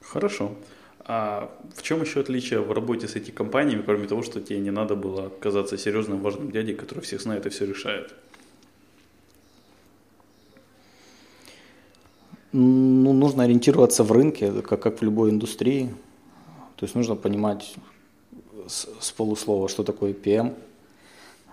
Хорошо. 0.00 0.52
А 1.00 1.52
в 1.74 1.82
чем 1.82 2.00
еще 2.02 2.20
отличие 2.20 2.60
в 2.60 2.72
работе 2.72 3.06
с 3.08 3.14
этими 3.14 3.34
компаниями, 3.34 3.82
кроме 3.82 4.08
того, 4.08 4.22
что 4.22 4.40
тебе 4.40 4.58
не 4.58 4.70
надо 4.70 4.96
было 4.96 5.28
казаться 5.28 5.78
серьезным, 5.78 6.20
важным 6.20 6.50
дядей, 6.50 6.74
который 6.74 7.00
всех 7.00 7.20
знает 7.20 7.46
и 7.46 7.48
все 7.48 7.66
решает? 7.66 8.14
Ну, 12.52 13.12
нужно 13.12 13.44
ориентироваться 13.44 14.02
в 14.02 14.10
рынке, 14.12 14.50
как, 14.62 14.80
как 14.80 15.00
в 15.00 15.04
любой 15.04 15.30
индустрии. 15.30 15.94
То 16.76 16.84
есть 16.84 16.94
нужно 16.94 17.16
понимать 17.16 17.74
с, 18.68 18.88
с 19.00 19.12
полуслова, 19.12 19.68
что 19.68 19.82
такое 19.82 20.12
PM, 20.12 20.54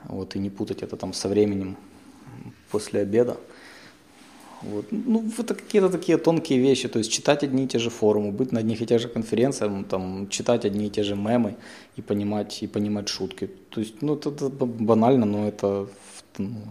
вот, 0.05 0.35
и 0.35 0.39
не 0.39 0.49
путать 0.49 0.83
это 0.83 0.97
там 0.97 1.13
со 1.13 1.29
временем 1.29 1.77
после 2.69 3.01
обеда. 3.01 3.37
Вот. 4.63 4.85
Ну, 4.91 5.29
это 5.37 5.55
какие-то 5.55 5.89
такие 5.89 6.17
тонкие 6.17 6.59
вещи, 6.59 6.87
то 6.87 6.99
есть 6.99 7.11
читать 7.11 7.43
одни 7.43 7.65
и 7.65 7.67
те 7.67 7.79
же 7.79 7.89
форумы, 7.89 8.31
быть 8.31 8.53
на 8.53 8.59
одних 8.59 8.81
и 8.81 8.85
тех 8.85 9.01
же 9.01 9.09
конференциях, 9.09 9.71
там, 9.89 10.29
читать 10.29 10.65
одни 10.65 10.87
и 10.87 10.89
те 10.89 11.03
же 11.03 11.15
мемы 11.15 11.55
и 11.97 12.01
понимать, 12.01 12.63
и 12.63 12.67
понимать 12.67 13.09
шутки. 13.09 13.49
То 13.69 13.81
есть, 13.81 14.01
ну, 14.01 14.15
это, 14.15 14.29
это 14.29 14.65
банально, 14.65 15.25
но 15.25 15.47
это 15.47 15.87
ну, 16.37 16.61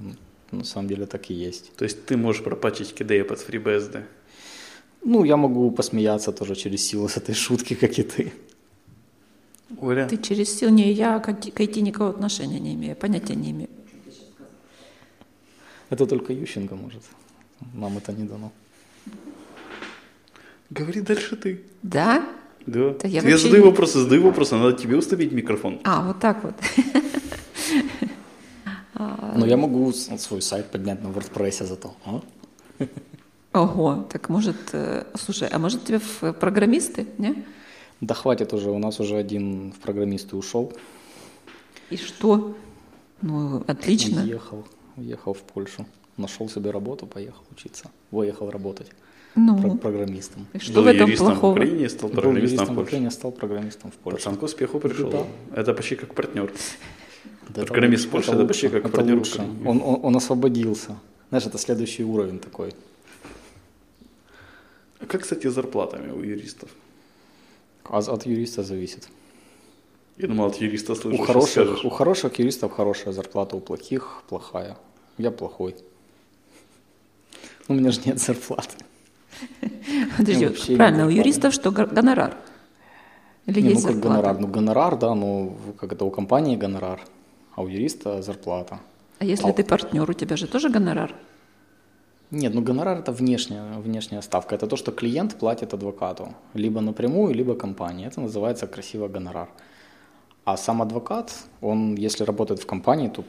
на 0.50 0.64
самом 0.64 0.88
деле 0.88 1.06
так 1.06 1.30
и 1.30 1.34
есть. 1.34 1.72
То 1.76 1.84
есть 1.84 2.06
ты 2.06 2.16
можешь 2.16 2.42
пропачить 2.42 2.94
кидея 2.94 3.24
под 3.24 3.38
FreeBSD? 3.38 4.02
Ну, 5.04 5.24
я 5.24 5.36
могу 5.36 5.70
посмеяться 5.70 6.32
тоже 6.32 6.54
через 6.54 6.86
силу 6.86 7.08
с 7.08 7.16
этой 7.16 7.34
шутки, 7.34 7.74
как 7.74 7.98
и 7.98 8.02
ты. 8.02 8.32
Оля? 9.80 10.06
Ты 10.06 10.16
через 10.16 10.58
силу, 10.58 10.72
не, 10.72 10.92
я 10.92 11.18
к 11.18 11.28
IT 11.28 11.80
никакого 11.80 12.10
отношения 12.10 12.60
не 12.60 12.74
имею, 12.74 12.94
понятия 12.96 13.34
не 13.34 13.50
имею. 13.50 13.68
Это 15.90 16.06
только 16.06 16.32
Ющенко 16.32 16.76
может. 16.76 17.02
Нам 17.74 17.98
это 17.98 18.12
не 18.12 18.24
дано. 18.24 18.52
Говори 20.70 21.00
дальше 21.00 21.36
ты. 21.36 21.62
Да? 21.82 22.24
Да. 22.66 22.94
да 23.02 23.08
я, 23.08 23.22
я 23.22 23.38
задаю 23.38 23.64
вопросы, 23.64 23.98
задаю 23.98 24.22
вопросы, 24.22 24.56
надо 24.56 24.76
тебе 24.76 24.96
установить 24.96 25.32
микрофон. 25.32 25.80
А, 25.84 26.06
вот 26.06 26.20
так 26.20 26.44
вот. 26.44 26.54
Но 29.34 29.46
я 29.46 29.56
могу 29.56 29.92
свой 29.92 30.42
сайт 30.42 30.70
поднять 30.70 31.02
на 31.02 31.08
WordPress 31.08 31.64
зато. 31.64 31.94
А? 32.06 32.20
Ого, 33.52 34.06
так 34.10 34.28
может, 34.28 34.56
э, 34.72 35.04
слушай, 35.14 35.48
а 35.48 35.58
может 35.58 35.84
тебе 35.84 35.98
в 35.98 36.32
программисты, 36.32 37.06
не? 37.18 37.44
Да 38.00 38.14
хватит 38.14 38.52
уже, 38.54 38.70
у 38.70 38.78
нас 38.78 38.98
уже 38.98 39.16
один 39.16 39.72
в 39.72 39.78
программисты 39.78 40.36
ушел. 40.36 40.72
И 41.90 41.96
что? 41.96 42.56
Ну, 43.20 43.62
отлично. 43.66 44.22
Уехал, 44.22 44.64
уехал 44.96 45.34
в 45.34 45.42
Польшу. 45.42 45.86
Нашел 46.16 46.48
себе 46.48 46.70
работу, 46.70 47.06
поехал 47.06 47.42
учиться. 47.50 47.90
Выехал 48.10 48.50
работать. 48.50 48.90
Ну, 49.34 49.58
Про- 49.60 49.76
программистом. 49.76 50.46
И 50.52 50.58
что 50.58 50.74
Был 50.74 50.82
в 50.84 50.86
этом 50.86 51.06
юристом 51.06 51.26
плохого? 51.28 51.50
в 51.52 51.56
Украине, 51.56 51.88
стал 51.88 52.10
программистом 52.10 52.66
в 52.66 52.74
в 52.74 52.78
Украине, 52.78 53.10
стал 53.10 53.32
программистом 53.32 53.90
в 53.90 53.94
Польше. 53.94 54.18
Пацан 54.18 54.36
к 54.36 54.42
успеху 54.42 54.80
пришел. 54.80 55.10
Да. 55.10 55.26
Это 55.54 55.74
почти 55.74 55.96
как 55.96 56.14
партнер. 56.14 56.52
Да, 57.48 57.64
Программист 57.64 58.06
в 58.06 58.10
Польше, 58.10 58.32
это 58.32 58.46
почти 58.46 58.68
как 58.68 58.84
это 58.84 58.96
партнер 58.96 59.22
он, 59.64 59.82
он 59.82 60.16
освободился. 60.16 60.96
Знаешь, 61.28 61.46
это 61.46 61.58
следующий 61.58 62.04
уровень 62.04 62.38
такой. 62.38 62.72
А 65.02 65.06
как, 65.06 65.22
кстати, 65.22 65.48
с 65.48 65.54
зарплатами 65.54 66.12
у 66.12 66.22
юристов? 66.22 66.70
А 67.84 67.98
от 67.98 68.26
юриста 68.26 68.62
зависит. 68.62 69.08
Я 70.16 70.28
думал, 70.28 70.46
от 70.46 70.56
юриста 70.56 70.94
слышу, 70.94 71.20
у 71.20 71.26
хороших, 71.26 71.84
у 71.84 71.90
хороших 71.90 72.38
юристов 72.38 72.72
хорошая 72.72 73.12
зарплата, 73.12 73.56
у 73.56 73.60
плохих 73.60 74.22
плохая. 74.28 74.76
Я 75.18 75.30
плохой. 75.30 75.74
У 77.68 77.74
меня 77.74 77.90
же 77.90 78.00
нет 78.04 78.18
зарплаты. 78.20 78.76
Подожди, 80.16 80.76
правильно, 80.76 81.06
у 81.06 81.10
юристов 81.10 81.54
что, 81.54 81.70
гонорар? 81.70 82.36
Или 83.46 83.60
не, 83.60 83.70
есть 83.70 83.82
ну, 83.82 83.88
как 83.88 83.94
зарплата? 83.96 84.08
гонорар? 84.08 84.40
Ну, 84.40 84.46
гонорар, 84.46 84.96
да, 84.96 85.14
но 85.14 85.56
как 85.78 85.92
это 85.92 86.04
у 86.04 86.10
компании 86.10 86.56
гонорар, 86.56 87.00
а 87.56 87.62
у 87.62 87.68
юриста 87.68 88.22
зарплата. 88.22 88.78
А 89.18 89.24
если 89.24 89.50
а... 89.50 89.52
ты 89.52 89.64
партнер, 89.64 90.08
у 90.08 90.12
тебя 90.12 90.36
же 90.36 90.46
тоже 90.46 90.68
гонорар? 90.68 91.14
Нет, 92.32 92.54
ну 92.54 92.62
гонорар 92.62 92.98
это 92.98 93.12
внешняя, 93.12 93.78
внешняя 93.78 94.22
ставка. 94.22 94.54
Это 94.54 94.66
то, 94.66 94.76
что 94.76 94.90
клиент 94.90 95.34
платит 95.38 95.74
адвокату. 95.74 96.34
Либо 96.54 96.80
напрямую, 96.80 97.34
либо 97.34 97.54
компании. 97.54 98.06
Это 98.06 98.22
называется 98.22 98.66
красиво 98.66 99.06
гонорар. 99.06 99.50
А 100.44 100.56
сам 100.56 100.80
адвокат, 100.80 101.34
он, 101.60 101.94
если 101.94 102.24
работает 102.24 102.62
в 102.62 102.66
компании, 102.66 103.08
то, 103.08 103.22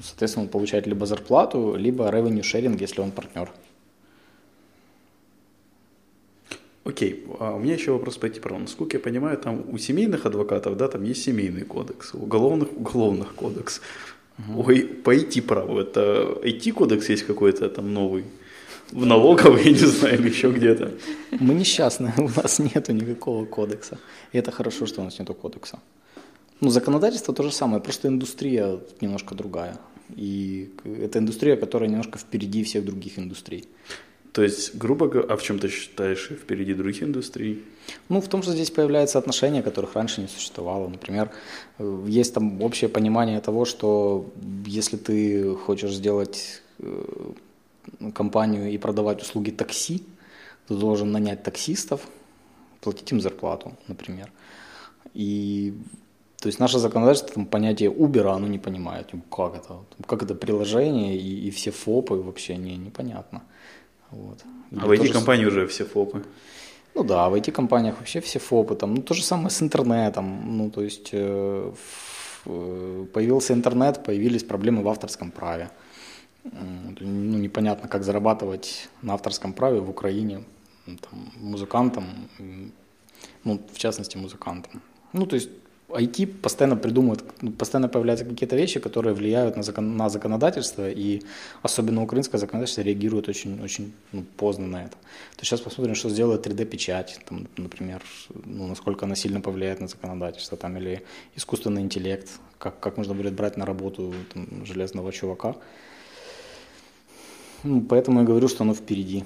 соответственно, 0.00 0.44
он 0.44 0.50
получает 0.50 0.86
либо 0.86 1.04
зарплату, 1.04 1.74
либо 1.76 2.08
revenue 2.08 2.42
sharing, 2.42 2.80
если 2.80 3.00
он 3.00 3.10
партнер. 3.10 3.50
Окей, 6.84 7.26
а 7.40 7.56
у 7.56 7.58
меня 7.58 7.74
еще 7.74 7.90
вопрос 7.90 8.18
по 8.18 8.26
IT-праву. 8.26 8.60
Насколько 8.60 8.98
я 8.98 9.02
понимаю, 9.02 9.36
там 9.36 9.64
у 9.72 9.78
семейных 9.78 10.26
адвокатов, 10.26 10.76
да, 10.76 10.86
там 10.86 11.02
есть 11.02 11.24
семейный 11.24 11.64
кодекс, 11.64 12.14
у 12.14 12.18
уголовных– 12.18 12.68
уголовных 12.76 13.34
кодекс. 13.34 13.80
Угу. 14.38 14.62
Ой, 14.62 14.82
по 14.82 15.12
IT-праву, 15.12 15.80
это 15.80 16.38
IT-кодекс 16.44 17.08
есть 17.08 17.26
какой-то 17.26 17.68
там 17.68 17.92
новый? 17.92 18.24
В 18.92 19.06
налоговой, 19.06 19.64
я 19.64 19.70
не 19.70 19.76
знаю, 19.76 20.22
еще 20.24 20.50
где-то. 20.50 20.92
Мы 21.40 21.54
несчастны, 21.54 22.12
у 22.18 22.28
нас 22.42 22.58
нету 22.58 22.92
никакого 22.92 23.44
кодекса. 23.46 23.98
И 24.32 24.38
это 24.38 24.50
хорошо, 24.50 24.86
что 24.86 25.00
у 25.00 25.04
нас 25.04 25.18
нету 25.18 25.34
кодекса. 25.34 25.78
Ну, 26.60 26.70
законодательство 26.70 27.34
то 27.34 27.42
же 27.42 27.52
самое, 27.52 27.82
просто 27.82 28.08
индустрия 28.08 28.78
немножко 29.00 29.34
другая. 29.34 29.78
И 30.16 30.70
это 30.84 31.18
индустрия, 31.18 31.56
которая 31.56 31.88
немножко 31.88 32.18
впереди 32.18 32.62
всех 32.62 32.84
других 32.84 33.18
индустрий. 33.18 33.64
То 34.32 34.42
есть, 34.42 34.74
грубо 34.74 35.06
говоря, 35.06 35.32
а 35.32 35.36
в 35.36 35.42
чем 35.42 35.58
ты 35.60 35.68
считаешь 35.68 36.28
впереди 36.30 36.74
других 36.74 37.02
индустрий? 37.02 37.62
Ну, 38.08 38.20
в 38.20 38.28
том, 38.28 38.42
что 38.42 38.52
здесь 38.52 38.70
появляются 38.70 39.18
отношения, 39.18 39.62
которых 39.62 39.94
раньше 39.94 40.20
не 40.20 40.26
существовало. 40.26 40.88
Например, 40.88 41.30
э, 41.78 42.04
есть 42.08 42.34
там 42.34 42.60
общее 42.60 42.88
понимание 42.88 43.40
того, 43.40 43.64
что 43.64 44.26
если 44.66 44.96
ты 44.96 45.54
хочешь 45.54 45.94
сделать 45.94 46.62
э, 46.80 47.32
компанию 48.14 48.70
и 48.70 48.78
продавать 48.78 49.22
услуги 49.22 49.50
такси, 49.50 50.02
ты 50.68 50.74
должен 50.74 51.12
нанять 51.12 51.42
таксистов, 51.42 52.08
платить 52.80 53.12
им 53.12 53.20
зарплату, 53.20 53.76
например. 53.88 54.30
И 55.14 55.74
то 56.40 56.48
есть 56.48 56.60
наше 56.60 56.78
законодательство, 56.78 57.34
там, 57.34 57.46
понятие 57.46 57.90
Uber, 57.90 58.26
оно 58.28 58.46
не 58.46 58.58
понимает, 58.58 59.10
как 59.30 59.54
это, 59.54 59.78
как 60.06 60.22
это 60.22 60.34
приложение 60.34 61.16
и, 61.16 61.48
и 61.48 61.50
все 61.50 61.70
ФОПы 61.70 62.16
вообще 62.16 62.56
не, 62.56 62.76
непонятно. 62.76 63.42
Вот. 64.10 64.44
А 64.76 64.86
в 64.86 64.90
IT-компании 64.90 65.46
уже 65.46 65.66
все 65.66 65.84
ФОПы? 65.84 66.22
Ну 66.94 67.02
да, 67.02 67.28
в 67.28 67.34
IT-компаниях 67.34 67.98
вообще 67.98 68.20
все 68.20 68.38
ФОПы. 68.38 68.76
Там, 68.76 68.94
ну 68.94 69.02
то 69.02 69.14
же 69.14 69.22
самое 69.22 69.48
с 69.48 69.62
интернетом. 69.62 70.58
Ну 70.58 70.70
то 70.70 70.82
есть 70.82 71.10
э, 71.12 71.72
э, 72.46 73.06
появился 73.12 73.54
интернет, 73.54 74.04
появились 74.04 74.44
проблемы 74.44 74.82
в 74.82 74.88
авторском 74.88 75.30
праве. 75.30 75.70
Ну, 76.44 77.38
непонятно, 77.38 77.88
как 77.88 78.04
зарабатывать 78.04 78.88
на 79.02 79.14
авторском 79.14 79.52
праве 79.52 79.80
в 79.80 79.90
Украине 79.90 80.44
там, 80.84 81.32
музыкантам, 81.36 82.04
ну, 83.44 83.60
в 83.72 83.78
частности, 83.78 84.18
музыкантам. 84.18 84.82
Ну, 85.12 85.26
то 85.26 85.36
есть 85.36 85.48
IT 85.88 86.26
постоянно 86.26 86.76
придумывает, 86.76 87.24
ну, 87.40 87.52
постоянно 87.52 87.88
появляются 87.88 88.26
какие-то 88.26 88.56
вещи, 88.56 88.80
которые 88.80 89.14
влияют 89.14 89.56
на, 89.56 89.62
закон, 89.62 89.96
на 89.96 90.08
законодательство, 90.08 90.90
и 90.90 91.22
особенно 91.62 92.02
украинское 92.02 92.38
законодательство 92.40 92.82
реагирует 92.82 93.28
очень, 93.28 93.62
очень 93.62 93.92
ну, 94.12 94.24
поздно 94.36 94.66
на 94.66 94.84
это. 94.84 94.96
То 95.36 95.44
сейчас 95.44 95.60
посмотрим, 95.60 95.94
что 95.94 96.10
сделает 96.10 96.46
3D-печать, 96.46 97.20
там, 97.28 97.46
например, 97.56 98.02
ну, 98.44 98.66
насколько 98.66 99.06
она 99.06 99.14
сильно 99.14 99.40
повлияет 99.40 99.80
на 99.80 99.88
законодательство, 99.88 100.58
там, 100.58 100.76
или 100.76 101.02
искусственный 101.36 101.82
интеллект, 101.82 102.28
как, 102.58 102.80
как 102.80 102.96
можно 102.96 103.14
будет 103.14 103.34
брать 103.34 103.56
на 103.56 103.64
работу 103.64 104.14
там, 104.32 104.66
железного 104.66 105.12
чувака. 105.12 105.56
Ну, 107.64 107.80
поэтому 107.80 108.20
я 108.20 108.26
говорю, 108.26 108.48
что 108.48 108.62
оно 108.64 108.74
впереди. 108.74 109.24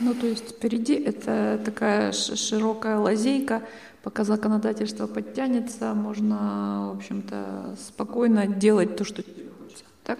Ну, 0.00 0.14
то 0.14 0.26
есть 0.26 0.50
впереди 0.50 0.94
это 0.94 1.58
такая 1.64 2.12
широкая 2.12 2.98
лазейка, 2.98 3.62
пока 4.02 4.24
законодательство 4.24 5.06
подтянется, 5.06 5.94
можно, 5.94 6.90
в 6.92 6.96
общем-то, 6.98 7.76
спокойно 7.84 8.46
делать 8.46 8.96
то, 8.96 9.04
что 9.04 9.22
тебе 9.22 9.46
хочется. 9.58 9.84
Так? 10.04 10.18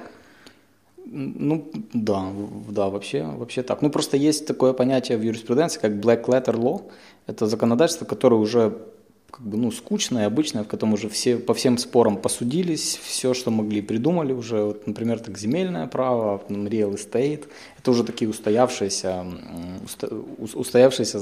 Ну, 1.05 1.71
да, 1.93 2.29
да, 2.71 2.89
вообще, 2.89 3.25
вообще 3.25 3.63
так. 3.63 3.83
Ну, 3.83 3.91
просто 3.91 4.17
есть 4.17 4.47
такое 4.47 4.73
понятие 4.73 5.17
в 5.17 5.23
юриспруденции, 5.23 5.81
как 5.81 5.93
black 5.93 6.25
letter 6.25 6.55
law. 6.55 6.91
Это 7.27 7.47
законодательство, 7.47 8.05
которое 8.05 8.37
уже 8.37 8.79
как 9.31 9.43
бы, 9.43 9.59
ну, 9.59 9.71
скучное, 9.71 10.27
обычное, 10.27 10.65
в 10.65 10.69
котором 10.69 10.95
уже 10.95 11.09
все, 11.09 11.37
по 11.37 11.53
всем 11.53 11.77
спорам 11.77 12.17
посудились, 12.17 12.99
все, 13.03 13.35
что 13.35 13.51
могли, 13.51 13.83
придумали 13.83 14.33
уже. 14.33 14.63
Вот, 14.63 14.87
например, 14.87 15.21
так 15.21 15.39
земельное 15.39 15.87
право, 15.87 16.43
real 16.49 16.95
estate. 16.95 17.47
Это 17.79 17.91
уже 17.91 18.05
такие 18.05 18.29
устоявшиеся, 18.31 19.27
устоявшиеся 20.55 21.19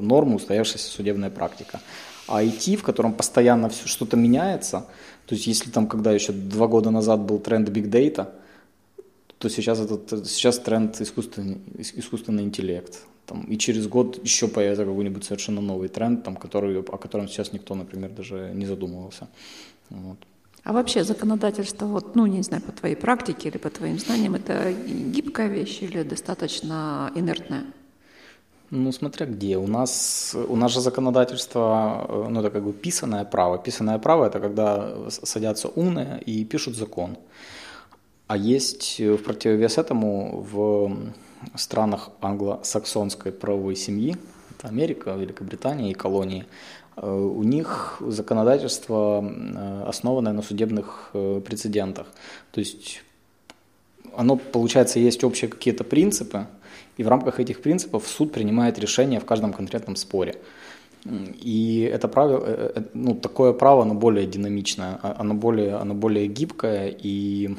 нормы, 0.00 0.36
устоявшаяся 0.36 0.88
судебная 0.88 1.30
практика. 1.30 1.80
А 2.26 2.42
IT, 2.42 2.76
в 2.76 2.82
котором 2.82 3.12
постоянно 3.12 3.68
все 3.68 3.86
что-то 3.86 4.16
меняется, 4.16 4.86
то 5.26 5.34
есть 5.34 5.46
если 5.46 5.70
там, 5.70 5.86
когда 5.86 6.12
еще 6.12 6.32
два 6.32 6.66
года 6.66 6.90
назад 6.90 7.20
был 7.20 7.38
тренд 7.38 7.68
big 7.68 7.90
data, 7.90 8.30
то 9.38 9.48
сейчас, 9.48 9.80
этот, 9.80 10.28
сейчас 10.28 10.58
тренд 10.58 11.00
искусственный, 11.00 11.58
искусственный 11.76 12.44
интеллект. 12.44 13.02
Там, 13.26 13.42
и 13.44 13.56
через 13.56 13.86
год 13.86 14.24
еще 14.24 14.48
появится 14.48 14.84
какой-нибудь 14.84 15.24
совершенно 15.24 15.60
новый 15.60 15.88
тренд, 15.88 16.24
там, 16.24 16.36
который, 16.36 16.80
о 16.80 16.98
котором 16.98 17.28
сейчас 17.28 17.52
никто, 17.52 17.74
например, 17.74 18.10
даже 18.10 18.50
не 18.54 18.66
задумывался. 18.66 19.28
Вот. 19.90 20.18
А 20.64 20.72
вообще 20.72 21.04
законодательство, 21.04 21.86
вот, 21.86 22.14
ну, 22.14 22.26
не 22.26 22.42
знаю, 22.42 22.62
по 22.62 22.72
твоей 22.72 22.94
практике 22.94 23.48
или 23.48 23.58
по 23.58 23.70
твоим 23.70 23.98
знаниям, 23.98 24.34
это 24.34 24.72
гибкая 24.72 25.48
вещь 25.48 25.82
или 25.82 26.02
достаточно 26.02 27.10
инертная? 27.16 27.64
Ну, 28.70 28.92
смотря 28.92 29.26
где. 29.26 29.58
У 29.58 29.66
нас, 29.66 30.34
у 30.48 30.56
нас 30.56 30.72
же 30.72 30.80
законодательство, 30.80 32.06
э, 32.08 32.28
ну, 32.30 32.40
это 32.40 32.50
как 32.50 32.62
бы 32.62 32.72
писанное 32.72 33.24
право. 33.24 33.58
Писанное 33.58 33.98
право– 33.98 34.24
это 34.26 34.40
когда 34.40 35.10
садятся 35.10 35.68
умные 35.68 36.22
и 36.24 36.44
пишут 36.44 36.76
закон. 36.76 37.16
А 38.28 38.36
есть 38.36 39.00
в 39.00 39.18
противовес 39.18 39.78
этому 39.78 40.40
в 40.40 40.96
странах 41.56 42.10
англосаксонской 42.20 43.32
правовой 43.32 43.76
семьи, 43.76 44.16
это 44.58 44.68
Америка, 44.68 45.14
Великобритания 45.14 45.90
и 45.90 45.94
колонии, 45.94 46.44
э, 46.96 47.10
у 47.10 47.42
них 47.42 48.00
законодательство 48.00 49.22
э, 49.22 49.84
основанное 49.88 50.32
на 50.32 50.42
судебных 50.42 51.10
э, 51.14 51.40
прецедентах. 51.44 52.06
То 52.52 52.60
есть 52.60 53.02
оно, 54.16 54.36
получается, 54.36 54.98
есть 54.98 55.24
общие 55.24 55.48
какие-то 55.48 55.84
принципы, 55.84 56.46
и 56.98 57.02
в 57.02 57.08
рамках 57.08 57.40
этих 57.40 57.62
принципов 57.62 58.06
суд 58.06 58.32
принимает 58.32 58.78
решение 58.78 59.20
в 59.20 59.24
каждом 59.24 59.52
конкретном 59.52 59.96
споре. 59.96 60.36
И 61.04 61.90
это 61.92 62.06
право, 62.06 62.72
ну, 62.94 63.14
такое 63.14 63.52
право, 63.52 63.82
оно 63.82 63.94
более 63.94 64.26
динамичное, 64.26 65.00
а, 65.02 65.16
оно 65.18 65.34
более, 65.34 65.74
оно 65.74 65.94
более 65.94 66.28
гибкое, 66.28 66.94
и 66.96 67.56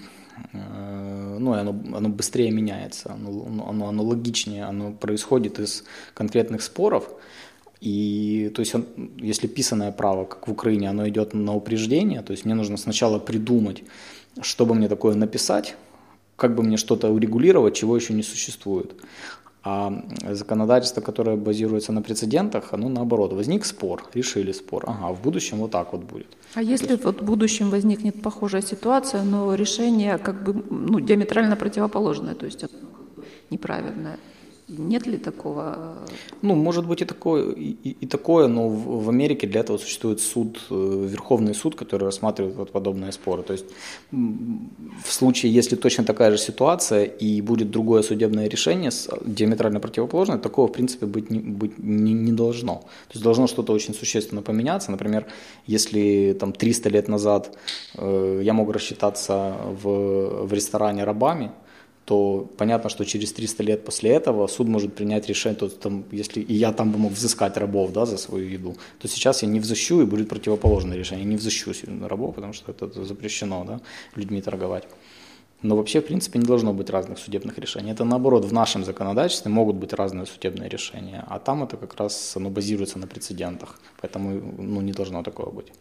Э, 0.53 1.37
ну, 1.39 1.53
оно, 1.53 1.75
оно 1.95 2.09
быстрее 2.09 2.51
меняется, 2.51 3.11
оно, 3.13 3.45
оно, 3.69 3.87
оно 3.87 4.03
логичнее, 4.03 4.65
оно 4.65 4.91
происходит 4.91 5.59
из 5.59 5.83
конкретных 6.13 6.61
споров. 6.61 7.09
И 7.81 8.51
то 8.55 8.61
есть, 8.61 8.75
он, 8.75 8.85
если 9.17 9.47
писанное 9.47 9.91
право, 9.91 10.25
как 10.25 10.47
в 10.47 10.51
Украине, 10.51 10.89
оно 10.89 11.07
идет 11.09 11.33
на 11.33 11.53
упреждение, 11.53 12.21
то 12.21 12.31
есть 12.31 12.45
мне 12.45 12.55
нужно 12.55 12.77
сначала 12.77 13.19
придумать, 13.19 13.83
чтобы 14.41 14.73
мне 14.75 14.87
такое 14.87 15.15
написать, 15.15 15.75
как 16.35 16.55
бы 16.55 16.63
мне 16.63 16.77
что-то 16.77 17.09
урегулировать, 17.09 17.75
чего 17.75 17.95
еще 17.95 18.13
не 18.13 18.23
существует. 18.23 18.95
А 19.65 19.93
законодательство, 20.29 21.01
которое 21.01 21.37
базируется 21.37 21.93
на 21.93 22.01
прецедентах, 22.01 22.73
оно 22.73 22.89
наоборот. 22.89 23.33
Возник 23.33 23.65
спор, 23.65 24.03
решили 24.13 24.51
спор. 24.51 24.83
Ага, 24.87 25.13
в 25.13 25.21
будущем 25.21 25.57
вот 25.57 25.71
так 25.71 25.93
вот 25.93 26.01
будет. 26.03 26.27
А 26.55 26.61
если 26.61 26.95
вот 26.95 27.21
в 27.21 27.25
будущем 27.25 27.69
возникнет 27.69 28.21
похожая 28.21 28.61
ситуация, 28.61 29.23
но 29.23 29.55
решение 29.55 30.17
как 30.17 30.43
бы 30.43 30.53
ну, 30.69 30.99
диаметрально 30.99 31.55
противоположное, 31.55 32.35
то 32.35 32.45
есть 32.45 32.65
неправильное, 33.51 34.17
нет 34.67 35.07
ли 35.07 35.17
такого? 35.17 35.97
Ну, 36.41 36.55
может 36.55 36.85
быть 36.85 37.01
и 37.01 37.05
такое, 37.05 37.51
и, 37.51 37.95
и 38.01 38.05
такое, 38.07 38.47
но 38.47 38.69
в, 38.69 39.05
в 39.05 39.09
Америке 39.09 39.47
для 39.47 39.61
этого 39.61 39.77
существует 39.77 40.21
суд, 40.21 40.59
э, 40.69 41.07
Верховный 41.09 41.53
суд, 41.53 41.75
который 41.75 42.05
рассматривает 42.05 42.55
вот 42.55 42.71
подобные 42.71 43.11
споры. 43.11 43.43
То 43.43 43.53
есть 43.53 43.65
в 44.11 45.11
случае, 45.11 45.53
если 45.53 45.75
точно 45.75 46.03
такая 46.03 46.31
же 46.31 46.37
ситуация 46.37 47.03
и 47.03 47.41
будет 47.41 47.71
другое 47.71 48.03
судебное 48.03 48.47
решение, 48.47 48.91
диаметрально 49.25 49.79
противоположное, 49.79 50.37
такого 50.37 50.67
в 50.67 50.71
принципе 50.71 51.05
быть 51.05 51.29
не, 51.29 51.39
быть 51.39 51.77
не, 51.79 52.13
не 52.13 52.31
должно. 52.31 52.75
То 53.07 53.13
есть 53.13 53.23
должно 53.23 53.47
что-то 53.47 53.73
очень 53.73 53.93
существенно 53.93 54.41
поменяться. 54.41 54.91
Например, 54.91 55.25
если 55.67 56.35
там 56.39 56.53
300 56.53 56.89
лет 56.89 57.07
назад 57.07 57.57
э, 57.97 58.41
я 58.43 58.53
мог 58.53 58.71
рассчитаться 58.71 59.57
в, 59.83 60.45
в 60.45 60.53
ресторане 60.53 61.03
рабами, 61.03 61.51
то 62.05 62.49
понятно, 62.57 62.89
что 62.89 63.05
через 63.05 63.33
300 63.33 63.63
лет 63.63 63.85
после 63.85 64.11
этого 64.11 64.47
суд 64.47 64.67
может 64.67 64.93
принять 64.93 65.27
решение, 65.27 65.57
то 65.57 65.69
там, 65.69 66.03
если 66.11 66.41
и 66.41 66.53
я 66.53 66.73
там 66.73 66.91
бы 66.91 66.97
мог 66.97 67.13
взыскать 67.13 67.57
рабов 67.57 67.93
да, 67.93 68.05
за 68.05 68.17
свою 68.17 68.47
еду, 68.47 68.75
то 68.99 69.07
сейчас 69.07 69.43
я 69.43 69.49
не 69.49 69.59
взыщу 69.59 70.01
и 70.01 70.05
будет 70.05 70.29
противоположное 70.29 70.97
решение, 70.97 71.25
не 71.25 71.37
взыщу 71.37 71.71
рабов, 72.07 72.35
потому 72.35 72.53
что 72.53 72.71
это 72.71 73.05
запрещено 73.05 73.63
да, 73.65 73.79
людьми 74.15 74.41
торговать. 74.41 74.83
Но 75.61 75.77
вообще, 75.77 76.01
в 76.01 76.05
принципе, 76.05 76.39
не 76.39 76.45
должно 76.45 76.73
быть 76.73 76.89
разных 76.89 77.19
судебных 77.19 77.57
решений. 77.57 77.91
Это 77.91 78.03
наоборот, 78.03 78.43
в 78.43 78.51
нашем 78.51 78.83
законодательстве 78.83 79.49
могут 79.49 79.77
быть 79.77 79.93
разные 79.93 80.25
судебные 80.25 80.69
решения, 80.69 81.23
а 81.29 81.39
там 81.39 81.63
это 81.63 81.77
как 81.77 81.95
раз 81.95 82.35
оно 82.35 82.49
базируется 82.49 82.99
на 82.99 83.07
прецедентах, 83.07 83.79
поэтому 84.01 84.41
ну, 84.57 84.81
не 84.81 84.91
должно 84.91 85.23
такого 85.23 85.51
быть. 85.51 85.71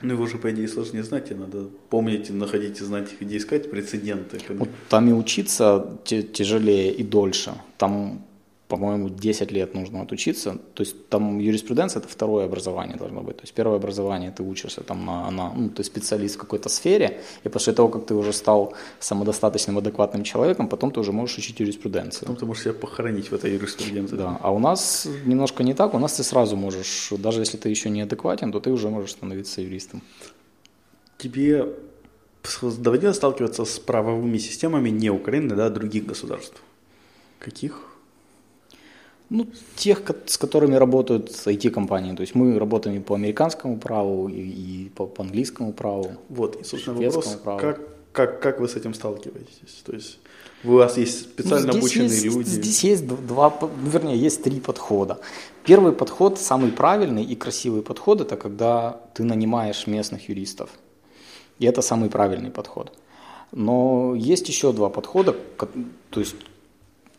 Ну, 0.00 0.12
его 0.12 0.26
же, 0.26 0.38
по 0.38 0.50
идее, 0.50 0.68
сложнее 0.68 1.02
знать, 1.02 1.30
и 1.30 1.34
надо 1.34 1.68
помнить, 1.90 2.30
находить 2.30 2.80
и 2.80 2.84
знать, 2.84 3.08
где 3.20 3.36
искать 3.36 3.70
прецеденты. 3.70 4.38
Вот 4.48 4.68
там 4.88 5.08
и 5.08 5.12
учиться 5.12 5.98
тяжелее 6.04 6.92
и 6.92 7.02
дольше. 7.02 7.54
Там 7.78 8.24
по-моему, 8.68 9.08
10 9.08 9.52
лет 9.52 9.74
нужно 9.74 10.02
отучиться. 10.02 10.58
То 10.74 10.82
есть 10.82 11.08
там 11.08 11.38
юриспруденция– 11.38 12.00
это 12.02 12.08
второе 12.08 12.44
образование 12.44 12.96
должно 12.96 13.22
быть. 13.22 13.36
То 13.36 13.42
есть 13.42 13.54
первое 13.54 13.76
образование 13.76 14.30
ты 14.30 14.42
учишься 14.42 14.82
там 14.82 15.06
на, 15.06 15.30
на 15.30 15.52
ну, 15.54 15.68
ты 15.70 15.82
специалист 15.84 16.34
в 16.34 16.38
какой-то 16.38 16.68
сфере, 16.68 17.20
и 17.44 17.48
после 17.48 17.72
того, 17.72 17.88
как 17.88 18.06
ты 18.06 18.14
уже 18.14 18.32
стал 18.32 18.74
самодостаточным, 19.00 19.78
адекватным 19.78 20.22
человеком, 20.22 20.68
потом 20.68 20.90
ты 20.90 21.00
уже 21.00 21.12
можешь 21.12 21.38
учить 21.38 21.60
юриспруденцию. 21.60 22.20
Потом 22.20 22.36
ты 22.36 22.46
можешь 22.46 22.64
себя 22.64 22.74
похоронить 22.74 23.30
в 23.30 23.34
этой 23.34 23.52
юриспруденции. 23.54 24.16
Да, 24.16 24.38
а 24.42 24.52
у 24.52 24.58
нас 24.58 25.08
немножко 25.24 25.64
не 25.64 25.74
так. 25.74 25.94
У 25.94 25.98
нас 25.98 26.12
ты 26.12 26.22
сразу 26.22 26.56
можешь, 26.56 27.12
даже 27.18 27.40
если 27.40 27.56
ты 27.56 27.70
еще 27.70 27.90
не 27.90 28.02
адекватен, 28.02 28.52
то 28.52 28.60
ты 28.60 28.70
уже 28.70 28.90
можешь 28.90 29.12
становиться 29.12 29.62
юристом. 29.62 30.02
Тебе 31.16 31.64
доводилось 32.62 33.16
сталкиваться 33.16 33.64
с 33.64 33.78
правовыми 33.78 34.38
системами 34.38 34.90
не 34.90 35.10
Украины, 35.10 35.56
да, 35.56 35.66
а 35.66 35.70
других 35.70 36.06
государств? 36.06 36.62
Каких? 37.38 37.87
Ну, 39.30 39.46
тех, 39.76 40.02
с 40.26 40.38
которыми 40.38 40.76
работают 40.76 41.30
IT-компании. 41.30 42.14
То 42.14 42.22
есть 42.22 42.34
мы 42.34 42.58
работаем 42.58 42.96
и 42.96 43.00
по 43.00 43.14
американскому 43.14 43.78
праву, 43.78 44.28
и, 44.28 44.40
и 44.40 44.88
по, 44.94 45.06
по 45.06 45.22
английскому 45.22 45.72
праву. 45.72 46.12
Вот, 46.30 46.56
и, 46.56 46.64
собственно, 46.64 46.98
вопрос, 46.98 47.38
праву. 47.42 47.60
как 47.60 47.80
как, 48.18 48.40
как 48.40 48.60
вы 48.60 48.68
с 48.68 48.74
этим 48.74 48.94
сталкиваетесь? 48.94 49.82
То 49.84 49.92
есть 49.92 50.18
у 50.64 50.72
вас 50.72 50.98
есть 50.98 51.20
специально 51.20 51.72
ну, 51.72 51.78
обученные 51.78 52.08
есть, 52.08 52.24
люди? 52.24 52.48
Здесь 52.48 52.84
есть 52.84 53.06
два, 53.06 53.56
ну, 53.60 53.70
вернее, 53.90 54.16
есть 54.16 54.42
три 54.42 54.58
подхода. 54.60 55.20
Первый 55.64 55.92
подход, 55.92 56.38
самый 56.38 56.72
правильный 56.72 57.22
и 57.22 57.36
красивый 57.36 57.82
подход, 57.82 58.20
это 58.20 58.36
когда 58.36 59.00
ты 59.14 59.22
нанимаешь 59.22 59.86
местных 59.86 60.28
юристов. 60.28 60.70
И 61.60 61.66
это 61.66 61.80
самый 61.80 62.08
правильный 62.08 62.50
подход. 62.50 62.92
Но 63.52 64.16
есть 64.16 64.48
еще 64.48 64.72
два 64.72 64.88
подхода. 64.88 65.36
То 66.10 66.20
есть 66.20 66.34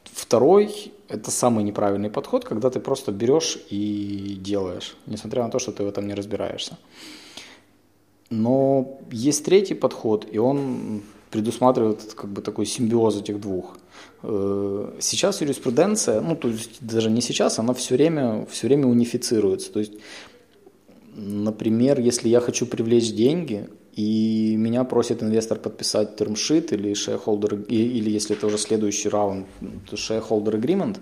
второй– 0.04 0.92
это 1.10 1.32
самый 1.32 1.64
неправильный 1.64 2.10
подход, 2.10 2.46
когда 2.46 2.70
ты 2.70 2.80
просто 2.80 3.12
берешь 3.12 3.58
и 3.72 4.38
делаешь, 4.40 4.96
несмотря 5.08 5.44
на 5.44 5.50
то, 5.50 5.60
что 5.60 5.72
ты 5.72 5.84
в 5.84 5.88
этом 5.88 6.08
не 6.08 6.14
разбираешься. 6.14 6.78
Но 8.30 9.00
есть 9.12 9.44
третий 9.44 9.74
подход, 9.74 10.28
и 10.32 10.38
он 10.38 11.02
предусматривает 11.32 12.14
как 12.14 12.30
бы 12.30 12.42
такой 12.42 12.66
симбиоз 12.66 13.22
этих 13.22 13.40
двух. 13.40 13.78
Э, 14.24 14.98
сейчас 15.00 15.42
юриспруденция, 15.42 16.22
ну 16.22 16.36
то 16.36 16.48
есть 16.48 16.78
даже 16.80 17.10
не 17.10 17.22
сейчас, 17.22 17.60
она 17.60 17.74
все 17.74 17.96
время, 17.96 18.46
все 18.50 18.68
время 18.68 18.88
унифицируется. 18.88 19.72
То 19.72 19.80
есть, 19.80 19.94
например, 21.16 22.00
если 22.00 22.30
я 22.30 22.40
хочу 22.40 22.66
привлечь 22.68 23.12
деньги, 23.14 23.68
и 23.94 24.56
меня 24.58 24.84
просит 24.84 25.24
инвестор 25.24 25.60
подписать 25.60 26.16
термшит 26.16 26.74
или 26.74 26.92
shareholder, 26.92 27.66
или 27.68 28.10
если 28.10 28.36
это 28.36 28.48
уже 28.48 28.58
следующий 28.58 29.10
раунд, 29.10 29.48
shareholder 29.92 30.60
agreement, 30.60 30.98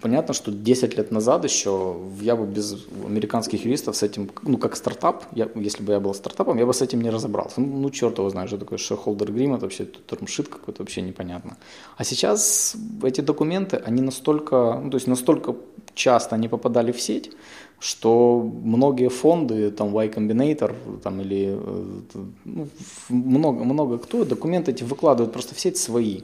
понятно, 0.00 0.34
что 0.34 0.50
10 0.50 0.96
лет 0.96 1.10
назад 1.10 1.44
еще 1.44 1.96
я 2.20 2.36
бы 2.36 2.46
без 2.46 2.76
американских 3.04 3.64
юристов 3.64 3.96
с 3.96 4.02
этим, 4.02 4.30
ну, 4.42 4.58
как 4.58 4.76
стартап, 4.76 5.24
я, 5.32 5.48
если 5.54 5.82
бы 5.82 5.92
я 5.92 6.00
был 6.00 6.14
стартапом, 6.14 6.58
я 6.58 6.66
бы 6.66 6.74
с 6.74 6.82
этим 6.82 7.00
не 7.00 7.10
разобрался. 7.10 7.60
Ну, 7.60 7.78
ну 7.78 7.90
черт 7.90 8.18
его 8.18 8.30
знает, 8.30 8.48
что 8.48 8.58
такое 8.58 8.78
shareholder 8.78 9.26
agreement, 9.26 9.60
вообще 9.60 9.86
термшит 10.06 10.48
какой-то, 10.48 10.82
вообще 10.82 11.02
непонятно. 11.02 11.56
А 11.96 12.04
сейчас 12.04 12.76
эти 13.02 13.20
документы, 13.20 13.76
они 13.76 14.02
настолько, 14.02 14.80
ну, 14.82 14.90
то 14.90 14.96
есть 14.96 15.06
настолько 15.06 15.54
часто 15.94 16.36
они 16.36 16.48
попадали 16.48 16.92
в 16.92 17.00
сеть, 17.00 17.30
что 17.80 18.38
многие 18.62 19.08
фонды, 19.08 19.70
там 19.70 19.94
Y 19.94 20.08
Combinator, 20.10 20.74
там 21.02 21.20
или 21.22 21.58
э, 21.58 21.96
ну, 22.44 22.68
много, 23.08 23.64
много 23.64 23.98
кто, 23.98 24.24
документы 24.24 24.72
эти 24.72 24.84
выкладывают 24.84 25.32
просто 25.32 25.54
в 25.54 25.60
сеть 25.60 25.78
свои. 25.78 26.20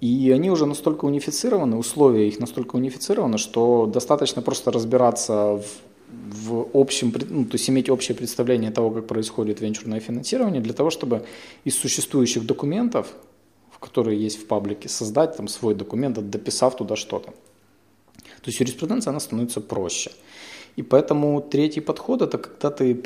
И 0.00 0.30
они 0.34 0.50
уже 0.50 0.66
настолько 0.66 1.04
унифицированы, 1.04 1.76
условия 1.76 2.28
их 2.28 2.40
настолько 2.40 2.76
унифицированы, 2.76 3.38
что 3.38 3.86
достаточно 3.86 4.42
просто 4.42 4.72
разбираться 4.72 5.62
в, 6.10 6.68
в 6.72 6.76
общем, 6.76 7.14
ну, 7.30 7.44
то 7.44 7.54
есть 7.54 7.70
иметь 7.70 7.88
общее 7.88 8.16
представление 8.16 8.72
того, 8.72 8.90
как 8.90 9.06
происходит 9.06 9.60
венчурное 9.60 10.00
финансирование, 10.00 10.60
для 10.60 10.74
того, 10.74 10.90
чтобы 10.90 11.24
из 11.64 11.78
существующих 11.78 12.44
документов, 12.44 13.14
которые 13.80 14.20
есть 14.20 14.42
в 14.42 14.46
паблике, 14.46 14.88
создать 14.88 15.36
там 15.36 15.46
свой 15.48 15.74
документ, 15.74 16.18
дописав 16.30 16.76
туда 16.76 16.96
что-то. 16.96 17.30
То 17.30 18.50
есть 18.50 18.60
юриспруденция, 18.60 19.10
она 19.10 19.20
становится 19.20 19.60
проще. 19.60 20.10
И 20.76 20.82
поэтому 20.82 21.40
третий 21.40 21.80
подход– 21.80 22.22
это 22.22 22.38
когда 22.38 22.70
ты 22.70 23.02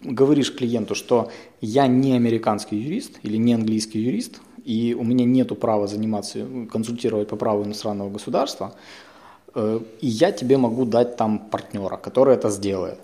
говоришь 0.00 0.54
клиенту, 0.54 0.94
что 0.94 1.30
я 1.60 1.86
не 1.86 2.16
американский 2.16 2.76
юрист 2.76 3.18
или 3.22 3.38
не 3.38 3.54
английский 3.54 4.00
юрист, 4.00 4.40
и 4.64 4.96
у 4.98 5.04
меня 5.04 5.24
нет 5.24 5.58
права 5.60 5.86
заниматься, 5.86 6.46
консультировать 6.72 7.28
по 7.28 7.36
праву 7.36 7.64
иностранного 7.64 8.10
государства, 8.10 8.74
э, 9.54 9.80
и 10.00 10.06
я 10.06 10.32
тебе 10.32 10.56
могу 10.56 10.84
дать 10.84 11.16
там 11.16 11.38
партнера, 11.38 11.96
который 11.96 12.34
это 12.34 12.50
сделает. 12.50 12.98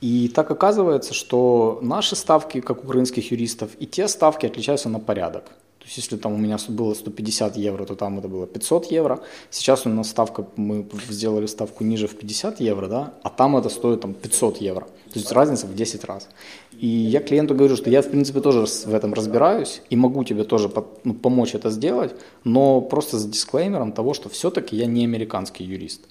И 0.00 0.28
так 0.28 0.50
оказывается, 0.50 1.14
что 1.14 1.78
наши 1.82 2.16
ставки, 2.16 2.60
как 2.60 2.84
украинских 2.84 3.30
юристов, 3.30 3.70
и 3.78 3.86
те 3.86 4.08
ставки 4.08 4.46
отличаются 4.46 4.88
на 4.88 4.98
порядок. 4.98 5.44
То 5.82 5.86
есть 5.86 5.96
если 5.96 6.16
там 6.16 6.34
у 6.34 6.36
меня 6.36 6.58
было 6.68 6.94
150 6.94 7.56
евро, 7.56 7.84
то 7.84 7.96
там 7.96 8.20
это 8.20 8.28
было 8.28 8.46
500 8.46 8.92
евро. 8.92 9.20
Сейчас 9.50 9.84
у 9.84 9.88
нас 9.88 10.10
ставка, 10.10 10.46
мы 10.54 10.86
сделали 11.08 11.46
ставку 11.46 11.82
ниже 11.82 12.06
в 12.06 12.14
50 12.14 12.60
евро, 12.60 12.86
да, 12.86 13.14
а 13.24 13.30
там 13.30 13.56
это 13.56 13.68
стоит 13.68 14.00
там 14.00 14.14
500 14.14 14.58
евро. 14.58 14.86
То 15.12 15.18
есть 15.18 15.32
разница 15.32 15.66
в 15.66 15.74
10 15.74 16.04
раз. 16.04 16.28
И 16.70 16.86
я 16.86 17.20
клиенту 17.20 17.56
говорю, 17.56 17.74
что 17.74 17.90
я 17.90 18.00
в 18.00 18.10
принципе 18.10 18.40
тоже 18.40 18.64
в 18.64 18.94
этом 18.94 19.12
разбираюсь 19.12 19.82
и 19.90 19.96
могу 19.96 20.22
тебе 20.22 20.44
тоже 20.44 20.70
ну, 21.02 21.14
помочь 21.14 21.56
это 21.56 21.70
сделать, 21.70 22.14
но 22.44 22.80
просто 22.80 23.18
с 23.18 23.26
дисклеймером 23.26 23.90
того, 23.90 24.14
что 24.14 24.28
все-таки 24.28 24.76
я 24.76 24.86
не 24.86 25.02
американский 25.02 25.64
юрист. 25.64 26.02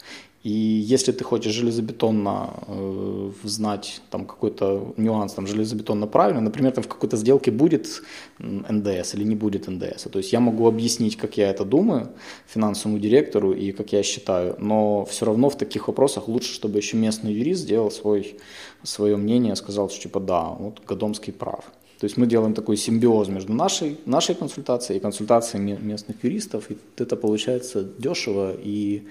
И 0.44 0.50
если 0.50 1.12
ты 1.12 1.24
хочешь 1.24 1.54
железобетонно 1.54 2.50
э, 2.68 3.32
знать 3.44 4.02
там 4.10 4.26
какой-то 4.26 4.94
нюанс, 4.98 5.34
там 5.34 5.46
железобетонно 5.46 6.08
правильно, 6.08 6.42
например, 6.42 6.72
там 6.72 6.84
в 6.84 6.88
какой-то 6.88 7.16
сделке 7.16 7.52
будет 7.52 8.02
НДС 8.40 9.14
или 9.14 9.24
не 9.24 9.36
будет 9.36 9.68
НДС. 9.68 10.04
То 10.12 10.18
есть 10.18 10.34
я 10.34 10.40
могу 10.40 10.68
объяснить, 10.68 11.16
как 11.16 11.38
я 11.38 11.52
это 11.52 11.64
думаю 11.64 12.10
финансовому 12.48 12.98
директору 12.98 13.54
и 13.54 13.72
как 13.72 13.94
я 13.94 14.02
считаю, 14.02 14.56
но 14.58 15.06
все 15.06 15.26
равно 15.26 15.50
в 15.50 15.58
таких 15.58 15.88
вопросах 15.88 16.28
лучше, 16.28 16.54
чтобы 16.54 16.80
еще 16.80 16.98
местный 16.98 17.34
юрист 17.34 17.62
сделал 17.62 17.92
свой, 17.92 18.40
свое 18.82 19.18
мнение, 19.18 19.56
сказал, 19.56 19.92
что 19.92 20.02
типа 20.02 20.20
да, 20.20 20.50
вот 20.50 20.82
Годомский 20.88 21.34
прав. 21.34 21.66
То 22.00 22.06
есть 22.06 22.18
мы 22.18 22.26
делаем 22.26 22.56
такой 22.56 22.78
симбиоз 22.78 23.28
между 23.28 23.54
нашей, 23.54 24.00
нашей 24.08 24.34
консультацией 24.34 24.98
и 24.98 25.00
консультацией 25.00 25.78
местных 25.78 26.24
юристов, 26.24 26.72
и 26.72 26.78
это 26.98 27.16
получается 27.16 27.84
дешево 27.84 28.56
и 28.58 29.04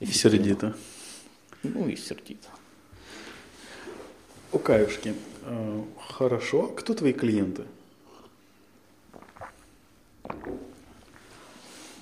и 0.00 0.06
сердито. 0.06 0.74
Ну 1.62 1.88
и 1.88 1.96
сердито. 1.96 2.48
У 4.52 4.58
Каюшки. 4.58 5.14
Э, 5.42 5.82
хорошо. 6.08 6.68
Кто 6.68 6.94
твои 6.94 7.12
клиенты? 7.12 7.62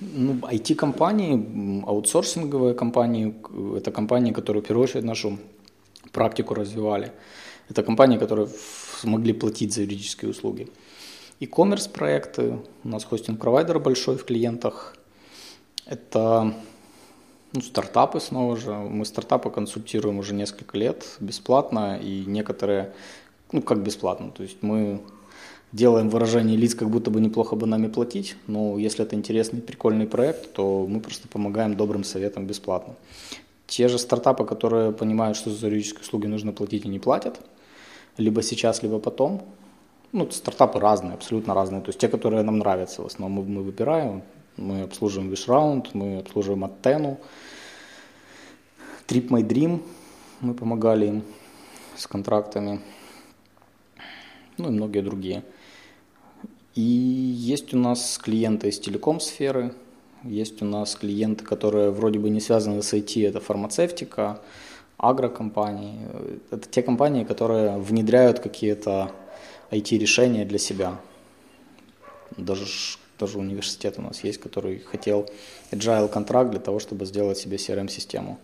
Ну, 0.00 0.34
IT-компании, 0.34 1.84
аутсорсинговые 1.86 2.74
компании, 2.74 3.34
это 3.76 3.92
компании, 3.92 4.32
которые 4.32 4.62
в 4.62 4.66
первую 4.66 4.84
очередь 4.84 5.04
нашу 5.04 5.38
практику 6.10 6.54
развивали. 6.54 7.12
Это 7.68 7.82
компании, 7.84 8.18
которые 8.18 8.48
смогли 9.00 9.32
платить 9.32 9.72
за 9.72 9.82
юридические 9.82 10.30
услуги. 10.30 10.68
E-commerce 11.40 11.90
проекты, 11.90 12.58
у 12.84 12.88
нас 12.88 13.04
хостинг-провайдер 13.04 13.78
большой 13.78 14.16
в 14.16 14.24
клиентах. 14.24 14.96
Это 15.86 16.54
ну, 17.52 17.60
стартапы 17.60 18.20
снова 18.20 18.56
же. 18.56 18.72
Мы 18.72 19.04
стартапы 19.04 19.50
консультируем 19.50 20.18
уже 20.18 20.34
несколько 20.34 20.78
лет 20.78 21.04
бесплатно, 21.20 21.98
и 22.00 22.24
некоторые, 22.26 22.92
ну 23.52 23.62
как 23.62 23.82
бесплатно, 23.82 24.30
то 24.30 24.42
есть 24.42 24.58
мы 24.62 25.00
делаем 25.72 26.10
выражение 26.10 26.56
лиц, 26.56 26.74
как 26.74 26.90
будто 26.90 27.10
бы 27.10 27.20
неплохо 27.20 27.56
бы 27.56 27.66
нами 27.66 27.88
платить, 27.88 28.36
но 28.46 28.78
если 28.78 29.04
это 29.04 29.16
интересный, 29.16 29.60
прикольный 29.60 30.06
проект, 30.06 30.52
то 30.52 30.86
мы 30.86 31.00
просто 31.00 31.28
помогаем 31.28 31.76
добрым 31.76 32.04
советам 32.04 32.46
бесплатно. 32.46 32.94
Те 33.66 33.88
же 33.88 33.98
стартапы, 33.98 34.44
которые 34.44 34.92
понимают, 34.92 35.36
что 35.36 35.50
за 35.50 35.66
юридические 35.66 36.02
услуги 36.02 36.26
нужно 36.26 36.52
платить 36.52 36.84
и 36.84 36.88
не 36.88 36.98
платят, 36.98 37.40
либо 38.18 38.42
сейчас, 38.42 38.82
либо 38.82 38.98
потом, 38.98 39.42
ну, 40.12 40.30
стартапы 40.30 40.78
разные, 40.78 41.14
абсолютно 41.14 41.54
разные. 41.54 41.80
То 41.80 41.88
есть 41.88 41.98
те, 41.98 42.08
которые 42.08 42.42
нам 42.42 42.58
нравятся, 42.58 43.02
в 43.02 43.06
основном 43.06 43.50
мы 43.50 43.62
выбираем, 43.62 44.22
мы 44.56 44.82
обслуживаем 44.82 45.32
Wishround, 45.32 45.88
мы 45.94 46.18
обслуживаем 46.18 46.64
Attenu, 46.64 47.18
Trip 49.06 49.28
My 49.28 49.42
Dream, 49.42 49.82
мы 50.40 50.54
помогали 50.54 51.06
им 51.06 51.22
с 51.96 52.06
контрактами, 52.06 52.80
ну 54.58 54.68
и 54.68 54.70
многие 54.70 55.00
другие. 55.00 55.44
И 56.74 56.80
есть 56.80 57.74
у 57.74 57.78
нас 57.78 58.18
клиенты 58.18 58.68
из 58.68 58.78
телеком-сферы, 58.78 59.74
есть 60.24 60.62
у 60.62 60.64
нас 60.64 60.94
клиенты, 60.94 61.44
которые 61.44 61.90
вроде 61.90 62.18
бы 62.18 62.30
не 62.30 62.40
связаны 62.40 62.82
с 62.82 62.94
IT, 62.94 63.28
это 63.28 63.40
фармацевтика, 63.40 64.40
агрокомпании. 64.96 65.98
Это 66.50 66.68
те 66.68 66.82
компании, 66.82 67.24
которые 67.24 67.76
внедряют 67.78 68.38
какие-то 68.38 69.12
IT-решения 69.70 70.44
для 70.44 70.58
себя. 70.58 71.00
Даже 72.36 72.64
тоже 73.22 73.38
университет 73.38 73.94
у 73.98 74.02
нас 74.02 74.24
есть, 74.24 74.40
который 74.40 74.80
хотел 74.80 75.30
agile 75.70 76.08
контракт 76.08 76.50
для 76.50 76.58
того, 76.58 76.80
чтобы 76.80 77.06
сделать 77.06 77.38
себе 77.38 77.56
CRM-систему. 77.56 78.36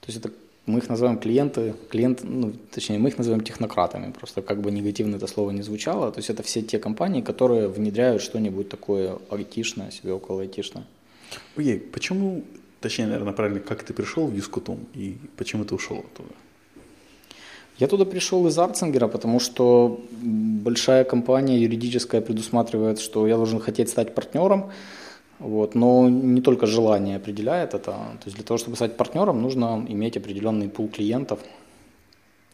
То 0.00 0.06
есть 0.10 0.24
это 0.24 0.30
мы 0.64 0.78
их 0.78 0.88
называем 0.88 1.18
клиенты, 1.18 1.74
клиент, 1.90 2.20
ну, 2.24 2.54
точнее, 2.70 2.98
мы 2.98 3.10
их 3.10 3.18
называем 3.18 3.44
технократами, 3.44 4.10
просто 4.10 4.40
как 4.40 4.62
бы 4.62 4.70
негативно 4.70 5.16
это 5.16 5.26
слово 5.26 5.50
не 5.50 5.60
звучало. 5.60 6.10
То 6.12 6.20
есть 6.20 6.30
это 6.30 6.42
все 6.42 6.62
те 6.62 6.78
компании, 6.78 7.20
которые 7.20 7.68
внедряют 7.68 8.22
что-нибудь 8.22 8.70
такое 8.70 9.18
айтишное, 9.28 9.90
себе 9.90 10.14
около 10.14 10.40
айтишное. 10.40 10.84
Ой, 11.58 11.78
почему, 11.92 12.44
точнее, 12.80 13.06
наверное, 13.06 13.34
правильно, 13.34 13.60
как 13.60 13.82
ты 13.82 13.92
пришел 13.92 14.26
в 14.28 14.34
Юскутум 14.34 14.78
и 14.94 15.18
почему 15.36 15.66
ты 15.66 15.74
ушел 15.74 15.98
оттуда? 15.98 16.32
Я 17.82 17.88
туда 17.88 18.04
пришел 18.04 18.46
из 18.46 18.56
Арцингера, 18.58 19.08
потому 19.08 19.40
что 19.40 20.00
большая 20.22 21.02
компания 21.02 21.58
юридическая 21.58 22.20
предусматривает, 22.20 23.00
что 23.00 23.26
я 23.26 23.36
должен 23.36 23.58
хотеть 23.58 23.88
стать 23.88 24.14
партнером, 24.14 24.70
вот, 25.40 25.74
но 25.74 26.08
не 26.08 26.40
только 26.40 26.66
желание 26.66 27.16
определяет 27.16 27.74
это. 27.74 27.90
То 27.90 28.26
есть 28.26 28.36
для 28.36 28.44
того, 28.44 28.58
чтобы 28.58 28.76
стать 28.76 28.96
партнером, 28.96 29.42
нужно 29.42 29.84
иметь 29.88 30.16
определенный 30.16 30.68
пул 30.68 30.88
клиентов 30.88 31.40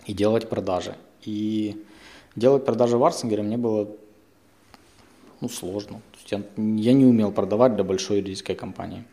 и 0.07 0.15
делать 0.15 0.49
продажи. 0.49 0.95
И 1.27 1.77
делать 2.35 2.65
продажи 2.65 2.97
в 2.97 3.05
Арсенгере 3.05 3.43
мне 3.43 3.59
было 3.59 3.87
ну, 5.43 5.51
сложно. 5.51 6.01
Я, 6.31 6.41
я 6.57 6.93
не 6.95 7.05
умел 7.05 7.33
продавать 7.33 7.75
для 7.75 7.85
большой 7.85 8.17
юридической 8.17 8.57
компании. 8.57 9.05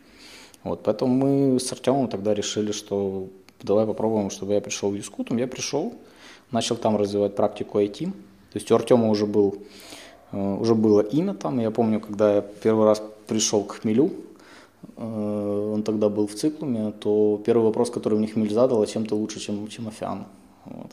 Вот, 0.64 0.82
поэтому 0.82 1.14
мы 1.14 1.60
с 1.60 1.74
Артемом 1.74 2.08
тогда 2.08 2.34
решили, 2.34 2.72
что 2.72 3.28
давай 3.64 3.86
попробуем, 3.86 4.30
чтобы 4.30 4.54
я 4.54 4.62
пришел 4.62 4.90
в 4.90 4.96
Юскутум. 4.96 5.38
Я 5.38 5.48
пришел, 5.48 5.94
начал 6.52 6.76
там 6.76 6.98
развивать 6.98 7.36
практику 7.36 7.80
IT. 7.80 8.06
То 8.06 8.60
есть 8.60 8.72
у 8.72 8.76
Артема 8.76 9.10
уже, 9.10 9.26
был, 9.26 9.56
э, 10.32 10.58
уже 10.60 10.76
было 10.76 11.02
имя 11.02 11.34
там. 11.34 11.60
Я 11.60 11.72
помню, 11.72 12.00
когда 12.00 12.36
я 12.36 12.42
первый 12.42 12.86
раз 12.86 13.02
пришел 13.28 13.64
к 13.64 13.82
Хмелю, 13.82 14.12
э, 14.98 15.72
он 15.74 15.84
тогда 15.84 16.10
был 16.10 16.28
в 16.28 16.36
циклуме, 16.36 16.92
то 16.92 17.42
первый 17.46 17.64
вопрос, 17.66 17.90
который 17.90 18.18
мне 18.18 18.28
Хмель 18.28 18.54
задал, 18.54 18.82
а 18.82 18.88
чем 18.88 19.06
ты 19.06 19.16
лучше, 19.16 19.40
чем, 19.40 19.88
Афиан. 19.88 20.26
Вот. 20.66 20.92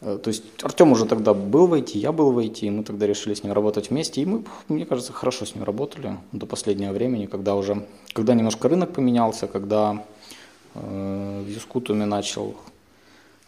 Э, 0.00 0.18
то 0.22 0.28
есть 0.28 0.44
Артем 0.62 0.92
уже 0.92 1.06
тогда 1.06 1.34
был 1.34 1.66
в 1.66 1.74
IT, 1.74 1.98
я 1.98 2.12
был 2.12 2.32
в 2.32 2.38
IT, 2.38 2.60
и 2.60 2.70
мы 2.70 2.84
тогда 2.84 3.06
решили 3.06 3.34
с 3.34 3.42
ним 3.42 3.52
работать 3.52 3.90
вместе, 3.90 4.20
и 4.20 4.26
мы, 4.26 4.44
мне 4.68 4.86
кажется, 4.86 5.12
хорошо 5.12 5.44
с 5.44 5.54
ним 5.54 5.64
работали 5.64 6.18
до 6.32 6.46
последнего 6.46 6.92
времени, 6.92 7.26
когда 7.26 7.56
уже, 7.56 7.86
когда 8.12 8.34
немножко 8.34 8.68
рынок 8.68 8.92
поменялся, 8.92 9.46
когда 9.46 10.04
в 10.74 11.46
Юскутуме 11.48 12.04
начал 12.04 12.56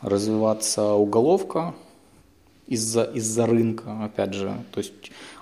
развиваться 0.01 0.93
уголовка 0.93 1.75
из-за 2.67 3.05
из 3.05 3.39
рынка, 3.39 4.05
опять 4.05 4.35
же, 4.35 4.57
то 4.73 4.79
есть 4.79 4.93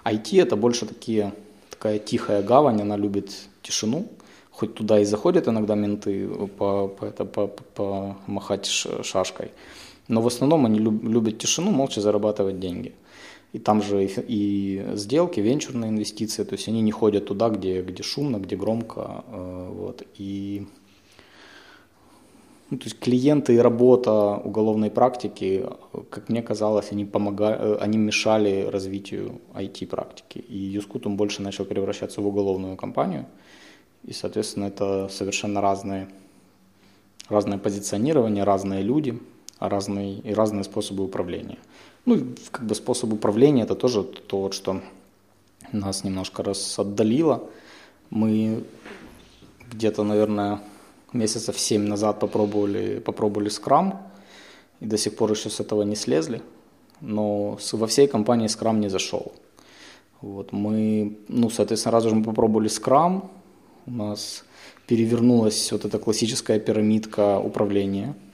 IT 0.04 0.40
это 0.42 0.56
больше 0.56 0.86
такие, 0.86 1.32
такая 1.70 1.98
тихая 1.98 2.42
гавань, 2.42 2.82
она 2.82 2.96
любит 2.96 3.32
тишину, 3.62 4.06
хоть 4.50 4.74
туда 4.74 5.00
и 5.00 5.04
заходят 5.04 5.48
иногда 5.48 5.74
менты 5.74 6.28
по, 6.58 6.88
по, 6.88 7.04
это, 7.04 7.24
по, 7.24 7.46
по, 7.46 8.16
помахать 8.26 8.66
шашкой, 8.66 9.50
но 10.08 10.20
в 10.20 10.26
основном 10.26 10.66
они 10.66 10.78
любят 10.78 11.38
тишину, 11.38 11.70
молча 11.70 12.00
зарабатывать 12.00 12.60
деньги. 12.60 12.92
И 13.52 13.60
там 13.60 13.82
же 13.82 14.04
и 14.04 14.84
сделки, 14.94 15.38
венчурные 15.38 15.90
инвестиции, 15.90 16.42
то 16.42 16.54
есть 16.54 16.66
они 16.66 16.80
не 16.80 16.90
ходят 16.90 17.26
туда, 17.26 17.50
где, 17.50 17.82
где 17.82 18.02
шумно, 18.02 18.38
где 18.38 18.56
громко. 18.56 19.24
Э, 19.28 19.68
вот. 19.72 20.02
И 20.18 20.66
ну, 22.70 22.78
то 22.78 22.84
есть 22.84 22.98
клиенты 22.98 23.54
и 23.54 23.58
работа 23.58 24.36
уголовной 24.36 24.90
практики, 24.90 25.66
как 26.10 26.28
мне 26.28 26.42
казалось, 26.42 26.92
они, 26.92 27.04
помогали, 27.04 27.76
они 27.76 27.98
мешали 27.98 28.66
развитию 28.70 29.40
IT-практики. 29.54 30.38
И 30.38 30.56
Юскутум 30.56 31.16
больше 31.16 31.42
начал 31.42 31.64
превращаться 31.64 32.20
в 32.20 32.26
уголовную 32.26 32.76
компанию. 32.76 33.26
И, 34.04 34.12
соответственно, 34.12 34.64
это 34.66 35.08
совершенно 35.08 35.60
разные, 35.60 36.08
разное 37.28 37.58
позиционирование, 37.58 38.44
разные 38.44 38.82
люди– 38.82 39.18
разные, 39.58 40.18
и 40.18 40.32
разные 40.32 40.64
способы 40.64 41.04
управления. 41.04 41.58
Ну, 42.06 42.18
как 42.50 42.66
бы 42.66 42.74
способ 42.74 43.12
управления 43.12 43.62
это 43.62 43.74
тоже 43.74 44.02
то, 44.02 44.50
что 44.52 44.80
нас 45.72 46.04
немножко 46.04 46.42
раз 46.42 46.78
отдалило. 46.78 47.48
Мы 48.10 48.64
где-то, 49.72 50.04
наверное, 50.04 50.60
месяцев 51.14 51.58
семь 51.58 51.82
назад 51.82 52.20
попробовали, 52.20 52.98
попробовали 52.98 53.50
Scrum, 53.50 53.96
и 54.80 54.86
до 54.86 54.98
сих 54.98 55.16
пор 55.16 55.32
еще 55.32 55.50
с 55.50 55.60
этого 55.60 55.82
не 55.82 55.96
слезли. 55.96 56.42
Но 57.00 57.58
во 57.72 57.86
всей 57.86 58.06
компании 58.06 58.48
Scrum 58.48 58.78
не 58.78 58.88
зашел. 58.88 59.32
Вот 60.20 60.52
мы, 60.52 61.18
ну, 61.28 61.50
соответственно, 61.50 61.92
сразу 61.92 62.08
же 62.10 62.14
мы 62.14 62.24
попробовали 62.24 62.68
Scrum, 62.68 63.28
у 63.86 63.90
нас 63.90 64.44
перевернулась 64.86 65.72
вот 65.72 65.84
эта 65.84 65.98
классическая 65.98 66.58
пирамидка 66.58 67.38
управления– 67.38 68.14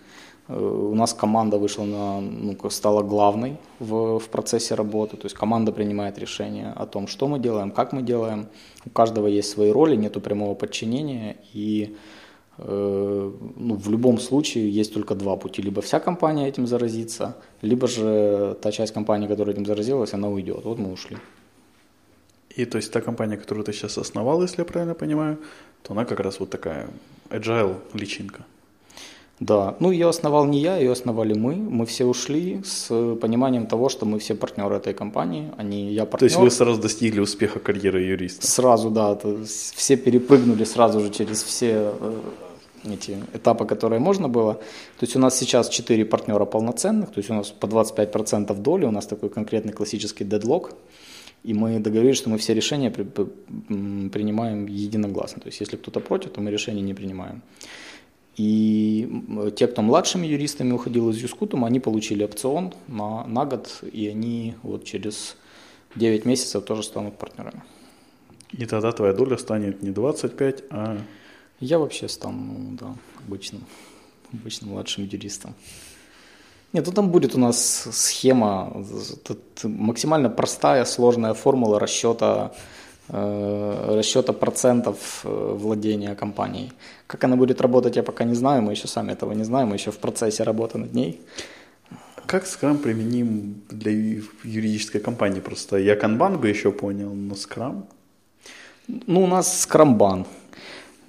Э, 0.50 0.90
у 0.92 0.94
нас 0.94 1.14
команда 1.14 1.58
вышла 1.58 1.84
на, 1.84 2.20
ну, 2.20 2.70
стала 2.70 3.02
главной 3.02 3.56
в, 3.78 4.18
в 4.18 4.28
процессе 4.28 4.74
работы, 4.74 5.16
то 5.16 5.26
есть 5.26 5.36
команда 5.36 5.72
принимает 5.72 6.18
решение 6.18 6.72
о 6.76 6.86
том, 6.86 7.06
что 7.06 7.28
мы 7.28 7.38
делаем, 7.38 7.70
как 7.70 7.92
мы 7.92 8.02
делаем. 8.02 8.48
У 8.84 8.90
каждого 8.90 9.28
есть 9.28 9.50
свои 9.50 9.70
роли, 9.70 9.96
нету 9.96 10.20
прямого 10.20 10.54
подчинения, 10.54 11.36
и 11.52 11.96
ну, 12.58 13.76
в 13.76 13.90
любом 13.90 14.18
случае 14.18 14.70
есть 14.70 14.92
только 14.92 15.14
два 15.14 15.36
пути. 15.36 15.62
Либо 15.62 15.80
вся 15.80 16.00
компания 16.00 16.48
этим 16.48 16.66
заразится, 16.66 17.36
либо 17.62 17.86
же 17.86 18.56
та 18.60 18.72
часть 18.72 18.92
компании, 18.92 19.28
которая 19.28 19.54
этим 19.54 19.66
заразилась, 19.66 20.14
она 20.14 20.28
уйдет. 20.28 20.64
Вот 20.64 20.78
мы 20.78 20.92
ушли. 20.92 21.16
И 22.50 22.64
то 22.64 22.76
есть 22.78 22.92
та 22.92 23.00
компания, 23.00 23.36
которую 23.36 23.64
ты 23.64 23.72
сейчас 23.72 23.98
основал, 23.98 24.42
если 24.42 24.60
я 24.60 24.64
правильно 24.64 24.94
понимаю, 24.94 25.38
то 25.82 25.92
она 25.92 26.04
как 26.04 26.20
раз 26.20 26.40
вот 26.40 26.50
такая 26.50 26.88
agile 27.30 27.76
личинка. 27.94 28.44
Да, 29.40 29.74
ну 29.80 29.90
ее 29.90 30.06
основал 30.06 30.44
не 30.44 30.60
я, 30.60 30.76
ее 30.76 30.92
основали 30.92 31.32
мы. 31.32 31.54
Мы 31.54 31.86
все 31.86 32.04
ушли 32.04 32.60
с 32.62 32.88
пониманием 33.20 33.66
того, 33.66 33.88
что 33.88 34.04
мы 34.04 34.18
все 34.18 34.34
партнеры 34.34 34.76
этой 34.76 34.92
компании, 34.92 35.50
а 35.56 35.62
не 35.62 35.92
я 35.92 36.04
партнер. 36.04 36.18
То 36.18 36.24
есть 36.26 36.36
вы 36.36 36.50
сразу 36.50 36.80
достигли 36.80 37.20
успеха 37.20 37.58
карьеры 37.58 38.02
юриста? 38.02 38.46
Сразу, 38.46 38.90
да. 38.90 39.18
все 39.44 39.96
перепрыгнули 39.96 40.64
сразу 40.64 41.00
же 41.00 41.10
через 41.10 41.42
все 41.42 41.94
э, 42.00 42.20
эти 42.84 43.16
этапы, 43.32 43.64
которые 43.64 43.98
можно 43.98 44.28
было. 44.28 44.54
То 44.98 45.06
есть 45.06 45.16
у 45.16 45.18
нас 45.18 45.38
сейчас 45.38 45.70
4 45.70 46.04
партнера 46.04 46.44
полноценных, 46.44 47.10
то 47.10 47.18
есть 47.20 47.30
у 47.30 47.34
нас 47.34 47.50
по 47.50 47.66
25% 47.66 48.54
доли, 48.60 48.84
у 48.84 48.90
нас 48.90 49.06
такой 49.06 49.30
конкретный 49.30 49.72
классический 49.72 50.24
дедлог. 50.24 50.72
И 51.44 51.54
мы 51.54 51.78
договорились, 51.78 52.18
что 52.18 52.28
мы 52.28 52.36
все 52.36 52.52
решения 52.52 52.90
принимаем 52.90 54.66
единогласно. 54.66 55.40
То 55.40 55.48
есть 55.48 55.60
если 55.60 55.76
кто-то 55.76 56.00
против, 56.00 56.32
то 56.32 56.42
мы 56.42 56.50
решения 56.50 56.82
не 56.82 56.92
принимаем. 56.92 57.40
И 58.36 59.08
те, 59.56 59.66
кто 59.66 59.82
младшими 59.82 60.26
юристами 60.26 60.72
уходил 60.72 61.10
из 61.10 61.16
Юскутума, 61.16 61.66
они 61.66 61.80
получили 61.80 62.24
опцион 62.24 62.72
на, 62.88 63.26
на 63.26 63.44
год, 63.44 63.82
и 63.92 64.08
они 64.08 64.54
вот 64.62 64.84
через 64.84 65.36
9 65.96 66.24
месяцев 66.24 66.64
тоже 66.64 66.82
станут 66.82 67.18
партнерами. 67.18 67.62
И 68.52 68.64
тогда 68.66 68.92
твоя 68.92 69.12
доля 69.12 69.36
станет 69.36 69.82
не 69.82 69.90
25, 69.90 70.64
а... 70.70 70.98
Я 71.60 71.78
вообще 71.78 72.08
стану, 72.08 72.78
да, 72.80 72.96
обычным, 73.26 73.66
обычным 74.32 74.70
младшим 74.70 75.04
юристом. 75.04 75.54
Нет, 76.72 76.86
ну 76.86 76.92
там 76.92 77.10
будет 77.10 77.34
у 77.34 77.38
нас 77.38 77.86
схема, 77.92 78.82
максимально 79.64 80.30
простая, 80.30 80.86
сложная 80.86 81.34
формула 81.34 81.78
расчета 81.78 82.52
Э, 82.52 82.54
расчета 83.12 84.32
процентов 84.32 85.22
э, 85.24 85.56
владения 85.58 86.14
компанией. 86.14 86.72
Как 87.06 87.24
она 87.24 87.36
будет 87.36 87.60
работать, 87.60 87.96
я 87.96 88.02
пока 88.02 88.24
не 88.24 88.34
знаю, 88.34 88.62
мы 88.62 88.72
еще 88.72 88.88
сами 88.88 89.12
этого 89.12 89.32
не 89.32 89.44
знаем, 89.44 89.68
мы 89.68 89.76
еще 89.76 89.90
в 89.90 89.98
процессе 89.98 90.44
работы 90.44 90.78
над 90.78 90.94
ней. 90.94 91.20
Как 92.26 92.46
скрам 92.46 92.78
применим 92.78 93.62
для 93.70 93.90
юридической 94.44 95.00
компании? 95.00 95.40
Просто 95.40 95.76
я 95.78 95.96
канбан 95.96 96.38
бы 96.38 96.48
еще 96.48 96.70
понял, 96.70 97.12
но 97.12 97.34
скрам? 97.34 97.86
Ну, 99.06 99.24
у 99.24 99.26
нас 99.26 99.60
скрамбан. 99.60 100.26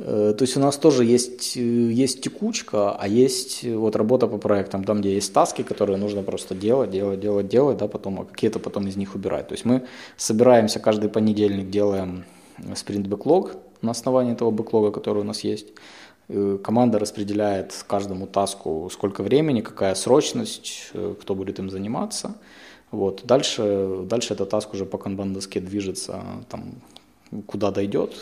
Э, 0.03 0.33
то 0.35 0.43
есть 0.43 0.57
у 0.57 0.59
нас 0.59 0.77
тоже 0.77 1.05
есть, 1.05 1.57
э, 1.57 1.59
есть 1.59 2.21
текучка, 2.21 2.91
а 2.91 3.07
есть 3.07 3.63
э, 3.63 3.75
вот 3.75 3.95
работа 3.95 4.27
по 4.27 4.37
проектам, 4.37 4.83
там, 4.83 5.01
где 5.01 5.13
есть 5.13 5.33
таски, 5.33 5.63
которые 5.63 5.97
нужно 5.97 6.23
просто 6.23 6.55
делать, 6.55 6.89
делать, 6.89 7.19
делать, 7.19 7.47
делать, 7.47 7.77
да, 7.77 7.87
потом, 7.87 8.21
а 8.21 8.25
какие-то 8.25 8.59
потом 8.59 8.87
из 8.87 8.97
них 8.97 9.15
убирать. 9.15 9.47
То 9.47 9.53
есть 9.53 9.65
мы 9.65 9.85
собираемся 10.17 10.79
каждый 10.79 11.09
понедельник, 11.09 11.69
делаем 11.69 12.25
спринт-бэклог 12.75 13.55
на 13.81 13.91
основании 13.91 14.33
того 14.35 14.51
бэклога, 14.51 14.91
который 14.91 15.19
у 15.19 15.25
нас 15.25 15.43
есть. 15.43 15.67
Команда 16.63 16.97
распределяет 16.97 17.85
каждому 17.87 18.25
таску, 18.25 18.89
сколько 18.91 19.21
времени, 19.23 19.61
какая 19.61 19.95
срочность, 19.95 20.91
кто 21.21 21.35
будет 21.35 21.59
им 21.59 21.69
заниматься. 21.69 22.35
Вот. 22.91 23.21
Дальше, 23.25 24.05
дальше 24.05 24.33
эта 24.33 24.45
таск 24.45 24.73
уже 24.73 24.85
по 24.85 24.97
канбан 24.97 25.33
движется, 25.33 26.23
там, 26.49 26.75
куда 27.47 27.71
дойдет, 27.71 28.13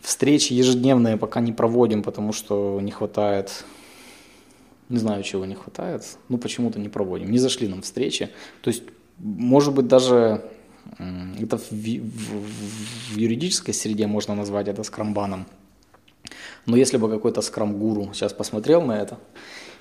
Встречи 0.00 0.54
ежедневные 0.54 1.16
пока 1.16 1.40
не 1.40 1.52
проводим, 1.52 2.02
потому 2.02 2.32
что 2.32 2.80
не 2.80 2.90
хватает, 2.90 3.64
не 4.88 4.98
знаю, 4.98 5.22
чего 5.22 5.44
не 5.44 5.54
хватает, 5.54 6.18
ну 6.28 6.38
почему-то 6.38 6.78
не 6.78 6.88
проводим. 6.88 7.30
Не 7.30 7.38
зашли 7.38 7.68
нам 7.68 7.82
встречи. 7.82 8.30
То 8.62 8.68
есть, 8.68 8.82
может 9.18 9.74
быть, 9.74 9.86
даже 9.88 10.42
это 11.38 11.58
в, 11.58 11.70
в, 11.70 13.14
в 13.14 13.16
юридической 13.16 13.72
среде 13.72 14.06
можно 14.06 14.34
назвать 14.34 14.68
это 14.68 14.82
скрамбаном. 14.82 15.46
Но 16.66 16.76
если 16.76 16.98
бы 16.98 17.08
какой-то 17.08 17.42
скрам-гуру 17.42 18.10
сейчас 18.12 18.32
посмотрел 18.32 18.82
на 18.82 18.92
это 18.92 19.18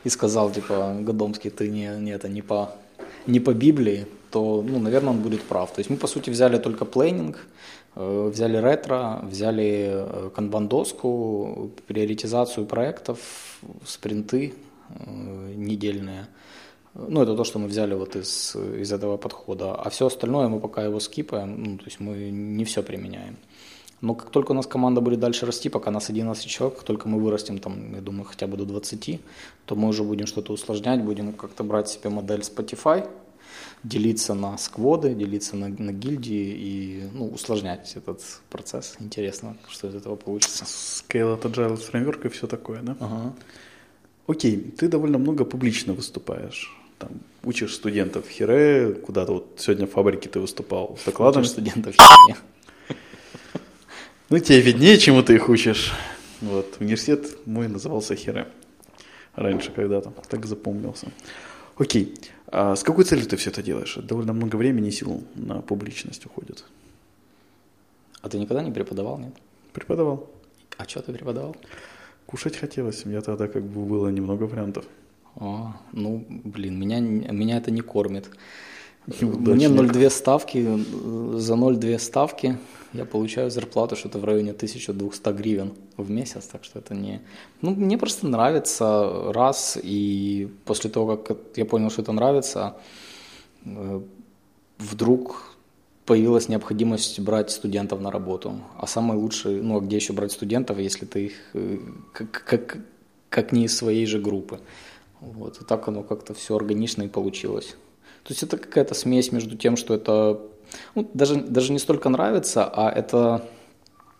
и 0.03 0.09
сказал, 0.09 0.51
типа, 0.51 0.97
Годомский, 1.01 1.49
ты 1.49 1.69
не, 1.69 1.87
не, 1.99 2.11
это, 2.11 2.29
не, 2.29 2.41
по, 2.41 2.75
не 3.27 3.39
по 3.39 3.53
Библии, 3.53 4.07
то, 4.31 4.63
ну, 4.67 4.79
наверное, 4.79 5.11
он 5.11 5.19
будет 5.19 5.41
прав. 5.43 5.73
То 5.73 5.79
есть 5.79 5.89
мы, 5.89 5.97
по 5.97 6.07
сути, 6.07 6.29
взяли 6.29 6.57
только 6.57 6.85
плейнинг, 6.85 7.37
взяли 7.99 8.57
ретро, 8.57 9.19
взяли 9.23 9.89
э, 9.91 10.29
канбан-доску, 10.33 11.71
приоритизацию 11.87 12.65
проектов, 12.65 13.19
спринты 13.85 14.53
э, 14.89 15.53
недельные. 15.55 16.27
Ну, 16.93 17.21
это 17.21 17.35
то, 17.35 17.43
что 17.43 17.59
мы 17.59 17.67
взяли 17.67 17.93
вот 17.95 18.15
из, 18.15 18.55
из 18.55 18.91
этого 18.91 19.17
подхода. 19.17 19.75
А 19.75 19.89
все 19.89 20.05
остальное 20.05 20.47
мы 20.47 20.59
пока 20.59 20.83
его 20.83 20.99
скипаем, 20.99 21.63
ну, 21.63 21.77
то 21.77 21.85
есть 21.85 21.99
мы 21.99 22.31
не 22.31 22.63
все 22.63 22.83
применяем. 22.83 23.37
Но 24.01 24.15
как 24.15 24.29
только 24.29 24.51
у 24.51 24.55
нас 24.55 24.65
команда 24.65 25.01
будет 25.01 25.19
дальше 25.19 25.45
расти, 25.45 25.69
пока 25.69 25.91
нас 25.91 26.09
11 26.09 26.45
человек, 26.45 26.77
как 26.77 26.85
только 26.85 27.09
мы 27.09 27.19
вырастем, 27.19 27.59
там, 27.59 27.95
я 27.95 28.01
думаю, 28.01 28.23
хотя 28.23 28.47
бы 28.47 28.55
до 28.55 28.65
20, 28.65 29.19
то 29.65 29.75
мы 29.75 29.89
уже 29.89 30.03
будем 30.03 30.25
что-то 30.25 30.53
усложнять, 30.53 31.03
будем 31.03 31.33
как-то 31.33 31.63
брать 31.63 31.89
себе 31.89 32.09
модель 32.09 32.39
Spotify, 32.39 33.09
делиться 33.83 34.33
на 34.33 34.57
скводы, 34.57 35.13
делиться 35.13 35.55
на, 35.55 35.69
на 35.69 35.91
гильдии 35.91 36.55
и 36.57 37.03
ну, 37.13 37.27
усложнять 37.27 37.95
этот 37.95 38.21
процесс. 38.49 38.95
Интересно, 38.99 39.57
что 39.69 39.87
из 39.87 39.95
этого 39.95 40.15
получится. 40.15 40.65
Scale 40.65 41.33
от 41.33 41.45
Agile 41.45 41.79
Framework 41.79 42.25
и 42.25 42.29
все 42.29 42.47
такое, 42.47 42.81
да? 42.81 42.97
Ага. 42.99 43.33
Окей, 44.27 44.57
ты 44.77 44.87
довольно 44.87 45.17
много 45.17 45.45
публично 45.45 45.93
выступаешь. 45.93 46.75
Там, 46.99 47.09
учишь 47.43 47.73
студентов 47.75 48.27
в 48.27 48.29
Хире, 48.29 48.93
куда-то 48.93 49.33
вот 49.33 49.55
сегодня 49.57 49.87
в 49.87 49.91
фабрике 49.91 50.27
ты 50.27 50.39
выступал 50.39 50.97
с 51.01 51.05
докладом. 51.05 51.41
Учишь 51.41 51.51
студентов 51.51 51.95
в 51.95 51.97
Хире. 51.97 52.37
Ну, 54.29 54.37
тебе 54.37 54.61
виднее, 54.61 54.97
чему 54.97 55.23
ты 55.23 55.35
их 55.35 55.49
учишь. 55.49 55.93
Вот, 56.41 56.77
университет 56.79 57.37
мой 57.47 57.67
назывался 57.67 58.15
Хире. 58.15 58.47
Раньше 59.35 59.71
когда-то, 59.71 60.11
так 60.29 60.45
запомнился. 60.45 61.07
Окей, 61.79 62.13
а 62.47 62.75
с 62.75 62.83
какой 62.83 63.05
целью 63.05 63.25
ты 63.25 63.37
все 63.37 63.51
это 63.51 63.63
делаешь? 63.63 63.95
Довольно 63.95 64.33
много 64.33 64.57
времени 64.57 64.89
и 64.89 64.91
сил 64.91 65.23
на 65.35 65.61
публичность 65.61 66.25
уходит. 66.25 66.65
А 68.21 68.27
ты 68.27 68.37
никогда 68.37 68.61
не 68.61 68.71
преподавал, 68.71 69.17
нет? 69.17 69.33
Преподавал. 69.71 70.29
А 70.77 70.83
что 70.83 71.01
ты 71.01 71.13
преподавал? 71.13 71.55
Кушать 72.25 72.57
хотелось, 72.57 73.05
у 73.05 73.09
меня 73.09 73.21
тогда 73.21 73.47
как 73.47 73.63
бы 73.63 73.85
было 73.85 74.09
немного 74.09 74.43
вариантов. 74.43 74.85
А, 75.37 75.79
ну, 75.93 76.25
блин, 76.27 76.77
меня, 76.77 76.99
меня 76.99 77.57
это 77.57 77.71
не 77.71 77.81
кормит. 77.81 78.29
Мне 79.21 79.67
0,2 79.67 80.09
ставки, 80.09 80.63
за 81.37 81.53
0,2 81.53 81.99
ставки 81.99 82.57
я 82.93 83.05
получаю 83.05 83.51
зарплату 83.51 83.95
что-то 83.95 84.19
в 84.19 84.23
районе 84.23 84.51
1200 84.51 85.29
гривен 85.33 85.73
в 85.97 86.09
месяц, 86.09 86.45
так 86.45 86.63
что 86.63 86.79
это 86.79 86.95
не... 86.95 87.21
Ну, 87.61 87.71
мне 87.71 87.97
просто 87.97 88.27
нравится 88.27 89.31
раз, 89.33 89.77
и 89.81 90.49
после 90.65 90.89
того, 90.89 91.17
как 91.17 91.37
я 91.55 91.65
понял, 91.65 91.89
что 91.89 92.01
это 92.01 92.11
нравится, 92.11 92.77
э, 93.65 94.01
вдруг 94.77 95.55
появилась 96.05 96.49
необходимость 96.49 97.19
брать 97.19 97.51
студентов 97.51 98.01
на 98.01 98.11
работу. 98.11 98.59
А 98.77 98.87
самый 98.87 99.17
лучший, 99.17 99.61
ну, 99.61 99.77
а 99.77 99.81
где 99.81 99.95
еще 99.95 100.13
брать 100.13 100.31
студентов, 100.31 100.79
если 100.79 101.05
ты 101.05 101.25
их 101.25 101.33
э, 101.53 101.77
как, 102.13 102.31
как, 102.31 102.77
как 103.29 103.51
не 103.51 103.65
из 103.65 103.77
своей 103.77 104.05
же 104.07 104.19
группы. 104.19 104.59
Вот, 105.21 105.61
и 105.61 105.65
так 105.65 105.87
оно 105.87 106.01
как-то 106.03 106.33
все 106.33 106.55
органично 106.55 107.03
и 107.03 107.07
получилось. 107.07 107.75
То 108.23 108.31
есть 108.31 108.43
это 108.43 108.57
какая-то 108.57 108.93
смесь 108.93 109.31
между 109.31 109.55
тем, 109.57 109.77
что 109.77 109.93
это 109.93 110.39
ну, 110.95 111.09
даже, 111.13 111.35
даже 111.35 111.71
не 111.71 111.79
столько 111.79 112.09
нравится, 112.09 112.65
а 112.65 112.91
это 112.91 113.45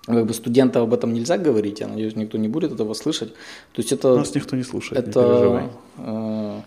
как 0.06 0.26
бы 0.26 0.34
студентам 0.34 0.84
об 0.84 0.94
этом 0.94 1.14
нельзя 1.14 1.38
говорить, 1.38 1.82
я 1.82 1.88
надеюсь, 1.88 2.16
никто 2.16 2.38
не 2.38 2.48
будет 2.48 2.72
этого 2.72 2.94
слышать. 2.94 3.34
То 3.74 3.82
есть 3.82 3.92
это... 3.92 4.18
Нас 4.18 4.34
никто 4.34 4.56
не 4.56 4.64
слушает, 4.64 5.08
это, 5.08 5.70
не 5.98 6.06
э, 6.06 6.62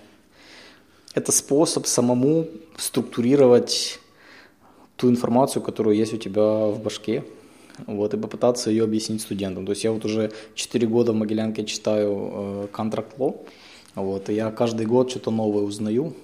это 1.14 1.32
способ 1.32 1.86
самому 1.86 2.46
структурировать 2.76 3.98
ту 4.96 5.10
информацию, 5.10 5.62
которая 5.62 5.94
есть 5.94 6.14
у 6.14 6.18
тебя 6.18 6.66
в 6.66 6.80
башке, 6.80 7.24
вот, 7.86 8.14
и 8.14 8.16
попытаться 8.16 8.70
ее 8.70 8.84
объяснить 8.84 9.22
студентам. 9.22 9.66
То 9.66 9.72
есть 9.72 9.82
я 9.82 9.92
вот 9.92 10.04
уже 10.04 10.30
4 10.54 10.86
года 10.86 11.12
в 11.12 11.16
Могилянке 11.16 11.64
читаю 11.64 12.12
э, 12.12 12.66
contract 12.72 13.16
law, 13.18 13.40
вот, 13.96 14.30
и 14.30 14.34
я 14.34 14.50
каждый 14.50 14.86
год 14.86 15.10
что-то 15.10 15.30
новое 15.30 15.64
узнаю, 15.64 16.14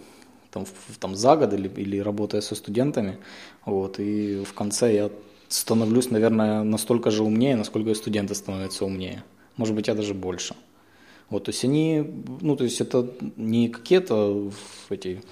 там, 0.51 0.67
там 1.01 1.15
за 1.15 1.37
год 1.37 1.53
или, 1.53 1.69
или 1.69 1.99
работая 1.99 2.41
со 2.41 2.55
студентами, 2.55 3.19
вот, 3.65 3.99
и 4.01 4.45
в 4.45 4.55
конце 4.55 4.95
я 4.95 5.11
становлюсь, 5.49 6.11
наверное, 6.11 6.63
настолько 6.63 7.11
же 7.11 7.23
умнее, 7.23 7.57
насколько 7.57 7.91
и 7.91 7.95
студенты 7.95 8.35
становятся 8.35 8.85
умнее. 8.85 9.25
Может 9.57 9.75
быть, 9.75 9.89
я 9.89 9.95
даже 9.95 10.15
больше. 10.15 10.55
Вот, 11.31 11.45
то 11.45 11.51
есть 11.51 11.65
они, 11.65 12.05
ну, 12.41 12.57
то 12.57 12.65
есть 12.65 12.81
это 12.81 13.11
не 13.37 13.69
какие-то 13.69 14.51
эти, 14.89 15.23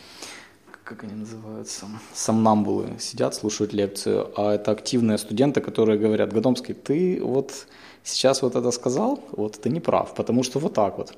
как 0.84 1.04
они 1.04 1.14
называются, 1.14 1.86
сомнамбулы 2.14 2.96
сидят, 2.98 3.34
слушают 3.34 3.72
лекцию, 3.72 4.30
а 4.36 4.54
это 4.54 4.72
активные 4.72 5.18
студенты, 5.18 5.60
которые 5.60 5.98
говорят, 5.98 6.32
Годомский, 6.32 6.74
ты 6.74 7.20
вот 7.22 7.66
сейчас 8.04 8.42
вот 8.42 8.56
это 8.56 8.70
сказал, 8.70 9.20
вот 9.32 9.60
ты 9.60 9.70
не 9.70 9.80
прав, 9.80 10.14
потому 10.14 10.42
что 10.42 10.58
вот 10.58 10.74
так 10.74 10.98
вот. 10.98 11.12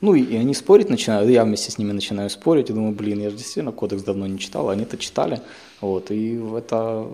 Ну 0.00 0.14
и, 0.14 0.22
и 0.22 0.36
они 0.36 0.54
спорить 0.54 0.90
начинают, 0.90 1.30
я 1.30 1.44
вместе 1.44 1.70
с 1.70 1.78
ними 1.78 1.92
начинаю 1.92 2.28
спорить, 2.28 2.70
и 2.70 2.72
думаю, 2.72 2.94
блин, 2.94 3.20
я 3.20 3.30
же 3.30 3.36
действительно 3.36 3.72
кодекс 3.72 4.02
давно 4.02 4.26
не 4.26 4.38
читал, 4.38 4.68
они 4.68 4.82
это 4.82 4.98
читали, 4.98 5.40
вот, 5.80 6.10
и 6.10 6.34
это, 6.56 7.08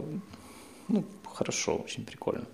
ну, 0.89 1.05
хорошо, 1.24 1.76
очень 1.76 2.05
прикольно. 2.05 2.47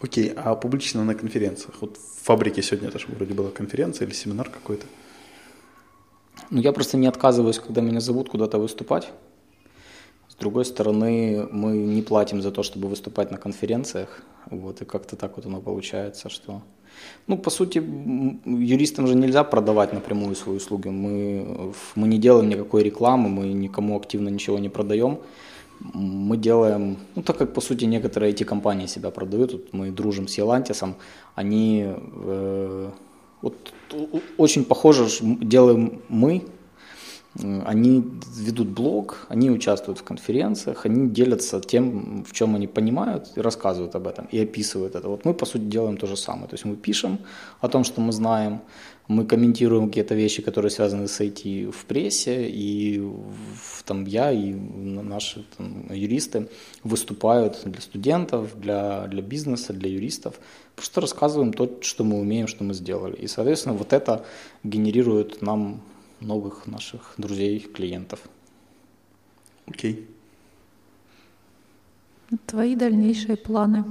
Окей, 0.00 0.32
а 0.34 0.54
публично 0.54 1.04
на 1.04 1.14
конференциях? 1.14 1.76
Вот 1.82 1.98
в 1.98 2.24
фабрике 2.24 2.62
сегодня 2.62 2.88
это 2.88 2.98
же 2.98 3.06
вроде 3.08 3.34
была 3.34 3.50
конференция 3.50 4.06
или 4.06 4.14
семинар 4.14 4.48
какой-то. 4.48 4.86
Ну, 6.50 6.60
я 6.60 6.72
просто 6.72 6.96
не 6.96 7.06
отказываюсь, 7.06 7.58
когда 7.58 7.82
меня 7.82 8.00
зовут 8.00 8.30
куда-то 8.30 8.58
выступать. 8.58 9.10
С 10.28 10.34
другой 10.34 10.64
стороны, 10.64 11.46
мы 11.52 11.76
не 11.76 12.00
платим 12.00 12.40
за 12.40 12.50
то, 12.50 12.62
чтобы 12.62 12.88
выступать 12.88 13.30
на 13.30 13.36
конференциях. 13.36 14.22
Вот, 14.46 14.80
и 14.80 14.84
как-то 14.86 15.16
так 15.16 15.36
вот 15.36 15.46
оно 15.46 15.60
получается, 15.60 16.30
что... 16.30 16.62
Ну, 17.26 17.38
по 17.38 17.50
сути, 17.50 17.78
юристам 18.44 19.06
же 19.06 19.14
нельзя 19.14 19.44
продавать 19.44 19.92
напрямую 19.92 20.34
свои 20.34 20.56
услуги. 20.56 20.88
Мы, 20.88 21.72
мы 21.94 22.08
не 22.08 22.18
делаем 22.18 22.48
никакой 22.48 22.82
рекламы, 22.82 23.28
мы 23.28 23.48
никому 23.48 23.96
активно 23.96 24.28
ничего 24.30 24.58
не 24.58 24.68
продаем. 24.68 25.18
Мы 25.94 26.36
делаем, 26.36 26.96
ну, 27.14 27.22
так 27.22 27.38
как, 27.38 27.54
по 27.54 27.60
сути, 27.60 27.86
некоторые 27.86 28.32
эти 28.32 28.44
компании 28.44 28.86
себя 28.86 29.10
продают, 29.10 29.52
вот 29.52 29.72
мы 29.72 29.90
дружим 29.90 30.28
с 30.28 30.38
Елантисом, 30.38 30.94
они 31.34 31.86
э, 31.86 32.90
вот, 33.42 33.72
очень 34.36 34.64
похоже 34.64 35.06
делаем 35.22 36.02
мы, 36.08 36.42
они 37.38 38.04
ведут 38.36 38.68
блог, 38.68 39.26
они 39.28 39.50
участвуют 39.50 40.00
в 40.00 40.02
конференциях, 40.02 40.86
они 40.86 41.08
делятся 41.08 41.60
тем, 41.60 42.24
в 42.24 42.32
чем 42.32 42.56
они 42.56 42.66
понимают, 42.66 43.30
и 43.36 43.40
рассказывают 43.40 43.94
об 43.94 44.06
этом, 44.08 44.26
и 44.32 44.38
описывают 44.42 44.96
это. 44.96 45.08
Вот 45.08 45.24
мы, 45.24 45.32
по 45.32 45.46
сути, 45.46 45.62
делаем 45.62 45.96
то 45.96 46.06
же 46.06 46.16
самое. 46.16 46.48
То 46.48 46.54
есть 46.54 46.64
мы 46.64 46.76
пишем 46.76 47.18
о 47.60 47.68
том, 47.68 47.84
что 47.84 48.00
мы 48.00 48.12
знаем, 48.12 48.60
мы 49.06 49.26
комментируем 49.26 49.88
какие-то 49.88 50.14
вещи, 50.14 50.42
которые 50.42 50.70
связаны 50.70 51.06
с 51.06 51.20
IT 51.20 51.70
в 51.70 51.84
прессе, 51.84 52.48
и 52.48 53.02
там 53.84 54.04
я 54.06 54.32
и 54.32 54.52
наши 54.52 55.44
там, 55.56 55.92
юристы 55.92 56.48
выступают 56.84 57.60
для 57.64 57.80
студентов, 57.80 58.58
для, 58.60 59.06
для 59.06 59.22
бизнеса, 59.22 59.72
для 59.72 59.88
юристов. 59.88 60.40
Просто 60.74 61.00
рассказываем 61.00 61.52
то, 61.52 61.78
что 61.80 62.04
мы 62.04 62.18
умеем, 62.20 62.48
что 62.48 62.64
мы 62.64 62.74
сделали. 62.74 63.16
И, 63.16 63.28
соответственно, 63.28 63.76
вот 63.76 63.92
это 63.92 64.24
генерирует 64.64 65.42
нам 65.42 65.80
новых 66.20 66.66
наших 66.66 67.14
друзей, 67.16 67.60
клиентов. 67.60 68.20
Окей. 69.66 70.08
Твои 72.46 72.76
дальнейшие 72.76 73.36
планы? 73.36 73.84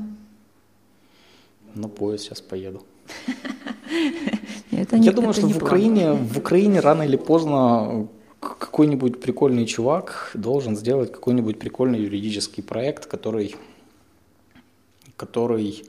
На 1.76 1.90
поезд 1.90 2.26
сейчас 2.26 2.42
поеду. 2.42 2.86
Это 4.72 4.98
не, 4.98 5.06
Я 5.08 5.12
думаю, 5.12 5.34
что 5.34 5.48
в 5.48 5.58
Украине, 5.58 6.14
в 6.14 6.38
Украине 6.38 6.80
рано 6.80 7.04
или 7.04 7.18
поздно 7.18 8.08
какой-нибудь 8.40 9.20
прикольный 9.20 9.66
чувак 9.66 10.32
должен 10.34 10.78
сделать 10.78 11.12
какой-нибудь 11.12 11.60
прикольный 11.60 12.00
юридический 12.00 12.64
проект, 12.64 13.06
который, 13.06 13.56
который 15.18 15.84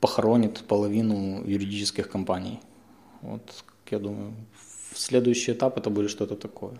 похоронит 0.00 0.64
половину 0.68 1.42
юридических 1.44 2.10
компаний. 2.10 2.60
Вот, 3.22 3.64
я 3.90 3.98
думаю, 3.98 4.34
следующий 4.98 5.52
этап 5.52 5.78
это 5.78 5.90
будет 5.90 6.10
что-то 6.10 6.34
такое. 6.36 6.74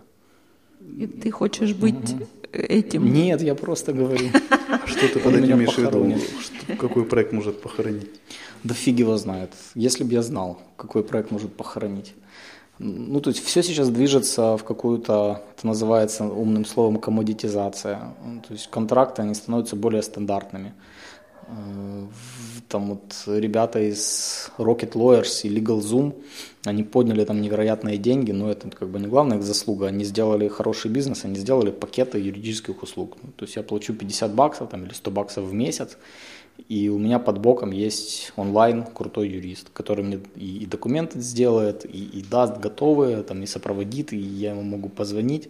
И 0.79 1.07
ты 1.07 1.31
хочешь 1.31 1.73
быть 1.73 2.13
угу. 2.13 2.27
этим? 2.53 3.13
Нет, 3.13 3.41
я 3.41 3.55
просто 3.55 3.93
говорю. 3.93 4.29
Что 4.85 5.07
ты 5.07 5.19
под 5.19 5.35
этим 5.35 5.57
имеешь 5.57 5.73
в 5.73 5.77
виду? 5.77 6.15
Какой 6.77 7.05
проект 7.05 7.33
может 7.33 7.61
похоронить? 7.61 8.09
Да 8.63 8.73
фиг 8.73 8.99
его 8.99 9.17
знает. 9.17 9.51
Если 9.75 10.03
бы 10.03 10.13
я 10.13 10.21
знал, 10.21 10.59
какой 10.75 11.03
проект 11.03 11.31
может 11.31 11.53
похоронить. 11.53 12.13
Ну, 12.79 13.19
то 13.21 13.31
есть 13.31 13.43
все 13.43 13.63
сейчас 13.63 13.89
движется 13.89 14.55
в 14.55 14.63
какую-то, 14.63 15.41
это 15.55 15.67
называется 15.67 16.25
умным 16.25 16.63
словом, 16.65 16.99
коммодитизация. 16.99 18.13
То 18.47 18.53
есть 18.53 18.69
контракты, 18.69 19.23
они 19.23 19.33
становятся 19.33 19.75
более 19.75 20.03
стандартными. 20.03 20.73
Там 22.77 22.89
вот 22.89 23.23
ребята 23.25 23.79
из 23.79 24.51
Rocket 24.59 24.91
Lawyers 24.91 25.41
и 25.41 25.49
Legal 25.49 25.79
Zoom, 25.79 26.13
они 26.63 26.83
подняли 26.83 27.25
там 27.25 27.41
невероятные 27.41 27.97
деньги, 27.97 28.31
но 28.31 28.51
это 28.51 28.69
как 28.69 28.89
бы 28.89 28.99
не 28.99 29.07
главная 29.07 29.37
их 29.37 29.43
заслуга, 29.43 29.87
они 29.87 30.03
сделали 30.03 30.47
хороший 30.47 30.91
бизнес, 30.91 31.25
они 31.25 31.37
сделали 31.37 31.71
пакеты 31.71 32.19
юридических 32.19 32.83
услуг. 32.83 33.17
То 33.35 33.45
есть 33.45 33.55
я 33.55 33.63
плачу 33.63 33.95
50 33.95 34.35
баксов 34.35 34.69
там, 34.69 34.85
или 34.85 34.93
100 34.93 35.09
баксов 35.09 35.45
в 35.45 35.53
месяц, 35.53 35.97
и 36.69 36.87
у 36.89 36.99
меня 36.99 37.17
под 37.17 37.39
боком 37.39 37.71
есть 37.71 38.31
онлайн 38.35 38.83
крутой 38.83 39.29
юрист, 39.29 39.69
который 39.73 40.05
мне 40.05 40.19
и, 40.35 40.57
и 40.59 40.65
документы 40.67 41.19
сделает, 41.19 41.83
и, 41.83 42.05
и 42.19 42.21
даст 42.21 42.59
готовые, 42.59 43.23
там, 43.23 43.41
и 43.41 43.47
сопроводит, 43.47 44.13
и 44.13 44.17
я 44.17 44.51
ему 44.51 44.61
могу 44.61 44.89
позвонить. 44.89 45.49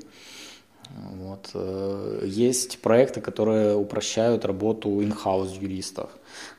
Вот. 0.95 1.49
Э, 1.53 2.23
есть 2.25 2.79
проекты, 2.79 3.21
которые 3.21 3.75
упрощают 3.75 4.45
работу 4.45 4.89
in-house 5.01 5.61
юристов. 5.61 6.09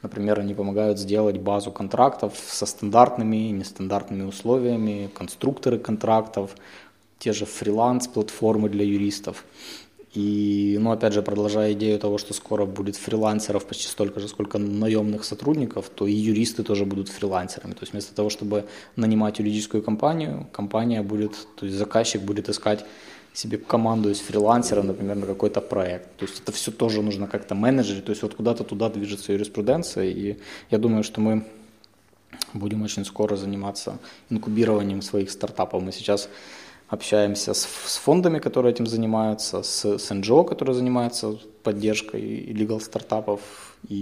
Например, 0.02 0.40
они 0.40 0.54
помогают 0.54 0.98
сделать 0.98 1.38
базу 1.38 1.70
контрактов 1.72 2.34
со 2.46 2.66
стандартными 2.66 3.48
и 3.48 3.50
нестандартными 3.50 4.24
условиями, 4.24 5.10
конструкторы 5.14 5.78
контрактов, 5.78 6.54
те 7.18 7.32
же 7.32 7.46
фриланс-платформы 7.46 8.68
для 8.68 8.84
юристов. 8.84 9.44
И, 10.14 10.78
ну, 10.80 10.90
опять 10.90 11.12
же, 11.12 11.22
продолжая 11.22 11.74
идею 11.74 11.98
того, 11.98 12.18
что 12.18 12.32
скоро 12.32 12.64
будет 12.64 12.96
фрилансеров 12.96 13.66
почти 13.66 13.88
столько 13.88 14.20
же, 14.20 14.28
сколько 14.28 14.58
наемных 14.58 15.24
сотрудников, 15.24 15.90
то 15.94 16.06
и 16.06 16.12
юристы 16.12 16.62
тоже 16.62 16.86
будут 16.86 17.08
фрилансерами. 17.08 17.72
То 17.72 17.80
есть 17.82 17.92
вместо 17.92 18.14
того, 18.14 18.30
чтобы 18.30 18.64
нанимать 18.96 19.38
юридическую 19.38 19.82
компанию, 19.82 20.46
компания 20.50 21.02
будет, 21.02 21.46
то 21.56 21.66
есть 21.66 21.78
заказчик 21.78 22.22
будет 22.22 22.48
искать 22.48 22.84
себе 23.38 23.56
команду 23.56 24.10
из 24.10 24.18
фрилансера, 24.18 24.82
например, 24.82 25.16
на 25.16 25.26
какой-то 25.26 25.60
проект. 25.60 26.16
То 26.16 26.24
есть 26.24 26.40
это 26.40 26.50
все 26.50 26.72
тоже 26.72 27.02
нужно 27.02 27.28
как-то 27.28 27.54
менеджерить, 27.54 28.04
то 28.04 28.10
есть 28.10 28.22
вот 28.22 28.34
куда-то 28.34 28.64
туда 28.64 28.88
движется 28.88 29.32
юриспруденция, 29.32 30.06
и 30.06 30.38
я 30.70 30.78
думаю, 30.78 31.04
что 31.04 31.20
мы 31.20 31.44
будем 32.52 32.82
очень 32.82 33.04
скоро 33.04 33.36
заниматься 33.36 33.98
инкубированием 34.28 35.02
своих 35.02 35.30
стартапов. 35.30 35.82
Мы 35.82 35.92
сейчас 35.92 36.28
общаемся 36.88 37.54
с, 37.54 37.60
с 37.60 37.96
фондами, 37.98 38.40
которые 38.40 38.72
этим 38.72 38.88
занимаются, 38.88 39.62
с, 39.62 39.84
с 39.84 40.10
NGO, 40.10 40.44
которые 40.44 40.74
занимаются 40.74 41.38
поддержкой 41.62 42.52
legal 42.52 42.80
стартапов, 42.80 43.40
и 43.88 43.94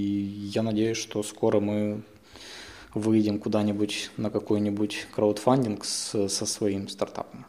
я 0.54 0.62
надеюсь, 0.62 0.96
что 0.96 1.22
скоро 1.22 1.60
мы 1.60 2.00
выйдем 2.94 3.38
куда-нибудь 3.38 4.12
на 4.16 4.30
какой-нибудь 4.30 5.08
краудфандинг 5.14 5.84
с, 5.84 6.28
со 6.28 6.46
своим 6.46 6.88
стартапом. 6.88 7.44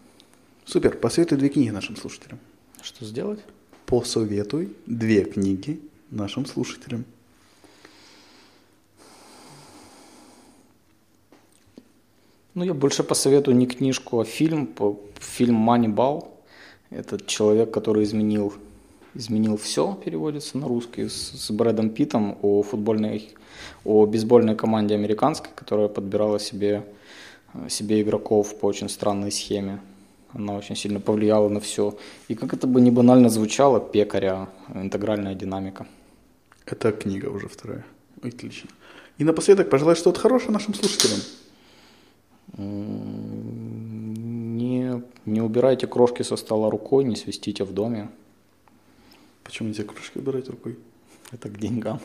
Супер. 0.67 0.97
Посоветуй 0.97 1.37
две 1.37 1.47
книги 1.47 1.69
нашим 1.69 1.95
слушателям. 1.95 2.39
Что 2.81 3.05
сделать? 3.05 3.39
Посоветуй 3.85 4.75
две 4.85 5.23
книги 5.23 5.79
нашим 6.11 6.45
слушателям. 6.45 7.05
Ну, 12.53 12.65
я 12.65 12.73
больше 12.73 13.03
посоветую 13.03 13.55
не 13.55 13.65
книжку, 13.65 14.19
а 14.19 14.25
фильм. 14.25 14.69
Фильм 15.19 15.69
«Moneyball». 15.69 16.27
Это 16.89 17.17
человек, 17.25 17.71
который 17.71 18.03
изменил, 18.03 18.53
изменил 19.13 19.55
все, 19.55 19.97
переводится 20.03 20.57
на 20.57 20.67
русский, 20.67 21.07
с, 21.07 21.31
с 21.31 21.49
Брэдом 21.49 21.91
Питом 21.91 22.37
о 22.41 22.61
футбольной, 22.61 23.31
о 23.85 24.05
бейсбольной 24.05 24.57
команде 24.57 24.95
американской, 24.95 25.49
которая 25.55 25.87
подбирала 25.87 26.41
себе, 26.41 26.85
себе 27.69 28.01
игроков 28.01 28.59
по 28.59 28.65
очень 28.65 28.89
странной 28.89 29.31
схеме. 29.31 29.79
Она 30.33 30.55
очень 30.55 30.75
сильно 30.75 30.99
повлияла 30.99 31.49
на 31.49 31.59
все. 31.59 31.97
И 32.27 32.35
как 32.35 32.53
это 32.53 32.67
бы 32.67 32.81
не 32.81 32.91
банально 32.91 33.29
звучало, 33.29 33.79
пекаря, 33.79 34.49
интегральная 34.73 35.35
динамика. 35.35 35.87
Это 36.65 36.91
книга 36.91 37.27
уже 37.27 37.47
вторая. 37.47 37.85
Отлично. 38.21 38.69
И 39.17 39.23
напоследок 39.23 39.69
пожелай 39.69 39.95
что-то 39.95 40.19
хорошее 40.19 40.51
нашим 40.51 40.73
слушателям. 40.73 41.19
Не, 44.57 45.01
не 45.25 45.41
убирайте 45.41 45.87
крошки 45.87 46.23
со 46.23 46.35
стола 46.35 46.69
рукой, 46.69 47.03
не 47.03 47.15
свистите 47.15 47.63
в 47.63 47.73
доме. 47.73 48.09
Почему 49.43 49.69
нельзя 49.69 49.83
крошки 49.83 50.17
убирать 50.17 50.49
рукой? 50.49 50.77
Это 51.31 51.49
к 51.49 51.57
деньгам. 51.57 51.99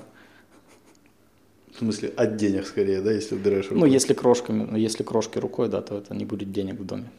В 1.75 1.79
смысле, 1.79 2.11
от 2.11 2.37
денег 2.37 2.66
скорее, 2.66 3.01
да, 3.01 3.12
если 3.12 3.35
убираешь 3.35 3.64
рукой? 3.64 3.81
Ну, 3.81 3.87
если 3.87 4.14
крошками, 4.14 4.64
ну, 4.70 4.77
если 4.77 5.03
крошки 5.03 5.39
рукой, 5.39 5.68
да, 5.68 5.81
то 5.81 5.99
это 5.99 6.14
не 6.14 6.25
будет 6.25 6.53
денег 6.53 6.79
в 6.79 6.85
доме. 6.85 7.11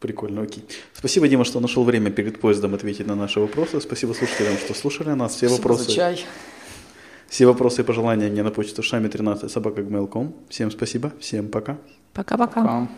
Прикольно, 0.00 0.42
окей. 0.42 0.64
Спасибо, 0.92 1.26
Дима, 1.28 1.44
что 1.44 1.60
нашел 1.60 1.84
время 1.84 2.10
перед 2.10 2.38
поездом 2.38 2.74
ответить 2.74 3.06
на 3.06 3.14
наши 3.14 3.40
вопросы. 3.40 3.80
Спасибо 3.80 4.12
слушателям, 4.12 4.56
что 4.58 4.74
слушали 4.74 5.10
нас. 5.16 5.34
Все 5.34 5.48
Спасибо 5.48 5.62
вопросы. 5.62 5.84
За 5.84 5.92
чай. 5.92 6.24
Все 7.28 7.46
вопросы 7.46 7.82
и 7.82 7.84
пожелания 7.84 8.28
мне 8.28 8.42
на 8.42 8.50
почту 8.50 8.82
шами 8.82 9.08
13 9.08 9.50
собака 9.50 9.82
Всем 10.48 10.70
спасибо, 10.70 11.12
всем 11.20 11.48
пока. 11.48 11.78
Пока-пока. 12.12 12.88